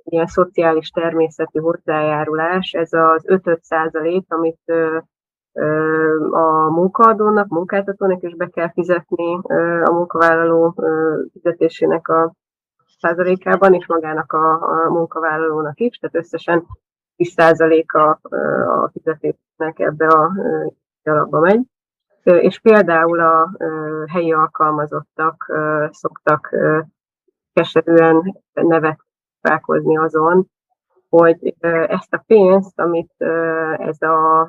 ilyen 0.04 0.26
szociális 0.26 0.88
természetű 0.88 1.60
hozzájárulás, 1.60 2.72
ez 2.72 2.92
az 2.92 3.24
5-5 3.26 3.60
százalék, 3.60 4.24
amit 4.28 4.72
a 6.30 6.70
munkaadónak, 6.70 7.48
munkáltatónak 7.48 8.22
is 8.22 8.34
be 8.34 8.46
kell 8.46 8.72
fizetni 8.72 9.34
a 9.84 9.92
munkavállaló 9.92 10.74
fizetésének 11.32 12.08
a 12.08 12.32
százalékában, 12.98 13.74
és 13.74 13.86
magának 13.86 14.32
a, 14.32 14.52
a 14.52 14.90
munkavállalónak 14.90 15.80
is, 15.80 15.96
tehát 15.96 16.16
összesen 16.16 16.66
10 17.16 17.32
százaléka 17.32 18.10
a 18.82 18.90
fizetésnek 18.92 19.78
ebbe 19.78 20.06
a 20.06 20.32
alapba 21.02 21.40
megy. 21.40 21.60
És 22.22 22.60
például 22.60 23.20
a 23.20 23.50
helyi 24.06 24.32
alkalmazottak 24.32 25.52
szoktak 25.90 26.56
keserűen 27.52 28.42
nevet 28.52 28.98
válkozni 29.40 29.96
azon, 29.96 30.46
hogy 31.08 31.54
ezt 31.88 32.14
a 32.14 32.22
pénzt, 32.26 32.80
amit 32.80 33.12
ez 33.78 34.02
a 34.02 34.48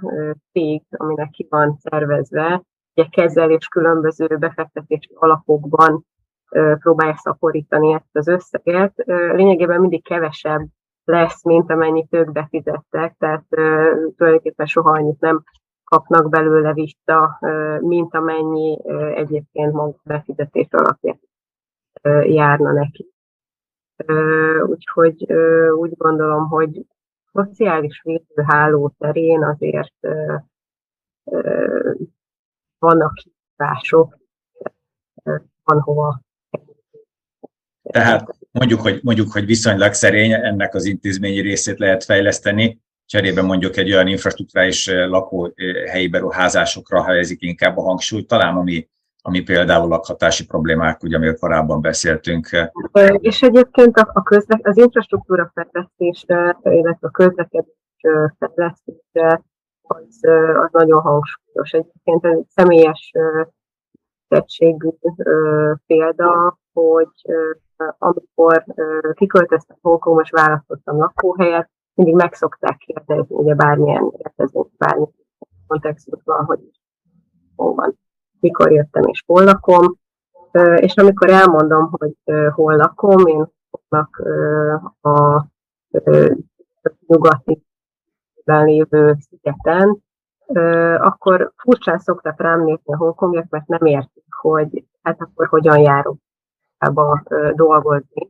cég, 0.51 0.83
aminek 0.89 1.29
ki 1.29 1.47
van 1.49 1.77
szervezve, 1.79 2.63
ugye 2.93 3.07
kezel 3.09 3.51
és 3.51 3.67
különböző 3.67 4.37
befektetési 4.37 5.11
alapokban 5.13 6.05
próbálja 6.79 7.15
szaporítani 7.17 7.93
ezt 7.93 8.15
az 8.15 8.27
összeget, 8.27 8.93
lényegében 9.05 9.79
mindig 9.79 10.03
kevesebb 10.03 10.67
lesz, 11.03 11.43
mint 11.43 11.71
amennyit 11.71 12.13
ők 12.13 12.31
befizettek, 12.31 13.15
tehát 13.17 13.45
tulajdonképpen 14.15 14.65
soha 14.65 14.91
annyit 14.91 15.19
nem 15.19 15.43
kapnak 15.83 16.29
belőle 16.29 16.73
vissza, 16.73 17.39
mint 17.79 18.13
amennyi 18.13 18.79
egyébként 19.15 19.73
maga 19.73 19.95
befizetés 20.03 20.67
alapján 20.69 21.19
járna 22.23 22.71
neki. 22.71 23.13
Úgyhogy 24.65 25.33
úgy 25.71 25.97
gondolom, 25.97 26.47
hogy 26.47 26.85
szociális 27.33 28.01
védőháló 28.03 28.93
terén 28.97 29.43
azért 29.43 29.93
vannak 32.79 33.13
kívások, 33.13 34.17
van 35.63 35.81
hova. 35.81 36.19
Tehát 37.83 38.37
mondjuk 38.51 38.81
hogy, 38.81 38.99
mondjuk, 39.03 39.31
hogy 39.31 39.45
viszonylag 39.45 39.93
szerény, 39.93 40.31
ennek 40.31 40.75
az 40.75 40.85
intézményi 40.85 41.39
részét 41.39 41.79
lehet 41.79 42.03
fejleszteni, 42.03 42.79
cserébe 43.05 43.41
mondjuk 43.41 43.77
egy 43.77 43.91
olyan 43.91 44.07
infrastruktúrális 44.07 44.87
lakóhelyi 44.87 46.07
beruházásokra 46.07 47.03
helyezik 47.03 47.41
inkább 47.41 47.77
a 47.77 47.81
hangsúlyt, 47.81 48.27
talán 48.27 48.55
ami 48.55 48.89
ami 49.21 49.41
például 49.41 49.87
lakhatási 49.87 50.45
problémák, 50.45 51.03
ugye, 51.03 51.15
amiről 51.15 51.37
korábban 51.37 51.81
beszéltünk. 51.81 52.49
És 53.17 53.41
egyébként 53.41 53.97
a, 53.97 54.09
a 54.13 54.23
közle, 54.23 54.59
az 54.63 54.77
infrastruktúra 54.77 55.51
fejlesztése, 55.53 56.59
illetve 56.63 57.07
a 57.07 57.11
közlekedés 57.11 57.73
fejlesztése 58.37 59.43
az, 59.81 60.19
az 60.63 60.69
nagyon 60.71 61.01
hangsúlyos. 61.01 61.71
Egyébként 61.71 62.25
egy 62.25 62.45
személyes 62.47 63.11
tettségű 64.27 64.89
példa, 65.85 66.59
hogy 66.73 67.11
amikor 67.97 68.65
kiköltöztem 69.13 69.77
Hongkong, 69.81 70.21
és 70.21 70.29
választottam 70.29 70.97
lakóhelyet, 70.97 71.69
mindig 71.93 72.15
meg 72.15 72.33
szokták 72.33 72.77
kérdezni, 72.77 73.35
ugye 73.35 73.55
bármilyen 73.55 74.11
érkezés, 74.17 74.67
bármilyen 74.77 75.13
kontextusban, 75.67 76.45
hogy 76.45 76.59
hol 77.55 77.73
van 77.73 77.97
mikor 78.39 78.71
jöttem 78.71 79.03
és 79.03 79.23
hol 79.25 79.43
lakom, 79.43 79.95
és 80.75 80.95
amikor 80.95 81.29
elmondom, 81.29 81.89
hogy 81.91 82.13
hol 82.53 82.75
lakom, 82.75 83.27
én 83.27 83.47
lakok 83.89 84.11
a 85.01 85.45
nyugati 87.07 87.63
lévő 88.43 89.17
szigeten, 89.19 90.03
akkor 90.97 91.51
furcsán 91.55 91.99
szoktak 91.99 92.41
rám 92.41 92.63
nézni 92.63 92.93
a 92.93 92.97
hongkongiak, 92.97 93.49
mert 93.49 93.67
nem 93.67 93.85
értik, 93.85 94.33
hogy 94.41 94.85
hát 95.01 95.21
akkor 95.21 95.47
hogyan 95.47 95.77
járok 95.77 96.17
ebbe 96.79 97.23
dolgozni. 97.55 98.29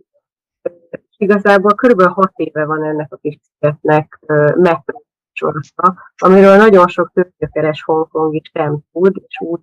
Igazából 1.17 1.71
körülbelül 1.75 2.11
hat 2.11 2.31
éve 2.35 2.65
van 2.65 2.83
ennek 2.83 3.13
a 3.13 3.17
kis 3.17 3.37
szigetnek 3.41 4.19
megsorozta, 4.55 5.95
amiről 6.17 6.55
nagyon 6.55 6.87
sok 6.87 7.11
tőkekeres 7.13 7.83
hongkongi 7.83 8.41
sem 8.53 8.79
tud, 8.91 9.21
és 9.27 9.39
úgy 9.39 9.61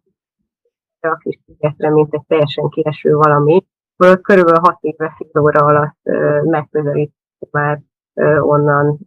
a 1.00 1.16
kis 1.16 1.38
szigetre, 1.46 1.90
mint 1.90 2.14
egy 2.14 2.24
teljesen 2.26 2.68
kieső 2.68 3.14
valami. 3.14 3.66
Valahogy 3.96 4.22
körülbelül 4.22 4.60
6 4.60 4.78
éve 4.80 5.14
fél 5.16 5.42
óra 5.42 5.66
alatt 5.66 5.96
megközelít 6.42 7.14
már 7.50 7.80
onnan 8.40 8.98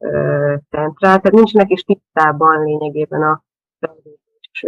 centrál. 0.69 1.19
Tehát 1.19 1.31
nincsenek 1.31 1.69
is 1.69 1.83
tisztában 1.83 2.63
lényegében 2.63 3.21
a 3.21 3.43
fejlődés 3.79 4.63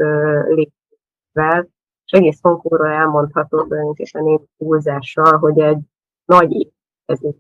lépésvel, 0.47 1.67
és 2.11 2.17
egész 2.17 2.41
Hongkongról 2.41 2.91
elmondható 2.91 3.63
tulajdonképpen 3.63 4.27
én 4.27 4.39
túlzással, 4.57 5.37
hogy 5.37 5.59
egy 5.59 5.79
nagy 6.25 6.51
építkezés 6.51 7.35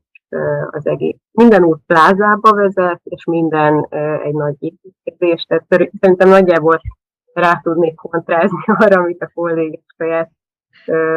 az 0.71 0.87
egész. 0.87 1.17
Minden 1.31 1.63
út 1.63 1.81
plázába 1.85 2.53
vezet, 2.53 3.01
és 3.03 3.25
minden 3.25 3.87
egy 4.23 4.33
nagy 4.33 4.55
építkezés. 4.59 5.43
Tehát 5.43 5.65
szerintem 5.99 6.29
nagyjából 6.29 6.81
rá 7.33 7.59
tudnék 7.63 7.95
kontrázni 7.95 8.63
arra, 8.79 9.01
amit 9.01 9.21
a 9.21 9.31
kollégák 9.33 9.83
saját 9.97 10.31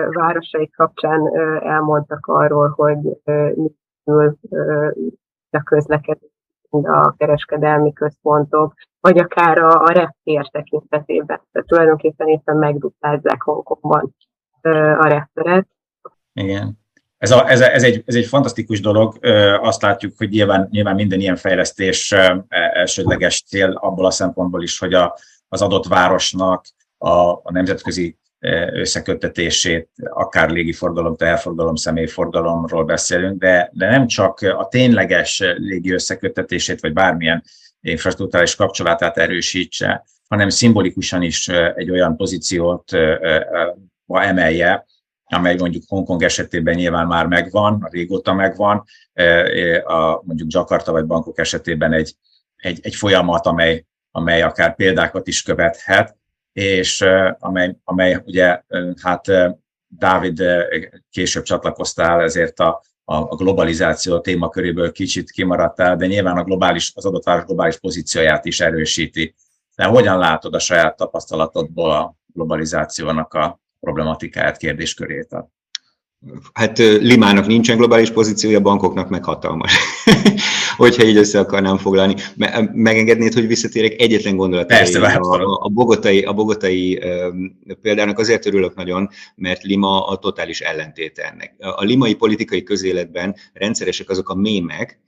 városai 0.09 0.71
kapcsán 0.71 1.37
elmondtak 1.63 2.27
arról, 2.27 2.69
hogy 2.69 2.99
mit 3.55 3.77
a 5.51 5.63
közlekedés, 5.63 6.34
a 6.83 7.14
kereskedelmi 7.16 7.93
központok, 7.93 8.75
vagy 9.01 9.18
akár 9.18 9.59
a, 9.59 9.83
a 9.83 9.93
reptér 9.93 10.49
tekintetében. 10.53 11.41
Tehát 11.53 11.68
tulajdonképpen 11.68 12.29
éppen 12.29 12.57
megduplázzák 12.57 13.43
Hongkongban 13.43 14.14
a 14.99 15.07
repteret. 15.07 15.68
Igen. 16.33 16.79
Ez, 17.18 17.31
a, 17.31 17.51
ez, 17.51 17.61
a, 17.61 17.72
ez, 17.72 17.83
egy, 17.83 18.03
ez 18.07 18.14
egy 18.14 18.27
fantasztikus 18.27 18.81
dolog. 18.81 19.18
Azt 19.61 19.83
látjuk, 19.83 20.12
hogy 20.16 20.29
nyilván, 20.29 20.68
nyilván 20.70 20.95
minden 20.95 21.20
ilyen 21.20 21.37
fejlesztés 21.37 22.14
elsődleges 22.49 23.43
cél 23.43 23.70
abból 23.70 24.07
a 24.07 24.11
szempontból 24.11 24.62
is, 24.62 24.79
hogy 24.79 24.95
a, 24.95 25.18
az 25.49 25.62
adott 25.62 25.87
városnak 25.87 26.66
a, 26.99 27.31
a 27.31 27.51
nemzetközi 27.51 28.18
összeköttetését, 28.73 29.89
akár 30.05 30.51
légiforgalom, 30.51 31.17
teherforgalom, 31.17 31.75
személyforgalomról 31.75 32.85
beszélünk, 32.85 33.41
de, 33.41 33.71
de 33.73 33.91
nem 33.91 34.07
csak 34.07 34.41
a 34.41 34.69
tényleges 34.69 35.43
légi 35.57 35.93
összeköttetését, 35.93 36.81
vagy 36.81 36.93
bármilyen 36.93 37.43
infrastruktúrális 37.81 38.55
kapcsolatát 38.55 39.19
erősítse, 39.19 40.05
hanem 40.29 40.49
szimbolikusan 40.49 41.23
is 41.23 41.49
egy 41.49 41.91
olyan 41.91 42.17
pozíciót 42.17 42.93
emelje, 44.07 44.87
amely 45.25 45.57
mondjuk 45.57 45.83
Hongkong 45.87 46.23
esetében 46.23 46.75
nyilván 46.75 47.07
már 47.07 47.27
megvan, 47.27 47.89
régóta 47.91 48.35
megvan, 48.35 48.85
a, 49.85 50.23
mondjuk 50.23 50.53
Jakarta 50.53 50.93
vagy 50.93 51.05
Bangkok 51.05 51.39
esetében 51.39 51.93
egy, 51.93 52.15
egy, 52.57 52.79
egy 52.83 52.95
folyamat, 52.95 53.47
amely 53.47 53.85
amely 54.17 54.43
akár 54.43 54.75
példákat 54.75 55.27
is 55.27 55.43
követhet, 55.43 56.17
és 56.55 57.05
amely, 57.39 57.77
amely 57.85 58.23
ugye, 58.25 58.63
hát 59.03 59.27
Dávid 59.89 60.43
később 61.11 61.43
csatlakoztál, 61.43 62.21
ezért 62.23 62.61
a, 62.61 62.83
a 63.05 63.35
globalizáció 63.35 64.21
témaköréből 64.21 64.93
kicsit 64.93 65.31
kimaradtál, 65.31 65.97
de 65.97 66.07
nyilván 66.07 66.37
a 66.37 66.45
globális, 66.45 66.93
az 66.95 67.07
adott 67.07 67.25
város 67.25 67.45
globális 67.45 67.79
pozícióját 67.79 68.45
is 68.45 68.61
erősíti. 68.61 69.35
De 69.77 69.85
hogyan 69.85 70.19
látod 70.19 70.55
a 70.55 70.59
saját 70.59 70.97
tapasztalatodból 70.97 71.91
a 71.91 72.15
globalizációnak 72.27 73.35
a 73.35 73.61
problematikáját, 73.81 74.57
kérdéskörét? 74.57 75.37
Hát 76.53 76.79
Limának 76.79 77.47
nincsen 77.47 77.77
globális 77.77 78.11
pozíciója, 78.11 78.61
bankoknak 78.61 79.09
meg 79.09 79.25
hatalmas. 79.25 79.72
hogyha 80.77 81.05
így 81.05 81.16
össze 81.16 81.39
akarnám 81.39 81.77
foglalni. 81.77 82.14
Megengednéd, 82.72 83.33
hogy 83.33 83.47
visszatérek 83.47 84.01
egyetlen 84.01 84.37
gondolat. 84.37 84.66
Persze, 84.66 85.01
a, 85.01 85.59
a 85.62 85.68
bogotai, 85.68 86.22
a 86.22 86.33
bogotai 86.33 87.01
példának 87.81 88.18
azért 88.18 88.47
örülök 88.47 88.75
nagyon, 88.75 89.09
mert 89.35 89.62
Lima 89.62 90.07
a 90.07 90.16
totális 90.16 90.61
ellentéte 90.61 91.22
ennek. 91.22 91.55
A 91.59 91.85
limai 91.85 92.14
politikai 92.14 92.62
közéletben 92.62 93.35
rendszeresek 93.53 94.11
azok 94.11 94.29
a 94.29 94.35
mémek, 94.35 95.01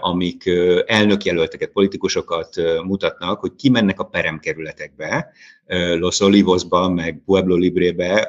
amik 0.00 0.50
elnökjelölteket, 0.86 1.70
politikusokat 1.70 2.48
mutatnak, 2.84 3.40
hogy 3.40 3.54
kimennek 3.54 4.00
a 4.00 4.04
peremkerületekbe, 4.04 5.32
Los 5.98 6.20
Olivosba, 6.20 6.88
meg 6.88 7.22
Pueblo 7.24 7.56
Librebe, 7.56 8.28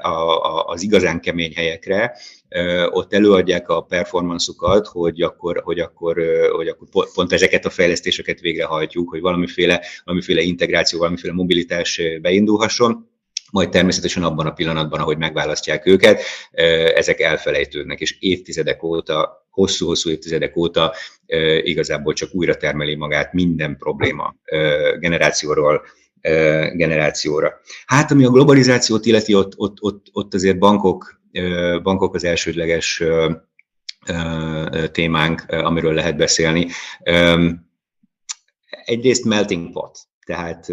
az 0.66 0.82
igazán 0.82 1.20
kemény 1.22 1.54
helyekre, 1.56 2.18
ott 2.90 3.14
előadják 3.14 3.70
a 3.70 3.82
performanszukat, 3.82 4.88
hogy 4.88 5.22
akkor, 5.22 5.62
hogy 5.64 5.80
akkor, 5.80 6.24
hogy 6.56 6.68
akkor 6.68 6.88
pont 7.14 7.34
ezeket 7.34 7.66
a 7.66 7.70
fejlesztéseket 7.70 8.40
végrehajtjuk, 8.40 9.10
hogy 9.10 9.22
valamiféle, 9.22 9.82
valamiféle 10.04 10.42
integráció, 10.42 11.00
valamiféle 11.00 11.34
mobilitás 11.34 12.02
beindulhasson. 12.22 13.12
Majd 13.52 13.70
természetesen 13.70 14.24
abban 14.24 14.46
a 14.46 14.54
pillanatban, 14.54 15.00
ahogy 15.00 15.18
megválasztják 15.18 15.86
őket, 15.86 16.22
ezek 16.96 17.20
elfelejtődnek, 17.20 18.00
és 18.00 18.18
évtizedek 18.20 18.84
óta, 18.84 19.43
hosszú-hosszú 19.54 20.10
évtizedek 20.10 20.58
óta 20.58 20.94
igazából 21.64 22.14
csak 22.14 22.34
újra 22.34 22.56
termeli 22.56 22.96
magát 22.96 23.34
minden 23.34 23.78
probléma 23.78 24.36
generációról 25.00 25.82
generációra. 26.74 27.60
Hát, 27.86 28.12
ami 28.12 28.26
a 28.26 28.30
globalizációt 28.30 29.06
illeti, 29.06 29.34
ott, 29.34 29.54
ott, 29.58 29.82
ott, 29.82 30.06
ott 30.12 30.34
azért 30.34 30.58
bankok, 30.58 31.22
bankok 31.84 32.16
az 32.16 32.24
elsődleges 32.24 33.04
témánk, 34.92 35.46
amiről 35.48 35.94
lehet 35.94 36.18
beszélni. 36.18 36.68
Egyrészt 38.86 39.26
melting 39.26 39.72
pot, 39.72 40.00
tehát, 40.26 40.66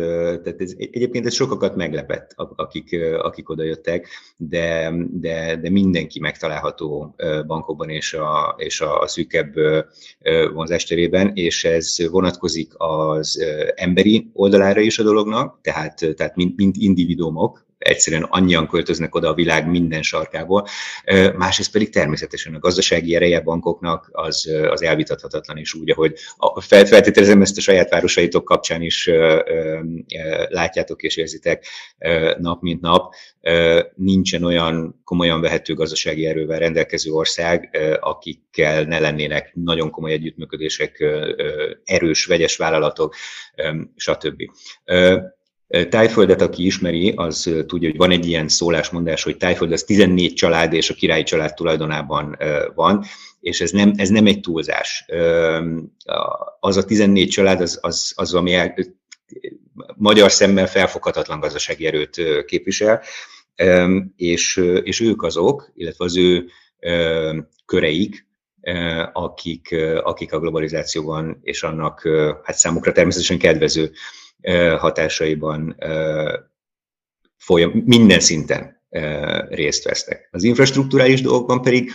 tehát 0.43 0.61
ez, 0.61 0.75
egyébként 0.77 1.27
ez 1.27 1.35
sokakat 1.35 1.77
meglepett, 1.77 2.33
akik, 2.37 2.97
akik 3.23 3.49
oda 3.49 3.63
jöttek, 3.63 4.09
de, 4.37 4.93
de, 5.11 5.57
de 5.57 5.71
mindenki 5.71 6.21
megtalálható 6.21 7.15
bankokban 7.47 7.89
és 7.89 8.15
a, 8.15 8.55
és 8.59 8.81
a 8.81 9.07
szűkebb 9.07 9.55
vonzásterében, 10.53 11.31
és 11.35 11.65
ez 11.65 12.09
vonatkozik 12.11 12.73
az 12.77 13.45
emberi 13.75 14.31
oldalára 14.33 14.81
is 14.81 14.99
a 14.99 15.03
dolognak, 15.03 15.59
tehát, 15.63 16.15
tehát 16.17 16.37
mint, 16.37 16.57
mint 16.57 16.77
individuumok, 16.77 17.69
egyszerűen 17.81 18.23
annyian 18.23 18.69
költöznek 18.69 19.15
oda 19.15 19.29
a 19.29 19.35
világ 19.35 19.69
minden 19.69 20.03
sarkából. 20.03 20.67
Másrészt 21.37 21.73
pedig 21.73 21.91
természetesen 21.91 22.55
a 22.55 22.59
gazdasági 22.59 23.15
ereje 23.15 23.41
bankoknak 23.41 24.09
az, 24.13 24.51
az 24.71 24.83
elvitathatatlan 24.83 25.57
is 25.57 25.75
úgy, 25.75 25.91
ahogy 25.91 26.15
feltételezem 26.65 27.43
ezt 27.43 27.59
a 27.59 27.61
saját 27.61 27.91
városaitok 27.91 28.45
kapcsán 28.45 28.83
is 28.83 29.11
látjátok 30.49 31.03
és 31.03 31.17
érzitek 31.17 31.67
nap 32.39 32.63
mint 32.63 32.81
nap. 32.81 33.15
Nincsen 33.95 34.45
olyan 34.45 35.01
komolyan 35.05 35.41
vehető 35.41 35.75
gazdasági 35.75 36.27
erővel 36.27 36.59
rendelkező 36.59 37.11
ország, 37.11 37.79
akikkel 38.01 38.83
ne 38.83 38.99
lennének 38.99 39.51
nagyon 39.55 39.91
komoly 39.91 40.13
együttműködések, 40.13 41.05
erős, 41.85 42.25
vegyes 42.25 42.57
vállalatok, 42.57 43.15
stb. 43.97 44.43
Tájföldet, 45.89 46.41
aki 46.41 46.65
ismeri, 46.65 47.13
az 47.17 47.51
tudja, 47.67 47.89
hogy 47.89 47.99
van 47.99 48.11
egy 48.11 48.27
ilyen 48.27 48.49
szólásmondás, 48.49 49.23
hogy 49.23 49.37
Tájföld 49.37 49.73
az 49.73 49.85
14 49.85 50.35
család 50.35 50.73
és 50.73 50.91
a 50.91 50.95
királyi 50.95 51.23
család 51.23 51.55
tulajdonában 51.55 52.37
van, 52.75 53.05
és 53.41 53.61
ez 53.61 53.71
nem, 53.71 53.93
ez 53.97 54.09
nem 54.09 54.27
egy 54.27 54.41
túlzás. 54.41 55.05
Az 56.61 56.77
a 56.77 56.85
14 56.85 57.29
család, 57.29 57.61
az, 57.61 57.79
az, 57.83 58.13
az 58.17 58.35
ami 58.35 58.55
el, 58.55 58.75
magyar 59.97 60.31
szemmel 60.31 60.67
felfoghatatlan 60.67 61.41
gazdasági 61.41 61.87
erőt 61.87 62.21
képvisel, 62.47 63.03
és, 64.17 64.61
és 64.83 65.01
ők 65.01 65.23
azok, 65.23 65.71
illetve 65.75 66.05
az 66.05 66.17
ő 66.17 66.47
köreik, 67.65 68.27
akik, 69.13 69.75
akik 70.03 70.33
a 70.33 70.39
globalizációban 70.39 71.39
és 71.43 71.63
annak 71.63 72.09
hát 72.43 72.57
számukra 72.57 72.93
természetesen 72.93 73.39
kedvező 73.39 73.93
hatásaiban 74.79 75.77
folyam, 77.37 77.83
minden 77.85 78.21
szinten 78.21 78.83
részt 79.49 79.85
vesznek. 79.85 80.29
Az 80.33 80.43
infrastruktúrális 80.43 81.21
dolgokban 81.21 81.63
pedig 81.63 81.93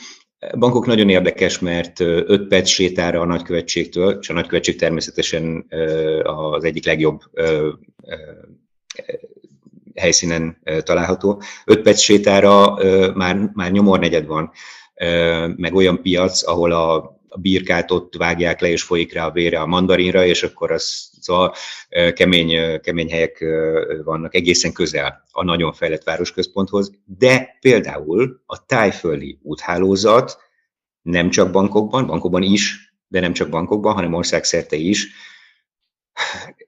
bankok 0.58 0.86
nagyon 0.86 1.10
érdekes, 1.10 1.60
mert 1.60 2.00
5 2.00 2.48
perc 2.48 2.70
sétára 2.70 3.22
a 3.22 3.26
nagykövetségtől, 3.26 4.18
és 4.22 4.30
a 4.30 4.34
nagykövetség 4.34 4.76
természetesen 4.76 5.66
az 6.24 6.64
egyik 6.64 6.86
legjobb 6.86 7.22
helyszínen 9.96 10.62
található. 10.84 11.42
5 11.66 11.82
perc 11.82 12.00
sétára 12.00 12.78
már, 13.14 13.50
már 13.54 13.72
nyomornegyed 13.72 14.26
van, 14.26 14.52
meg 15.56 15.74
olyan 15.74 16.02
piac, 16.02 16.48
ahol 16.48 16.72
a 16.72 17.15
a 17.36 17.40
birkát 17.40 17.92
ott 17.92 18.16
vágják 18.18 18.62
le, 18.62 18.68
és 18.68 18.84
folyik 18.84 19.14
rá 19.14 19.26
a 19.26 19.32
vére 19.32 19.60
a 19.60 19.66
mandarinra, 19.66 20.26
és 20.26 20.44
akkor 20.44 20.72
az 20.72 21.10
szóval 21.20 21.54
kemény, 22.14 22.80
kemény 22.82 23.10
helyek 23.10 23.46
vannak 24.04 24.36
egészen 24.36 24.74
közel 24.74 25.24
a 25.32 25.44
nagyon 25.44 25.74
fejlett 25.74 26.04
városközponthoz, 26.04 26.92
de 27.06 27.58
például 27.60 28.42
a 28.46 28.66
tájföldi 28.66 29.40
úthálózat 29.42 30.38
nem 31.02 31.30
csak 31.30 31.52
bankokban, 31.52 32.08
bankokban 32.08 32.42
is, 32.42 32.94
de 33.08 33.20
nem 33.20 33.34
csak 33.34 33.50
bankokban, 33.50 33.94
hanem 33.94 34.14
országszerte 34.14 34.76
is, 34.76 35.08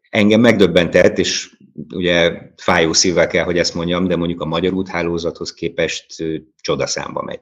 engem 0.10 0.40
megdöbbentett, 0.40 1.18
és 1.18 1.58
ugye 1.94 2.42
fájó 2.58 2.94
szívvel 2.94 3.28
kell, 3.28 3.44
hogy 3.44 3.58
ezt 3.58 3.74
mondjam, 3.74 4.08
de 4.08 4.16
mondjuk 4.16 4.42
a 4.42 4.46
magyar 4.46 4.74
úthálózathoz 4.74 5.54
képest 5.54 6.24
csodaszámba 6.62 7.22
megy 7.22 7.40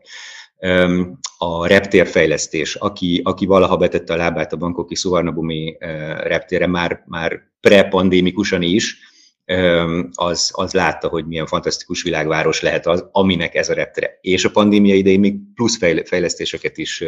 a 1.38 1.68
reptérfejlesztés, 1.68 2.76
aki, 2.76 3.22
aki 3.24 3.45
valaha 3.45 3.78
betette 3.78 4.14
a 4.14 4.18
lábát 4.18 4.53
a 4.53 4.58
bankoki 4.58 4.95
Szuvarnabumi 4.95 5.78
reptére 6.24 6.68
már, 6.68 7.03
már 7.06 7.41
pre-pandémikusan 7.62 8.62
is, 8.62 8.97
az, 10.11 10.51
az 10.53 10.73
látta, 10.73 11.07
hogy 11.07 11.25
milyen 11.25 11.45
fantasztikus 11.45 12.03
világváros 12.03 12.61
lehet 12.61 12.87
az, 12.87 13.07
aminek 13.11 13.55
ez 13.55 13.69
a 13.69 13.73
reptere. 13.73 14.17
És 14.21 14.45
a 14.45 14.51
pandémia 14.51 14.95
idején 14.95 15.19
még 15.19 15.35
plusz 15.53 15.77
fejlesztéseket 16.05 16.77
is 16.77 17.03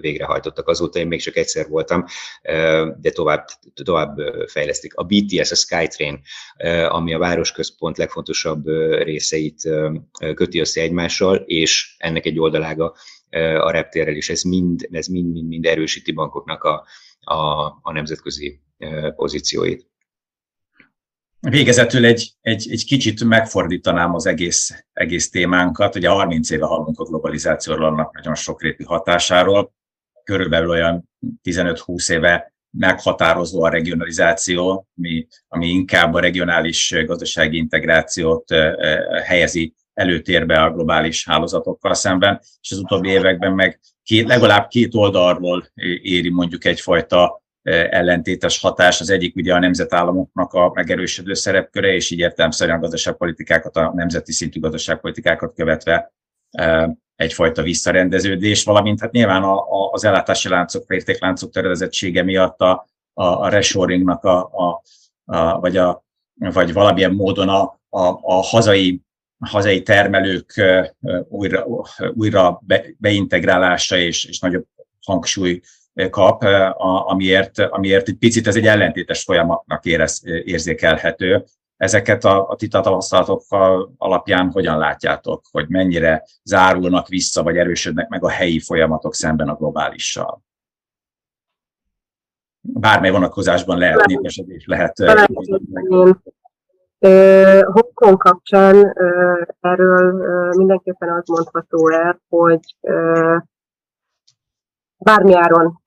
végrehajtottak. 0.00 0.68
Azóta 0.68 0.98
én 0.98 1.06
még 1.06 1.20
csak 1.20 1.36
egyszer 1.36 1.68
voltam, 1.68 2.04
de 3.00 3.10
tovább, 3.10 3.46
tovább 3.84 4.18
fejlesztik. 4.46 4.94
A 4.94 5.04
BTS, 5.04 5.50
a 5.50 5.54
Skytrain, 5.54 6.20
ami 6.88 7.14
a 7.14 7.18
városközpont 7.18 7.96
legfontosabb 7.96 8.66
részeit 9.02 9.68
köti 10.34 10.60
össze 10.60 10.80
egymással, 10.80 11.36
és 11.36 11.94
ennek 11.98 12.26
egy 12.26 12.38
oldalága 12.38 12.94
a 13.60 13.70
reptérrel 13.70 14.16
is. 14.16 14.30
Ez 14.30 14.42
mind, 14.42 14.88
ez 14.90 15.06
mind, 15.06 15.32
mind, 15.32 15.48
mind 15.48 15.66
erősíti 15.66 16.12
bankoknak 16.12 16.62
a, 16.64 16.84
a, 17.20 17.64
a 17.82 17.92
nemzetközi 17.92 18.60
pozícióit. 19.16 19.87
Végezetül 21.40 22.04
egy, 22.04 22.32
egy, 22.40 22.68
egy 22.70 22.84
kicsit 22.84 23.24
megfordítanám 23.24 24.14
az 24.14 24.26
egész, 24.26 24.84
egész 24.92 25.30
témánkat. 25.30 25.96
Ugye 25.96 26.08
30 26.08 26.50
éve 26.50 26.66
hallunk 26.66 27.00
a 27.00 27.04
globalizációról, 27.04 27.86
annak 27.86 28.14
nagyon 28.14 28.34
sokrétű 28.34 28.84
hatásáról. 28.84 29.72
Körülbelül 30.24 30.70
olyan 30.70 31.08
15-20 31.44 32.12
éve 32.12 32.52
meghatározó 32.70 33.62
a 33.62 33.68
regionalizáció, 33.68 34.88
ami, 34.96 35.26
ami 35.48 35.66
inkább 35.66 36.14
a 36.14 36.20
regionális 36.20 36.94
gazdasági 37.06 37.56
integrációt 37.56 38.54
helyezi 39.24 39.74
előtérbe 39.94 40.62
a 40.62 40.70
globális 40.70 41.24
hálózatokkal 41.24 41.94
szemben, 41.94 42.40
és 42.60 42.70
az 42.70 42.78
utóbbi 42.78 43.08
években 43.08 43.52
meg 43.52 43.80
két, 44.02 44.26
legalább 44.26 44.68
két 44.68 44.94
oldalról 44.94 45.68
éri 46.02 46.30
mondjuk 46.30 46.64
egyfajta 46.64 47.42
ellentétes 47.90 48.60
hatás. 48.60 49.00
Az 49.00 49.10
egyik 49.10 49.36
ugye 49.36 49.54
a 49.54 49.58
nemzetállamoknak 49.58 50.52
a 50.52 50.70
megerősödő 50.74 51.34
szerepköre, 51.34 51.94
és 51.94 52.10
így 52.10 52.18
értelemszerűen 52.18 52.76
a 52.76 52.80
gazdaságpolitikákat, 52.80 53.76
a 53.76 53.92
nemzeti 53.94 54.32
szintű 54.32 54.60
gazdaságpolitikákat 54.60 55.54
követve 55.54 56.12
egyfajta 57.16 57.62
visszarendeződés, 57.62 58.64
valamint 58.64 59.00
hát 59.00 59.12
nyilván 59.12 59.42
a, 59.42 59.56
a, 59.56 59.90
az 59.92 60.04
ellátási 60.04 60.48
láncok, 60.48 60.94
értékláncok 60.94 61.50
töredezettsége 61.50 62.22
miatt 62.22 62.60
a, 62.60 62.88
a, 63.12 63.24
a 63.24 63.48
reshoringnak 63.48 64.24
a, 64.24 64.50
a, 64.52 64.82
a, 65.24 65.60
vagy, 65.60 65.76
a, 65.76 66.04
vagy 66.34 66.72
valamilyen 66.72 67.12
módon 67.12 67.48
a, 67.48 67.62
a, 67.88 68.18
a 68.22 68.42
hazai 68.42 69.02
hazai 69.46 69.82
termelők 69.82 70.62
újra, 71.28 71.66
újra 72.14 72.60
be, 72.66 72.84
beintegrálása 72.98 73.96
és, 73.96 74.24
és 74.24 74.38
nagyobb 74.38 74.66
hangsúly 75.04 75.60
kap, 76.10 76.42
amiért, 77.06 77.58
amiért 77.58 78.08
egy 78.08 78.18
picit 78.18 78.46
ez 78.46 78.56
egy 78.56 78.66
ellentétes 78.66 79.22
folyamatnak 79.22 79.84
érez, 79.84 80.22
érzékelhető. 80.24 81.44
Ezeket 81.76 82.24
a, 82.24 82.48
a 82.48 82.56
ti 82.56 82.68
tapasztalatok 82.68 83.42
alapján 83.96 84.50
hogyan 84.50 84.78
látjátok, 84.78 85.42
hogy 85.50 85.68
mennyire 85.68 86.24
zárulnak 86.42 87.08
vissza, 87.08 87.42
vagy 87.42 87.56
erősödnek 87.56 88.08
meg 88.08 88.24
a 88.24 88.28
helyi 88.28 88.60
folyamatok 88.60 89.14
szemben 89.14 89.48
a 89.48 89.54
globálissal? 89.54 90.46
bármely 92.60 93.10
vonatkozásban 93.10 93.78
lehet 93.78 94.06
népesedés, 94.06 94.66
lehet. 94.66 94.96
Hongkong 97.64 98.16
kapcsán 98.16 98.94
erről 99.60 100.52
mindenképpen 100.56 101.08
az 101.08 101.28
mondható 101.28 101.90
el, 101.90 102.20
hogy 102.28 102.60
bármiáron 104.98 105.80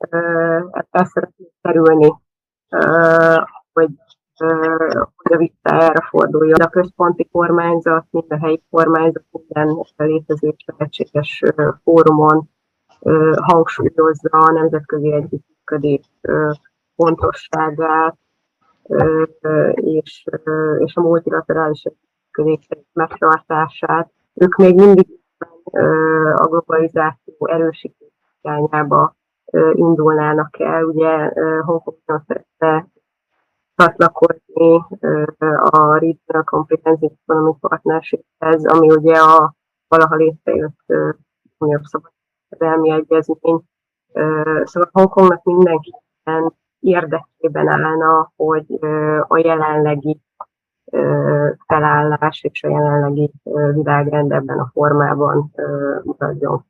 el 0.89 1.05
szeretnék 1.05 1.51
kerülni, 1.61 2.13
hogy, 3.73 3.89
hogy 5.15 5.33
a 5.33 5.37
vissza 5.37 5.59
erre 5.63 6.07
forduljon. 6.09 6.59
A 6.61 6.69
központi 6.69 7.29
kormányzat, 7.31 8.05
mind 8.09 8.25
a 8.31 8.37
helyi 8.37 8.63
kormányzat, 8.69 9.23
minden 9.31 9.85
létező 9.97 10.55
lehetséges 10.65 11.43
fórumon 11.83 12.49
hangsúlyozza 13.35 14.29
a 14.29 14.51
nemzetközi 14.51 15.13
együttműködés 15.13 16.11
fontosságát, 16.95 18.17
és, 19.73 20.25
és 20.77 20.95
a 20.95 21.01
multilaterális 21.01 21.83
együttműködés 21.83 22.67
megtartását. 22.93 24.11
Ők 24.33 24.55
még 24.55 24.75
mindig 24.75 25.07
a 26.33 26.47
globalizáció 26.47 27.47
erősítés 27.47 28.09
irányába 28.41 29.15
indulnának 29.73 30.59
el. 30.59 30.83
Ugye 30.83 31.31
Hongkongban 31.61 32.23
szeretne 32.27 32.87
csatlakozni 33.75 34.85
a 35.55 35.93
Regional 35.93 36.43
Comprehensive 36.43 37.13
Economic 37.25 37.59
Partnershiphez, 37.59 38.65
ami 38.65 38.87
ugye 38.87 39.17
a 39.17 39.53
valaha 39.87 40.15
létrejött 40.15 40.79
uniós 41.57 41.87
szabadkezelmi 41.87 42.91
egyezmény. 42.91 43.61
Szóval 44.63 44.89
Hongkongnak 44.91 45.43
mindenképpen 45.43 46.53
érdekében 46.79 47.67
állna, 47.67 48.31
hogy 48.35 48.79
a 49.27 49.37
jelenlegi 49.37 50.21
felállás 51.67 52.43
és 52.43 52.63
a 52.63 52.69
jelenlegi 52.69 53.31
világrend 53.73 54.31
ebben 54.31 54.59
a 54.59 54.69
formában 54.73 55.51
maradjon. 56.03 56.65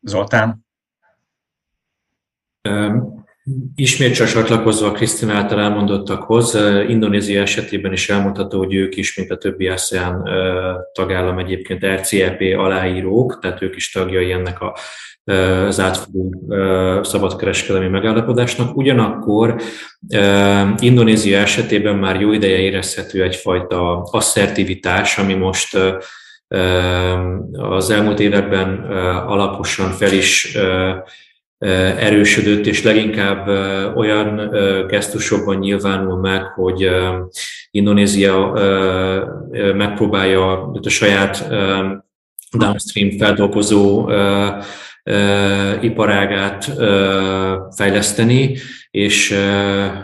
Zoltán? 0.00 0.66
Ismét 3.74 4.14
csak 4.14 4.28
csatlakozva 4.28 4.86
a 4.86 4.92
Krisztina 4.92 5.34
által 5.34 5.60
elmondottakhoz, 5.60 6.54
Indonézia 6.88 7.40
esetében 7.40 7.92
is 7.92 8.08
elmondható, 8.08 8.58
hogy 8.58 8.74
ők 8.74 8.96
is, 8.96 9.16
mint 9.16 9.30
a 9.30 9.38
többi 9.38 9.68
ASEAN 9.68 10.28
tagállam 10.92 11.38
egyébként 11.38 11.86
RCEP 11.86 12.40
aláírók, 12.58 13.38
tehát 13.40 13.62
ők 13.62 13.76
is 13.76 13.90
tagjai 13.90 14.32
ennek 14.32 14.60
a 14.60 14.76
az 15.28 15.80
átfogó 15.80 16.52
szabadkereskedelmi 17.02 17.88
megállapodásnak. 17.88 18.76
Ugyanakkor 18.76 19.60
Indonézia 20.78 21.38
esetében 21.38 21.96
már 21.96 22.20
jó 22.20 22.32
ideje 22.32 22.58
érezhető 22.58 23.22
egyfajta 23.22 24.02
asszertivitás, 24.02 25.18
ami 25.18 25.34
most 25.34 25.78
az 27.52 27.90
elmúlt 27.90 28.20
években 28.20 28.84
alaposan 29.26 29.90
fel 29.90 30.12
is 30.12 30.56
erősödött, 31.98 32.66
és 32.66 32.82
leginkább 32.82 33.48
olyan 33.96 34.50
gesztusokban 34.88 35.58
nyilvánul 35.58 36.20
meg, 36.20 36.42
hogy 36.42 36.90
Indonézia 37.70 38.52
megpróbálja 39.74 40.62
a 40.82 40.88
saját 40.88 41.48
downstream 42.52 43.10
feldolgozó 43.18 44.10
iparágát 45.80 46.64
fejleszteni, 47.76 48.56
és 48.90 49.30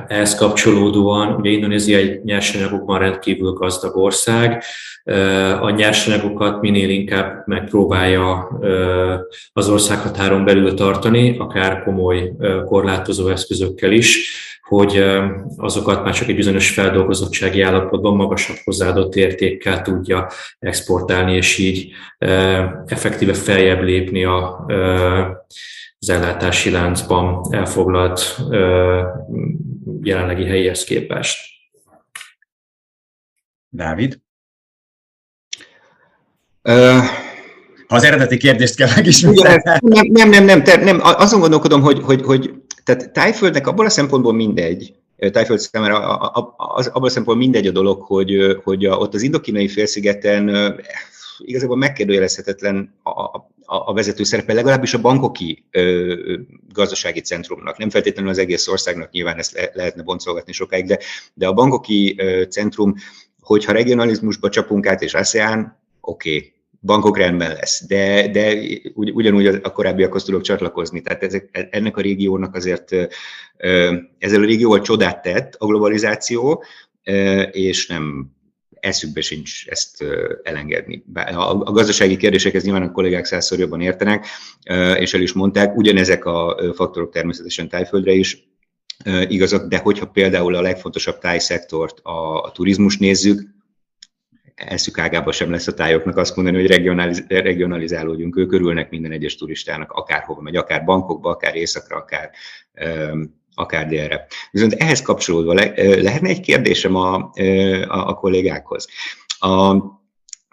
ehhez 0.09 0.35
kapcsolódóan, 0.35 1.35
ugye 1.35 1.51
Indonézia 1.51 1.99
egy 1.99 2.25
nyersanyagokban 2.25 2.99
rendkívül 2.99 3.53
gazdag 3.53 3.97
ország, 3.97 4.63
a 5.61 5.71
nyersanyagokat 5.71 6.61
minél 6.61 6.91
inkább 6.91 7.43
megpróbálja 7.47 8.49
az 9.53 9.69
országhatáron 9.69 10.45
belül 10.45 10.75
tartani, 10.75 11.37
akár 11.39 11.83
komoly 11.83 12.33
korlátozó 12.65 13.29
eszközökkel 13.29 13.93
is, 13.93 14.33
hogy 14.63 15.05
azokat 15.57 16.05
már 16.05 16.15
csak 16.15 16.29
egy 16.29 16.37
bizonyos 16.37 16.71
feldolgozottsági 16.71 17.61
állapotban 17.61 18.17
magasabb 18.17 18.57
hozzáadott 18.65 19.15
értékkel 19.15 19.83
tudja 19.83 20.29
exportálni, 20.59 21.37
és 21.37 21.59
így 21.59 21.91
effektíve 22.87 23.35
feljebb 23.35 23.83
lépni 23.83 24.25
a, 24.25 24.67
az 26.05 26.11
ellátási 26.11 26.71
láncban 26.71 27.47
elfoglalt 27.51 28.37
jelenlegi 30.03 30.45
helyhez 30.45 30.85
képest. 30.85 31.39
Dávid? 33.69 34.21
Uh, 36.63 37.05
ha 37.87 37.95
az 37.95 38.05
eredeti 38.05 38.37
kérdést 38.37 38.77
kell 38.77 38.89
megismételni. 38.95 39.63
Nem, 39.81 40.07
nem, 40.07 40.29
nem, 40.29 40.45
nem, 40.45 40.63
nem, 40.63 40.85
nem, 40.85 41.01
azon 41.03 41.41
gondolkodom, 41.41 41.81
hogy, 41.81 42.01
hogy, 42.03 42.23
hogy 42.23 42.55
tehát 42.85 43.13
Tájföldnek 43.13 43.67
abból 43.67 43.87
a 43.87 43.91
szempontból 43.91 44.33
mindegy, 44.33 44.95
Tájföld 45.33 45.59
számára 45.59 46.17
abból 46.17 46.93
a 46.93 47.09
szempontból 47.09 47.37
mindegy 47.37 47.67
a 47.67 47.73
dolog, 47.73 48.03
hogy, 48.03 48.61
hogy 48.65 48.87
ott 48.87 49.15
az 49.15 49.23
indokínai 49.23 49.69
félszigeten 49.69 50.75
igazából 51.39 51.77
megkérdőjelezhetetlen 51.77 52.95
a, 53.03 53.11
a, 53.11 53.51
a 53.67 53.93
vezető 53.93 54.23
szerepe, 54.23 54.53
legalábbis 54.53 54.95
a 54.95 55.01
bankoki 55.01 55.65
ö, 55.71 56.15
gazdasági 56.73 57.21
centrumnak, 57.21 57.79
nem 57.79 57.91
feltétlenül 57.91 58.31
az 58.31 58.39
egész 58.39 58.69
országnak, 58.69 59.11
nyilván 59.11 59.39
ezt 59.39 59.53
le, 59.53 59.71
lehetne 59.73 60.03
boncolgatni 60.03 60.53
sokáig, 60.53 60.87
de, 60.87 60.99
de 61.35 61.47
a 61.47 61.53
bankoki 61.53 62.15
ö, 62.19 62.43
centrum, 62.43 62.95
hogyha 63.41 63.73
regionalizmusba 63.73 64.49
csapunk 64.49 64.87
át, 64.87 65.03
és 65.03 65.15
ASEAN, 65.15 65.81
oké, 66.01 66.37
okay, 66.37 66.53
bankok 66.81 67.19
rendben 67.19 67.53
lesz, 67.53 67.87
de, 67.87 68.29
de 68.29 68.55
ugy, 68.95 69.11
ugyanúgy 69.11 69.47
a 69.47 69.73
korábbiakhoz 69.73 70.25
tudok 70.25 70.43
csatlakozni. 70.43 71.01
Tehát 71.01 71.23
ezek, 71.23 71.69
ennek 71.71 71.97
a 71.97 72.01
régiónak 72.01 72.55
azért 72.55 72.93
ezzel 74.19 74.43
a 74.43 74.45
régióval 74.45 74.81
csodát 74.81 75.23
tett 75.23 75.55
a 75.55 75.67
globalizáció, 75.67 76.65
és 77.51 77.87
nem 77.87 78.31
eszükbe 78.85 79.21
sincs 79.21 79.67
ezt 79.69 80.05
elengedni. 80.43 81.05
A, 81.15 81.55
gazdasági 81.55 82.17
kérdésekhez 82.17 82.65
nyilván 82.65 82.83
a 82.83 82.93
kollégák 82.93 83.25
százszor 83.25 83.59
jobban 83.59 83.81
értenek, 83.81 84.27
és 84.99 85.15
el 85.15 85.21
is 85.21 85.33
mondták, 85.33 85.77
ugyanezek 85.77 86.25
a 86.25 86.57
faktorok 86.75 87.13
természetesen 87.13 87.69
tájföldre 87.69 88.13
is 88.13 88.49
igazak, 89.29 89.69
de 89.69 89.79
hogyha 89.79 90.07
például 90.07 90.55
a 90.55 90.61
legfontosabb 90.61 91.19
tájszektort, 91.19 92.01
a 92.03 92.51
turizmus 92.55 92.99
nézzük, 92.99 93.43
eszük 94.55 94.99
ágába 94.99 95.33
sem 95.33 95.51
lesz 95.51 95.67
a 95.67 95.75
tájoknak 95.75 96.17
azt 96.17 96.37
mondani, 96.37 96.57
hogy 96.57 96.67
regionaliz- 96.67 97.25
regionalizálódjunk, 97.29 98.37
ők 98.37 98.53
örülnek 98.53 98.91
minden 98.91 99.13
egyes 99.13 99.37
turistának, 99.37 99.93
akárhova 99.93 100.41
megy, 100.41 100.57
akár 100.57 100.85
bankokba, 100.85 101.31
akár 101.31 101.55
északra, 101.55 101.97
akár, 101.97 102.31
akár 103.55 103.89
délre. 103.89 104.27
Viszont 104.51 104.73
ehhez 104.73 105.03
kapcsolódva 105.03 105.55
le, 105.55 105.73
lehetne 105.77 106.29
egy 106.29 106.41
kérdésem 106.41 106.95
a, 106.95 107.15
a, 107.15 108.09
a 108.09 108.15
kollégákhoz. 108.15 108.89
A, 109.39 109.77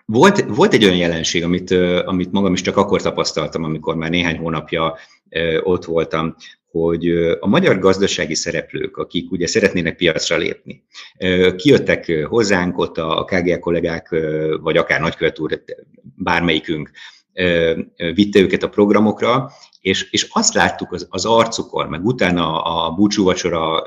volt, 0.06 0.46
volt 0.48 0.74
egy 0.74 0.84
olyan 0.84 0.98
jelenség, 0.98 1.44
amit, 1.44 1.72
amit 2.06 2.32
magam 2.32 2.54
is 2.54 2.62
csak 2.62 2.78
akkor 2.78 3.02
tapasztaltam, 3.02 3.64
amikor 3.64 3.96
már 3.96 4.10
néhány 4.10 4.38
hónapja 4.38 4.98
ott 5.64 5.86
voltam, 5.86 6.36
hogy 6.72 7.10
a 7.40 7.48
magyar 7.48 7.80
gazdasági 7.80 8.36
szereplők, 8.36 8.98
akik 8.98 9.32
ugye 9.32 9.48
szeretnének 9.48 9.96
piacra 9.96 10.38
lépni, 10.38 10.84
kijöttek 11.56 12.26
hozzánk, 12.30 12.78
ott 12.78 12.98
a 12.98 13.24
KGL 13.24 13.60
kollégák, 13.60 14.16
vagy 14.62 14.78
akár 14.78 15.02
nagykövet 15.02 15.40
úr, 15.40 15.64
bármelyikünk 16.16 16.92
vitte 18.14 18.40
őket 18.40 18.64
a 18.64 18.70
programokra, 18.70 19.52
és, 19.80 20.12
és 20.12 20.28
azt 20.32 20.54
láttuk 20.54 20.92
az, 20.92 21.08
az 21.10 21.26
arcukon, 21.26 21.88
meg 21.88 22.06
utána 22.06 22.62
a 22.62 22.92
búcsúvacsora 22.92 23.84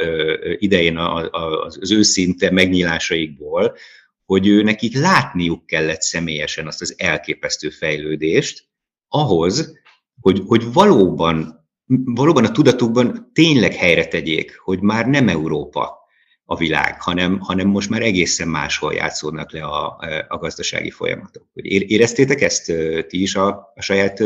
idején 0.59 0.97
az 0.97 1.93
őszinte 1.93 2.51
megnyílásaikból, 2.51 3.77
hogy 4.25 4.47
ő 4.47 4.63
nekik 4.63 4.97
látniuk 4.97 5.67
kellett 5.67 6.01
személyesen 6.01 6.67
azt 6.67 6.81
az 6.81 6.95
elképesztő 6.97 7.69
fejlődést, 7.69 8.69
ahhoz, 9.09 9.73
hogy, 10.21 10.43
hogy 10.47 10.73
valóban 10.73 11.63
valóban 12.05 12.45
a 12.45 12.51
tudatukban 12.51 13.31
tényleg 13.33 13.75
helyre 13.75 14.07
tegyék, 14.07 14.59
hogy 14.59 14.81
már 14.81 15.07
nem 15.07 15.29
Európa 15.29 16.04
a 16.45 16.57
világ, 16.57 17.03
hanem, 17.03 17.39
hanem 17.39 17.69
most 17.69 17.91
már 17.91 18.03
egészen 18.03 18.49
máshol 18.49 18.93
játszódnak 18.93 19.53
le 19.53 19.65
a, 19.65 19.99
a 20.29 20.39
gazdasági 20.39 20.91
folyamatok. 20.91 21.47
Éreztétek 21.53 22.41
ezt 22.41 22.65
ti 23.09 23.21
is 23.21 23.37
a, 23.37 23.73
a 23.75 23.81
saját 23.81 24.19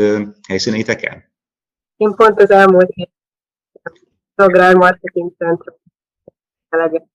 helyszíneiteken? 0.47 1.23
Én 1.97 2.13
pont 2.15 2.41
az 2.41 2.49
elmúlt 2.49 2.91
hét 2.93 3.11
agrármarketing 4.35 5.31
centrum 5.37 5.75
eleget 6.69 7.07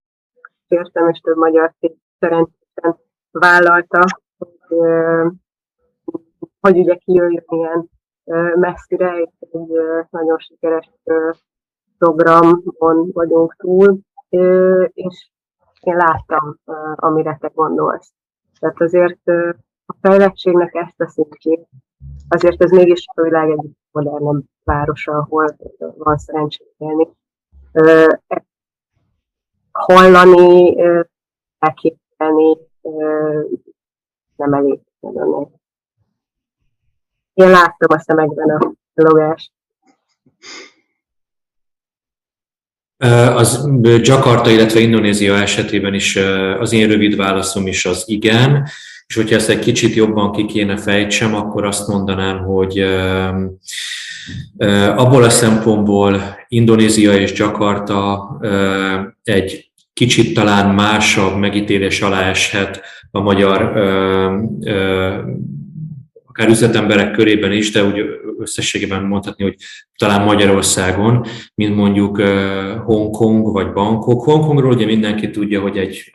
értem, 0.69 1.09
és 1.09 1.21
több 1.21 1.37
magyar 1.37 1.75
cég 1.81 1.93
szerencsészen 2.19 2.99
vállalta, 3.31 4.05
hogy, 4.37 4.51
hogy 6.61 6.79
ugye 6.79 6.95
kijöjjön 6.95 7.45
ilyen 7.47 7.91
messzire, 8.55 9.19
és 9.19 9.49
egy 9.51 9.69
nagyon 10.11 10.39
sikeres 10.39 10.91
programon 11.99 13.11
vagyunk 13.13 13.57
túl, 13.57 13.99
és 14.93 15.31
én 15.81 15.97
láttam, 15.97 16.59
amire 16.95 17.37
te 17.41 17.51
gondolsz. 17.55 18.13
Tehát 18.59 18.81
azért 18.81 19.29
a 19.87 19.97
fejlettségnek 20.01 20.75
ezt 20.75 21.01
a 21.01 21.09
szintjét, 21.09 21.69
azért 22.29 22.63
ez 22.63 22.71
mégis 22.71 23.05
a 23.15 23.23
világ 23.23 23.51
egy 23.51 23.71
modernebb 23.91 24.43
városa, 24.65 25.13
ahol 25.13 25.57
van 25.79 26.19
szerencsém 26.19 26.67
élni. 26.79 27.09
Hallani, 29.73 30.77
elképzelni 31.59 32.59
nem 34.37 34.53
elég. 34.53 34.81
Én 37.33 37.51
láttam 37.51 37.97
a 37.97 37.99
szemekben 37.99 38.51
a 38.51 38.73
logást. 38.95 39.53
Az 43.35 43.69
Jakarta, 43.83 44.51
illetve 44.51 44.81
Indonézia 44.81 45.37
esetében 45.37 45.95
is 45.95 46.19
az 46.59 46.73
én 46.73 46.89
rövid 46.89 47.17
válaszom 47.17 47.67
is 47.67 47.85
az 47.85 48.05
igen, 48.07 48.69
és 49.07 49.15
hogyha 49.15 49.35
ezt 49.35 49.49
egy 49.49 49.59
kicsit 49.59 49.95
jobban 49.95 50.33
ki 50.33 50.45
kéne 50.45 50.77
fejtsem, 50.77 51.35
akkor 51.35 51.65
azt 51.65 51.89
mondanám, 51.89 52.39
hogy 52.39 52.85
abból 54.97 55.23
a 55.23 55.31
szempontból 55.31 56.23
Indonézia 56.49 57.15
és 57.15 57.33
Jakarta 57.39 58.29
egy 59.23 59.71
kicsit 59.93 60.35
talán 60.35 60.75
másabb 60.75 61.37
megítélés 61.37 62.01
alá 62.01 62.29
eshet 62.29 62.81
a 63.11 63.21
magyar 63.21 63.73
akár 66.37 66.49
üzletemberek 66.49 67.11
körében 67.11 67.53
is, 67.53 67.71
de 67.71 67.85
úgy 67.85 68.05
összességében 68.39 69.03
mondhatni, 69.03 69.45
hogy 69.45 69.57
talán 69.97 70.25
Magyarországon, 70.25 71.25
mint 71.55 71.77
mondjuk 71.77 72.21
Hongkong 72.85 73.53
vagy 73.53 73.73
Bangkok. 73.73 74.25
Hongkongról 74.25 74.73
ugye 74.73 74.87
mindenki 74.87 75.31
tudja, 75.31 75.61
hogy 75.61 75.77
egy 75.77 76.11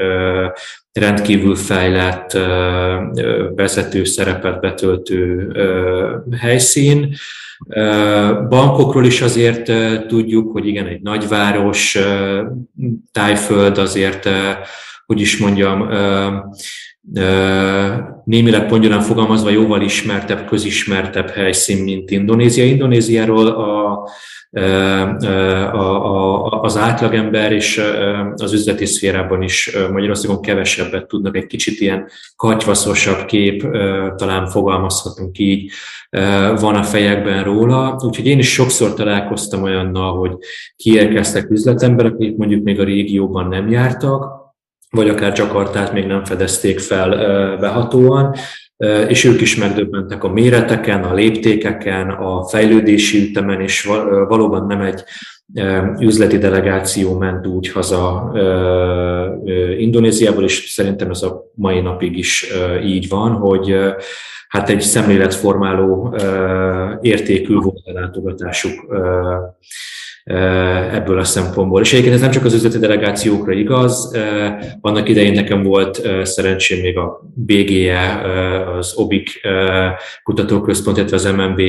rendkívül 0.91 1.55
fejlett 1.55 2.31
vezető 3.55 4.03
szerepet 4.03 4.59
betöltő 4.59 5.47
helyszín. 6.39 7.15
Bankokról 8.49 9.05
is 9.05 9.21
azért 9.21 9.71
tudjuk, 10.07 10.51
hogy 10.51 10.67
igen, 10.67 10.87
egy 10.87 11.01
nagyváros, 11.01 11.97
tájföld 13.11 13.77
azért, 13.77 14.29
hogy 15.05 15.21
is 15.21 15.37
mondjam, 15.37 15.89
némileg 18.23 18.67
pongyolán 18.67 19.01
fogalmazva 19.01 19.49
jóval 19.49 19.81
ismertebb, 19.81 20.45
közismertebb 20.45 21.29
helyszín, 21.29 21.83
mint 21.83 22.11
Indonézia. 22.11 22.65
Indonéziáról 22.65 23.47
a, 23.47 24.03
a, 25.71 26.43
a, 26.43 26.61
az 26.61 26.77
átlagember 26.77 27.51
és 27.51 27.81
az 28.35 28.53
üzleti 28.53 28.85
szférában 28.85 29.41
is 29.41 29.77
Magyarországon 29.91 30.41
kevesebbet 30.41 31.07
tudnak, 31.07 31.35
egy 31.35 31.45
kicsit 31.45 31.79
ilyen 31.79 32.09
katyvaszosabb 32.35 33.25
kép, 33.25 33.61
talán 34.15 34.47
fogalmazhatunk 34.47 35.39
így, 35.39 35.71
van 36.59 36.75
a 36.75 36.83
fejekben 36.83 37.43
róla. 37.43 37.99
Úgyhogy 38.05 38.25
én 38.25 38.37
is 38.37 38.51
sokszor 38.51 38.93
találkoztam 38.93 39.63
olyannal, 39.63 40.17
hogy 40.17 40.31
kiérkeztek 40.75 41.49
üzletemberek, 41.49 42.13
akik 42.13 42.35
mondjuk 42.35 42.63
még 42.63 42.79
a 42.79 42.83
régióban 42.83 43.47
nem 43.47 43.69
jártak, 43.69 44.48
vagy 44.89 45.09
akár 45.09 45.33
Csakartát 45.33 45.93
még 45.93 46.05
nem 46.05 46.23
fedezték 46.23 46.79
fel 46.79 47.09
behatóan, 47.57 48.35
és 49.07 49.23
ők 49.23 49.41
is 49.41 49.55
megdöbbentek 49.55 50.23
a 50.23 50.29
méreteken, 50.29 51.03
a 51.03 51.13
léptékeken, 51.13 52.09
a 52.09 52.43
fejlődési 52.43 53.29
ütemen, 53.29 53.61
és 53.61 53.89
valóban 54.27 54.65
nem 54.65 54.81
egy 54.81 55.03
üzleti 55.99 56.37
delegáció 56.37 57.17
ment 57.17 57.47
úgy 57.47 57.69
haza 57.71 58.31
Indonéziából, 59.77 60.43
és 60.43 60.69
szerintem 60.69 61.09
ez 61.09 61.21
a 61.21 61.43
mai 61.55 61.81
napig 61.81 62.17
is 62.17 62.53
így 62.83 63.09
van, 63.09 63.31
hogy 63.31 63.75
hát 64.47 64.69
egy 64.69 64.81
szemléletformáló 64.81 66.15
értékű 67.01 67.53
volt 67.53 67.81
a 67.83 67.91
látogatásuk 67.91 68.85
ebből 70.91 71.19
a 71.19 71.23
szempontból. 71.23 71.81
És 71.81 71.91
egyébként 71.91 72.15
ez 72.15 72.21
nem 72.21 72.31
csak 72.31 72.45
az 72.45 72.53
üzleti 72.53 72.77
delegációkra 72.77 73.51
igaz, 73.51 74.17
annak 74.81 75.09
idején 75.09 75.33
nekem 75.33 75.63
volt 75.63 76.01
szerencsém 76.23 76.81
még 76.81 76.97
a 76.97 77.21
BGE, 77.35 78.21
az 78.77 78.93
OBIK 78.95 79.41
kutatóközpont, 80.23 80.97
illetve 80.97 81.15
az 81.15 81.25
MMB 81.25 81.59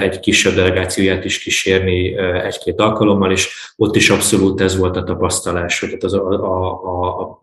egy 0.00 0.20
kisebb 0.20 0.54
delegációját 0.54 1.24
is 1.24 1.38
kísérni 1.38 2.16
egy-két 2.18 2.80
alkalommal, 2.80 3.30
és 3.30 3.48
ott 3.76 3.96
is 3.96 4.10
abszolút 4.10 4.60
ez 4.60 4.76
volt 4.76 4.96
a 4.96 5.04
tapasztalás, 5.04 5.80
hogy 5.80 5.96
az 6.00 6.14
a, 6.14 6.28
a, 6.28 6.82
a, 6.84 7.20
a, 7.20 7.38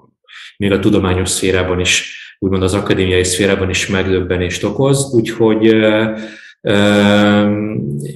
még 0.58 0.72
a 0.72 0.80
tudományos 0.80 1.30
szférában 1.30 1.80
is, 1.80 2.18
úgymond 2.40 2.64
az 2.64 2.74
akadémiai 2.74 3.24
szférában 3.24 3.70
is 3.70 3.88
megdöbbenést 3.88 4.64
okoz, 4.64 5.14
úgyhogy 5.14 5.76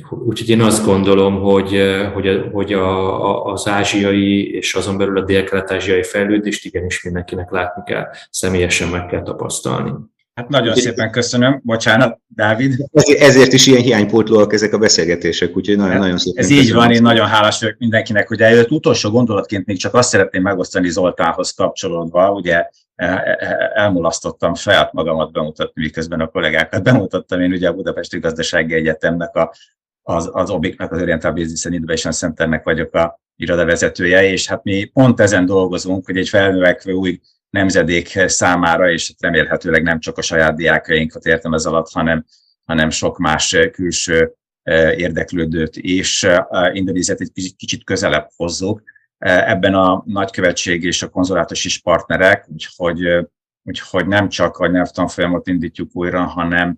Úgyhogy 0.10 0.50
én 0.50 0.62
azt 0.62 0.86
gondolom, 0.86 1.42
hogy, 1.42 1.82
hogy, 2.14 2.50
hogy 2.52 2.74
a, 2.74 3.24
a, 3.30 3.52
az 3.52 3.68
ázsiai 3.68 4.56
és 4.56 4.74
azon 4.74 4.98
belül 4.98 5.18
a 5.18 5.24
dél-kelet-ázsiai 5.24 6.04
fejlődést 6.04 6.66
igenis 6.66 7.04
mindenkinek 7.04 7.52
látni 7.52 7.84
kell, 7.86 8.08
személyesen 8.30 8.90
meg 8.90 9.06
kell 9.06 9.24
tapasztalni. 9.24 9.92
Hát 10.34 10.50
nagyon 10.50 10.76
szépen 10.76 11.12
köszönöm. 11.12 11.62
Bocsánat, 11.64 12.20
Dávid. 12.28 12.76
Ezért 13.20 13.54
is 13.54 13.68
ilyen 13.68 13.82
hiánypótlóak 13.82 14.54
ezek 14.54 14.74
a 14.74 14.78
beszélgetések, 14.78 15.58
úgyhogy 15.58 15.78
nagyon, 15.78 15.98
nagyon 15.98 16.18
szépen 16.18 16.44
Ez 16.44 16.48
köszönöm. 16.48 16.68
így 16.68 16.74
van, 16.74 16.92
én 16.92 17.02
nagyon 17.02 17.28
hálás 17.28 17.60
vagyok 17.60 17.78
mindenkinek, 17.78 18.28
hogy 18.28 18.42
eljött. 18.42 18.72
Utolsó 18.72 19.10
gondolatként 19.10 19.66
még 19.66 19.78
csak 19.78 19.94
azt 19.94 20.10
szeretném 20.10 20.42
megosztani 20.42 20.90
Zoltánhoz 20.90 21.52
kapcsolódva, 21.52 22.32
ugye 22.32 22.54
e, 22.56 23.06
e, 23.06 23.38
e, 23.40 23.72
elmulasztottam 23.74 24.54
saját 24.54 24.94
magamat 24.94 25.32
bemutatni, 25.32 25.82
miközben 25.82 26.20
a 26.20 26.28
kollégákat 26.28 26.84
bemutattam. 26.84 27.42
Én 27.42 27.52
ugye 27.52 27.68
a 27.68 27.74
Budapesti 27.74 28.20
Gazdasági 28.20 28.74
Egyetemnek 28.74 29.36
a, 29.36 29.54
az, 30.02 30.30
az 30.32 30.50
OBIK-nak, 30.50 30.92
az 30.92 31.02
Oriental 31.02 31.32
Business 31.32 31.66
and 31.66 31.74
Innovation 31.76 32.14
Centernek 32.14 32.64
vagyok 32.64 32.94
a 32.94 33.22
irodavezetője, 33.36 34.24
és 34.24 34.48
hát 34.48 34.64
mi 34.64 34.84
pont 34.84 35.20
ezen 35.20 35.46
dolgozunk, 35.46 36.06
hogy 36.06 36.18
egy 36.18 36.30
felnövekvő 36.30 36.94
új 36.94 37.20
nemzedék 37.54 38.20
számára, 38.26 38.92
és 38.92 39.14
remélhetőleg 39.20 39.84
nem 39.84 40.00
csak 40.00 40.18
a 40.18 40.22
saját 40.22 40.56
diákjainkat 40.56 41.26
értem 41.26 41.54
ez 41.54 41.66
alatt, 41.66 41.92
hanem, 41.92 42.26
hanem 42.66 42.90
sok 42.90 43.18
más 43.18 43.58
külső 43.72 44.34
e, 44.64 44.96
érdeklődőt 44.96 45.78
és 45.78 46.24
e, 46.24 46.48
Indonéziát 46.74 47.22
egy 47.22 47.56
kicsit 47.58 47.84
közelebb 47.84 48.28
hozzuk. 48.36 48.82
E, 49.18 49.50
ebben 49.50 49.74
a 49.74 50.04
nagykövetség 50.06 50.84
és 50.84 51.02
a 51.02 51.10
konzulátus 51.10 51.66
is 51.66 51.82
partnerek, 51.82 52.46
úgyhogy, 52.48 53.28
úgyhogy 53.64 54.08
nem 54.08 54.30
csak 54.30 54.58
a 54.58 54.68
nyelvtanfolyamot 54.68 55.48
indítjuk 55.48 55.90
újra, 55.94 56.24
hanem 56.24 56.78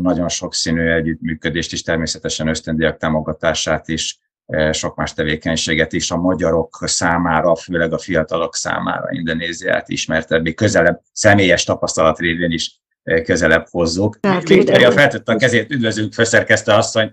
nagyon 0.00 0.28
sokszínű 0.28 0.90
együttműködést 0.90 1.72
is, 1.72 1.82
természetesen 1.82 2.48
ösztöndiak 2.48 2.96
támogatását 2.96 3.88
is 3.88 4.18
E, 4.18 4.27
sok 4.70 4.96
más 4.96 5.14
tevékenységet 5.14 5.92
is 5.92 6.10
a 6.10 6.16
magyarok 6.16 6.78
számára, 6.80 7.56
főleg 7.56 7.92
a 7.92 7.98
fiatalok 7.98 8.54
számára 8.54 9.06
Indonéziát 9.10 9.88
ismertebbé, 9.88 10.54
közelebb, 10.54 11.00
személyes 11.12 11.64
tapasztalat 11.64 12.18
révén 12.18 12.50
is 12.50 12.80
e, 13.02 13.22
közelebb 13.22 13.66
hozzuk. 13.70 14.18
Viktoria 14.44 14.92
feltette 14.92 15.32
a 15.32 15.36
kezét, 15.36 15.70
üdvözlünk, 15.70 16.12
főszerkesztő 16.12 16.72
asszony. 16.72 17.12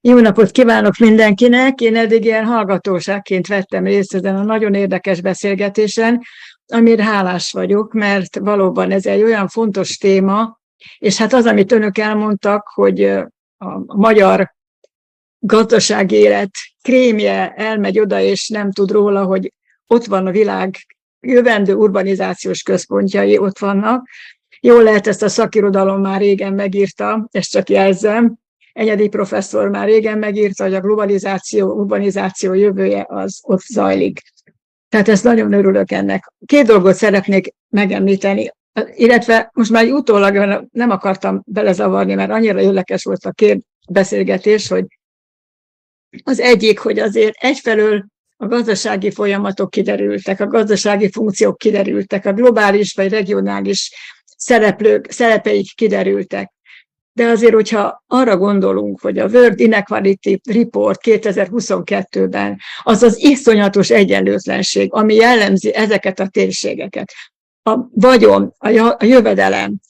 Jó 0.00 0.18
napot 0.18 0.50
kívánok 0.50 0.96
mindenkinek! 0.96 1.80
Én 1.80 1.96
eddig 1.96 2.24
ilyen 2.24 2.44
hallgatóságként 2.44 3.46
vettem 3.46 3.84
részt 3.84 4.14
ezen 4.14 4.36
a 4.36 4.42
nagyon 4.42 4.74
érdekes 4.74 5.20
beszélgetésen, 5.20 6.20
amire 6.66 7.04
hálás 7.04 7.52
vagyok, 7.52 7.92
mert 7.92 8.38
valóban 8.38 8.90
ez 8.90 9.06
egy 9.06 9.22
olyan 9.22 9.48
fontos 9.48 9.96
téma, 9.96 10.60
és 10.98 11.16
hát 11.16 11.32
az, 11.32 11.46
amit 11.46 11.72
önök 11.72 11.98
elmondtak, 11.98 12.68
hogy 12.74 13.02
a 13.58 13.96
magyar 13.96 14.58
gazdasági 15.40 16.16
élet 16.16 16.50
krémje 16.82 17.52
elmegy 17.56 18.00
oda, 18.00 18.20
és 18.20 18.48
nem 18.48 18.72
tud 18.72 18.90
róla, 18.90 19.24
hogy 19.24 19.52
ott 19.86 20.04
van 20.04 20.26
a 20.26 20.30
világ 20.30 20.74
jövendő 21.20 21.74
urbanizációs 21.74 22.62
központjai, 22.62 23.38
ott 23.38 23.58
vannak. 23.58 24.08
Jól 24.60 24.82
lehet, 24.82 25.06
ezt 25.06 25.22
a 25.22 25.28
szakirodalom 25.28 26.00
már 26.00 26.20
régen 26.20 26.52
megírta, 26.52 27.28
ezt 27.30 27.50
csak 27.50 27.68
jelzem. 27.68 28.34
Enyedi 28.72 29.08
professzor 29.08 29.68
már 29.68 29.86
régen 29.86 30.18
megírta, 30.18 30.64
hogy 30.64 30.74
a 30.74 30.80
globalizáció, 30.80 31.72
urbanizáció 31.72 32.54
jövője 32.54 33.06
az 33.08 33.40
ott 33.42 33.60
zajlik. 33.60 34.20
Tehát 34.88 35.08
ezt 35.08 35.24
nagyon 35.24 35.52
örülök 35.52 35.90
ennek. 35.90 36.32
Két 36.46 36.66
dolgot 36.66 36.94
szeretnék 36.94 37.54
megemlíteni, 37.68 38.50
illetve 38.94 39.50
most 39.52 39.70
már 39.70 39.84
utólag 39.84 40.66
nem 40.72 40.90
akartam 40.90 41.42
belezavarni, 41.46 42.14
mert 42.14 42.30
annyira 42.30 42.60
érdekes 42.60 43.04
volt 43.04 43.24
a 43.24 43.30
két 43.30 43.64
beszélgetés, 43.88 44.68
hogy 44.68 44.84
az 46.24 46.40
egyik, 46.40 46.78
hogy 46.78 46.98
azért 46.98 47.34
egyfelől 47.36 48.04
a 48.36 48.46
gazdasági 48.46 49.10
folyamatok 49.10 49.70
kiderültek, 49.70 50.40
a 50.40 50.46
gazdasági 50.46 51.10
funkciók 51.10 51.58
kiderültek, 51.58 52.26
a 52.26 52.32
globális 52.32 52.94
vagy 52.94 53.10
regionális 53.10 53.90
szereplők, 54.36 55.10
szerepeik 55.10 55.74
kiderültek. 55.74 56.52
de 57.12 57.26
azért, 57.26 57.52
hogyha 57.52 58.02
arra 58.06 58.36
gondolunk, 58.36 59.00
hogy 59.00 59.18
a 59.18 59.26
World 59.26 59.60
Inequality 59.60 60.40
Report 60.50 61.00
2022-ben 61.02 62.58
az 62.82 63.02
az 63.02 63.18
iszonyatos 63.18 63.90
egyenlőtlenség, 63.90 64.92
ami 64.92 65.14
jellemzi 65.14 65.74
ezeket 65.74 66.20
a 66.20 66.28
térségeket, 66.28 67.12
a 67.62 67.78
vagyon, 67.90 68.54
a 68.58 69.04
jövedelem, 69.04 69.80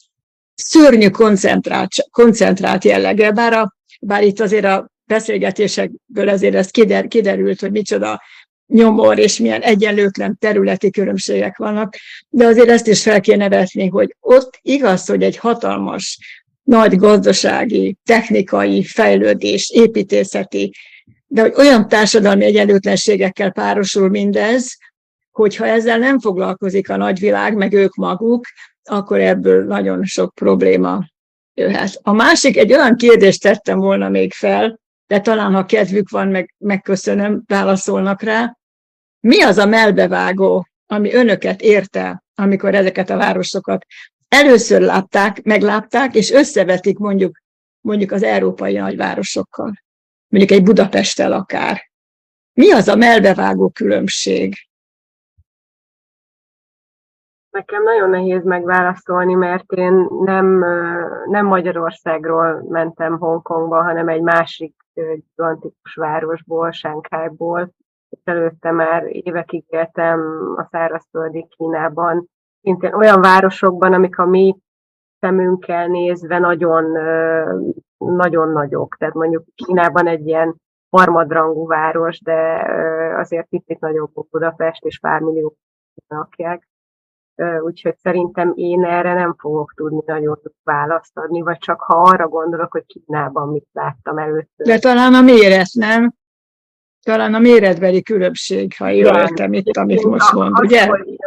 szörnyű 0.54 1.08
koncentrált, 1.08 1.90
koncentrált 2.10 2.84
jellege, 2.84 3.32
bár, 3.32 3.52
a, 3.52 3.74
bár 4.00 4.22
itt 4.22 4.40
azért 4.40 4.64
a 4.64 4.90
beszélgetésekből 5.11 6.28
azért 6.28 6.54
ez 6.54 6.70
kider, 6.70 7.06
kiderült, 7.06 7.61
hogy 7.61 7.70
micsoda 7.70 8.22
nyomor 8.66 9.18
és 9.18 9.38
milyen 9.38 9.61
egyenlőtlen 9.61 10.36
területi 10.38 10.90
különbségek 10.90 11.56
vannak, 11.56 11.96
de 12.28 12.46
azért 12.46 12.68
ezt 12.68 12.86
is 12.86 13.02
fel 13.02 13.20
kéne 13.20 13.48
vetni, 13.48 13.88
hogy 13.88 14.16
ott 14.20 14.58
igaz, 14.62 15.06
hogy 15.06 15.22
egy 15.22 15.36
hatalmas, 15.36 16.18
nagy 16.62 16.96
gazdasági, 16.96 17.96
technikai 18.04 18.84
fejlődés, 18.84 19.70
építészeti, 19.70 20.74
de 21.26 21.40
hogy 21.40 21.52
olyan 21.56 21.88
társadalmi 21.88 22.44
egyenlőtlenségekkel 22.44 23.52
párosul 23.52 24.08
mindez, 24.08 24.76
hogyha 25.30 25.66
ezzel 25.66 25.98
nem 25.98 26.18
foglalkozik 26.18 26.90
a 26.90 26.96
nagyvilág, 26.96 27.56
meg 27.56 27.72
ők 27.72 27.94
maguk, 27.94 28.44
akkor 28.82 29.20
ebből 29.20 29.64
nagyon 29.64 30.04
sok 30.04 30.34
probléma 30.34 31.04
jöhet. 31.54 31.98
A 32.02 32.12
másik, 32.12 32.56
egy 32.56 32.72
olyan 32.72 32.96
kérdést 32.96 33.42
tettem 33.42 33.78
volna 33.78 34.08
még 34.08 34.32
fel, 34.32 34.80
de 35.11 35.20
talán 35.20 35.54
ha 35.54 35.64
kedvük 35.64 36.08
van, 36.11 36.28
meg, 36.28 36.54
megköszönöm, 36.58 37.42
válaszolnak 37.46 38.22
rá. 38.22 38.56
Mi 39.20 39.42
az 39.42 39.58
a 39.58 39.66
melbevágó, 39.66 40.66
ami 40.86 41.14
önöket 41.14 41.61
érte, 41.61 42.22
amikor 42.34 42.74
ezeket 42.74 43.11
a 43.11 43.16
városokat 43.16 43.86
először 44.28 44.80
látták, 44.80 45.42
meglátták, 45.42 46.14
és 46.14 46.30
összevetik 46.30 46.98
mondjuk, 46.98 47.38
mondjuk 47.80 48.12
az 48.12 48.22
európai 48.22 48.76
nagyvárosokkal, 48.76 49.72
mondjuk 50.28 50.58
egy 50.58 50.64
Budapesttel 50.64 51.32
akár. 51.32 51.90
Mi 52.52 52.72
az 52.72 52.88
a 52.88 52.96
melbevágó 52.96 53.68
különbség? 53.68 54.54
Nekem 57.50 57.82
nagyon 57.82 58.11
nehéz 58.11 58.44
megválaszolni, 58.44 59.34
mert 59.34 59.72
én 59.72 60.06
nem, 60.24 60.64
nem 61.26 61.46
Magyarországról 61.46 62.64
mentem 62.68 63.18
Hongkongba, 63.18 63.82
hanem 63.82 64.08
egy 64.08 64.22
másik 64.22 64.80
gigantikus 65.34 65.94
városból, 65.94 66.70
Sánkhájból, 66.70 67.70
és 68.09 68.20
előtte 68.24 68.70
már 68.70 69.05
évekig 69.07 69.64
éltem 69.68 70.20
a 70.57 70.68
szárazföldi 70.70 71.46
Kínában, 71.48 72.26
szintén 72.62 72.94
olyan 72.94 73.20
városokban, 73.20 73.92
amik 73.92 74.18
a 74.18 74.26
mi 74.26 74.57
szemünkkel 75.20 75.86
nézve 75.86 76.38
nagyon, 76.38 76.84
nagyon 77.98 78.48
nagyok. 78.48 78.96
Tehát 78.96 79.14
mondjuk 79.14 79.44
Kínában 79.55 80.07
egy 80.07 80.26
ilyen 80.26 80.57
harmadrangú 80.90 81.66
város, 81.66 82.20
de 82.20 82.64
azért 83.16 83.48
picit 83.48 83.80
nagyobb 83.80 84.11
Budapest, 84.30 84.84
és 84.84 84.98
pár 84.98 85.20
millió 85.20 85.57
lakják 86.09 86.68
úgyhogy 87.62 87.97
szerintem 87.97 88.53
én 88.55 88.84
erre 88.84 89.14
nem 89.14 89.34
fogok 89.38 89.72
tudni 89.76 90.03
nagyon 90.07 90.41
választ 90.64 91.18
adni, 91.18 91.41
vagy 91.41 91.59
csak 91.59 91.80
ha 91.80 91.95
arra 91.95 92.28
gondolok, 92.28 92.72
hogy 92.72 92.86
Kínában 92.86 93.49
mit 93.49 93.66
láttam 93.72 94.18
először. 94.18 94.66
De 94.66 94.78
talán 94.78 95.14
a 95.14 95.20
méret, 95.20 95.72
nem? 95.72 96.14
Talán 97.03 97.34
a 97.34 97.38
méretbeli 97.38 98.03
különbség, 98.03 98.76
ha 98.78 98.88
jól 98.88 99.16
értem 99.16 99.53
itt, 99.53 99.76
amit 99.76 100.05
most 100.05 100.32
mond, 100.32 100.53
az, 100.53 100.64
ugye? 100.64 100.86
Hogy, 100.86 101.18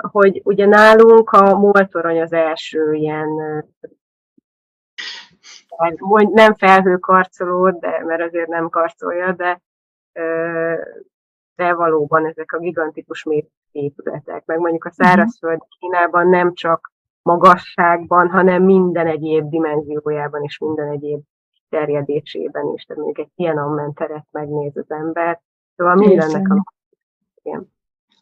hogy 0.00 0.40
ugye 0.44 0.66
nálunk 0.66 1.30
a 1.30 1.58
moltorony 1.58 2.20
az 2.20 2.32
első 2.32 2.92
ilyen 2.92 3.28
nem 6.32 6.54
felhőkarcoló, 6.54 7.70
de, 7.70 8.04
mert 8.04 8.22
azért 8.22 8.48
nem 8.48 8.68
karcolja, 8.68 9.32
de 9.32 9.60
de 11.60 11.74
valóban 11.74 12.26
ezek 12.26 12.52
a 12.52 12.58
gigantikus 12.58 13.24
épületek, 13.72 14.44
meg 14.44 14.58
mondjuk 14.58 14.84
a 14.84 14.92
mhm. 14.96 15.06
szárazföld 15.06 15.60
Kínában 15.78 16.28
nem 16.28 16.54
csak 16.54 16.92
magasságban, 17.22 18.28
hanem 18.28 18.62
minden 18.62 19.06
egyéb 19.06 19.48
dimenziójában 19.48 20.42
és 20.42 20.58
minden 20.58 20.88
egyéb 20.88 21.20
terjedésében 21.68 22.72
is. 22.74 22.84
Tehát 22.84 23.02
mondjuk 23.02 23.26
egy 23.26 23.32
Tiananmen 23.36 23.92
teret 23.92 24.26
megnéz 24.30 24.76
az 24.76 24.90
ember, 24.90 25.40
szóval 25.76 25.94
mindennek 25.94 26.48
a 26.48 26.62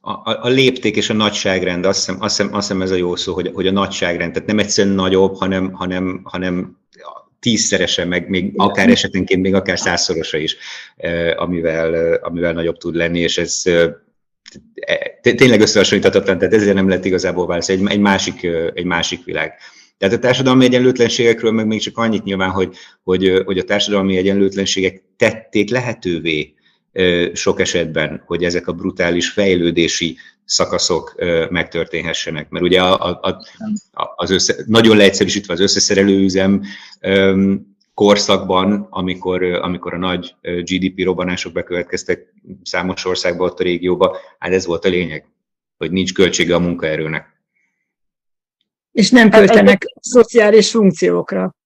a, 0.01 0.11
a, 0.11 0.39
a 0.43 0.49
lépték 0.49 0.97
és 0.97 1.11
a 1.11 1.15
nagyságrend, 1.15 1.85
azt 1.85 1.99
hiszem, 1.99 2.23
azt, 2.23 2.37
hiszem, 2.37 2.55
azt 2.55 2.67
hiszem 2.67 2.83
ez 2.83 2.91
a 2.91 2.97
jó 2.97 3.17
szó, 3.17 3.35
hogy, 3.35 3.51
hogy 3.55 3.67
a 3.67 3.73
nagyságrend, 3.73 4.33
tehát 4.33 4.49
nem 4.49 4.59
egyszerűen 4.59 4.95
nagyobb, 4.95 5.37
hanem, 5.37 5.73
hanem, 5.73 6.21
hanem 6.25 6.79
tízszerese, 7.41 8.05
meg 8.05 8.29
még 8.29 8.53
akár 8.57 8.89
esetenként 8.89 9.43
még 9.43 9.55
akár 9.55 9.79
százszorosa 9.79 10.37
is, 10.37 10.57
amivel, 11.37 12.15
amivel 12.15 12.53
nagyobb 12.53 12.77
tud 12.77 12.95
lenni, 12.95 13.19
és 13.19 13.39
ez 13.39 13.63
e, 13.65 14.07
tényleg 15.21 15.61
összehasonlíthatatlan, 15.61 16.39
tehát 16.39 16.55
ezért 16.55 16.75
nem 16.75 16.89
lett 16.89 17.05
igazából 17.05 17.47
válasz, 17.47 17.69
egy, 17.69 17.87
egy, 17.87 18.01
másik, 18.01 18.47
egy 18.75 18.85
másik 18.85 19.25
világ. 19.25 19.53
Tehát 19.99 20.15
a 20.15 20.19
társadalmi 20.19 20.65
egyenlőtlenségekről 20.65 21.53
meg 21.53 21.67
még 21.67 21.81
csak 21.81 21.99
annyit 21.99 22.25
nyilván, 22.25 22.51
hogy, 22.51 22.77
hogy, 23.03 23.43
hogy 23.45 23.59
a 23.59 23.65
társadalmi 23.65 24.17
egyenlőtlenségek 24.17 25.03
tették 25.17 25.71
lehetővé 25.71 26.55
sok 27.33 27.61
esetben, 27.61 28.23
hogy 28.27 28.45
ezek 28.45 28.67
a 28.67 28.73
brutális 28.73 29.31
fejlődési 29.31 30.17
szakaszok 30.45 31.15
megtörténhessenek. 31.51 32.49
Mert 32.49 32.65
ugye 32.65 32.81
a, 32.81 33.21
a, 33.21 33.29
a, 33.93 34.13
az 34.17 34.31
össze, 34.31 34.55
nagyon 34.67 34.97
leegyszerűsítve 34.97 35.53
az 35.53 35.61
összeszerelőüzem 35.61 36.63
korszakban, 37.99 38.87
amikor, 38.91 39.43
amikor 39.43 39.95
a 39.95 39.99
nagy 39.99 40.35
GDP 40.43 41.05
robbanások 41.05 41.53
bekövetkeztek 41.53 42.35
számos 42.63 43.05
országban, 43.05 43.49
ott 43.49 43.61
a 43.61 43.63
régióban, 43.63 44.17
hát 44.39 44.53
ez 44.53 44.67
volt 44.67 44.85
a 44.85 44.89
lényeg, 44.89 45.27
hogy 45.77 45.91
nincs 45.91 46.15
költsége 46.15 46.55
a 46.55 46.59
munkaerőnek. 46.59 47.43
És 48.93 49.11
nem 49.11 49.31
költenek 49.31 49.85
szociális 50.01 50.71
funkciókra 50.71 51.57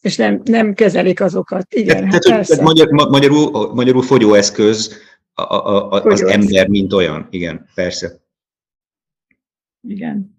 és 0.00 0.16
nem, 0.16 0.40
nem 0.44 0.74
kezelik 0.74 1.20
azokat. 1.20 1.74
Igen, 1.74 2.04
hát, 2.04 2.12
hát 2.12 2.46
tehát, 2.46 2.62
magyar, 2.62 2.88
magyarul, 2.88 3.74
magyarul 3.74 4.02
fogyóeszköz 4.02 4.98
a, 5.34 5.42
a, 5.42 5.92
a, 5.92 6.02
az 6.02 6.22
ember, 6.22 6.68
mint 6.68 6.92
olyan. 6.92 7.26
Igen, 7.30 7.68
persze. 7.74 8.20
Igen. 9.88 10.37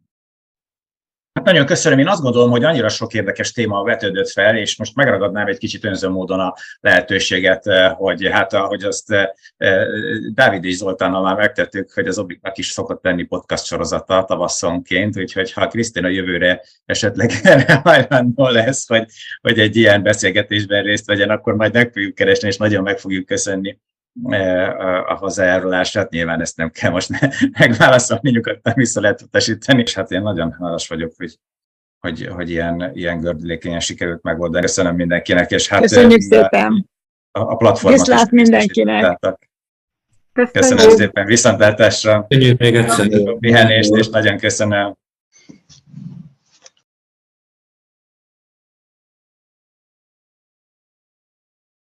Hát 1.40 1.48
nagyon 1.48 1.66
köszönöm. 1.66 2.00
Én 2.00 2.08
azt 2.08 2.22
gondolom, 2.22 2.50
hogy 2.50 2.64
annyira 2.64 2.90
sok 2.90 3.14
érdekes 3.14 3.52
téma 3.52 3.84
vetődött 3.84 4.30
fel, 4.30 4.58
és 4.58 4.78
most 4.78 4.96
megragadnám 4.96 5.48
egy 5.48 5.58
kicsit 5.58 5.86
önző 5.86 6.10
módon 6.10 6.40
a 6.40 6.54
lehetőséget, 6.80 7.68
eh, 7.68 7.92
hogy 7.92 8.28
hát 8.28 8.54
ahogy 8.54 8.84
azt 8.84 9.12
eh, 9.12 9.28
eh, 9.58 9.86
Dávid 10.34 10.64
és 10.64 10.76
Zoltánnal 10.76 11.22
már 11.22 11.36
megtettük, 11.36 11.92
hogy 11.92 12.08
az 12.08 12.18
Obiknak 12.18 12.58
is 12.58 12.68
szokott 12.68 13.04
lenni 13.04 13.24
podcast 13.24 13.66
sorozata 13.66 14.24
tavasszonként, 14.24 15.18
úgyhogy 15.18 15.54
ha 15.54 15.68
Krisztina 15.68 16.08
jövőre 16.08 16.62
esetleg 16.86 17.32
hajlandó 17.84 18.48
lesz, 18.48 18.88
hogy, 18.88 19.06
hogy 19.42 19.60
egy 19.60 19.76
ilyen 19.76 20.04
beszélgetésben 20.04 20.84
részt 20.84 21.06
vegyen, 21.06 21.30
akkor 21.30 21.56
majd 21.56 21.74
meg 21.74 21.92
fogjuk 21.94 22.16
keresni, 22.16 22.48
és 22.48 22.58
nagyon 22.58 22.84
meg 22.84 22.98
fogjuk 22.98 23.26
köszönni 23.26 23.80
a 25.08 25.14
hozzájárulását. 25.14 26.10
Nyilván 26.10 26.42
ezt 26.42 26.58
nem 26.58 26.72
kell 26.72 26.92
most 26.92 27.10
megválaszolni, 27.60 28.30
nyugodtan 28.30 28.74
vissza 28.76 29.02
lehet 29.02 29.22
utasítani, 29.22 29.82
és 29.82 29.94
hát 29.94 30.12
én 30.12 30.22
nagyon 30.22 30.56
hálás 30.60 30.88
vagyok, 30.88 31.12
hogy, 31.18 31.40
hogy, 32.00 32.28
hogy 32.28 32.50
ilyen, 32.50 32.92
ilyen 32.94 33.20
gördülékenyen 33.20 33.80
sikerült 33.80 34.24
megoldani. 34.24 34.66
Köszönöm 34.66 34.96
mindenkinek, 34.96 35.52
és 35.52 35.68
hát 35.68 35.82
Köszönjük 35.82 36.22
szépen! 36.22 36.90
A, 37.32 37.40
a 37.40 37.56
platformot 37.56 38.00
Viszlát 38.00 38.32
mindenkinek! 38.32 39.20
Köszönöm, 40.34 40.78
köszönöm 40.78 40.98
szépen, 40.98 41.26
viszontlátásra! 41.26 42.26
Köszönjük 42.28 42.60
még 42.60 42.76
egyszer! 42.76 43.08
Pihenést, 43.40 43.96
és 43.96 44.08
nagyon 44.08 44.38
köszönöm! 44.38 44.99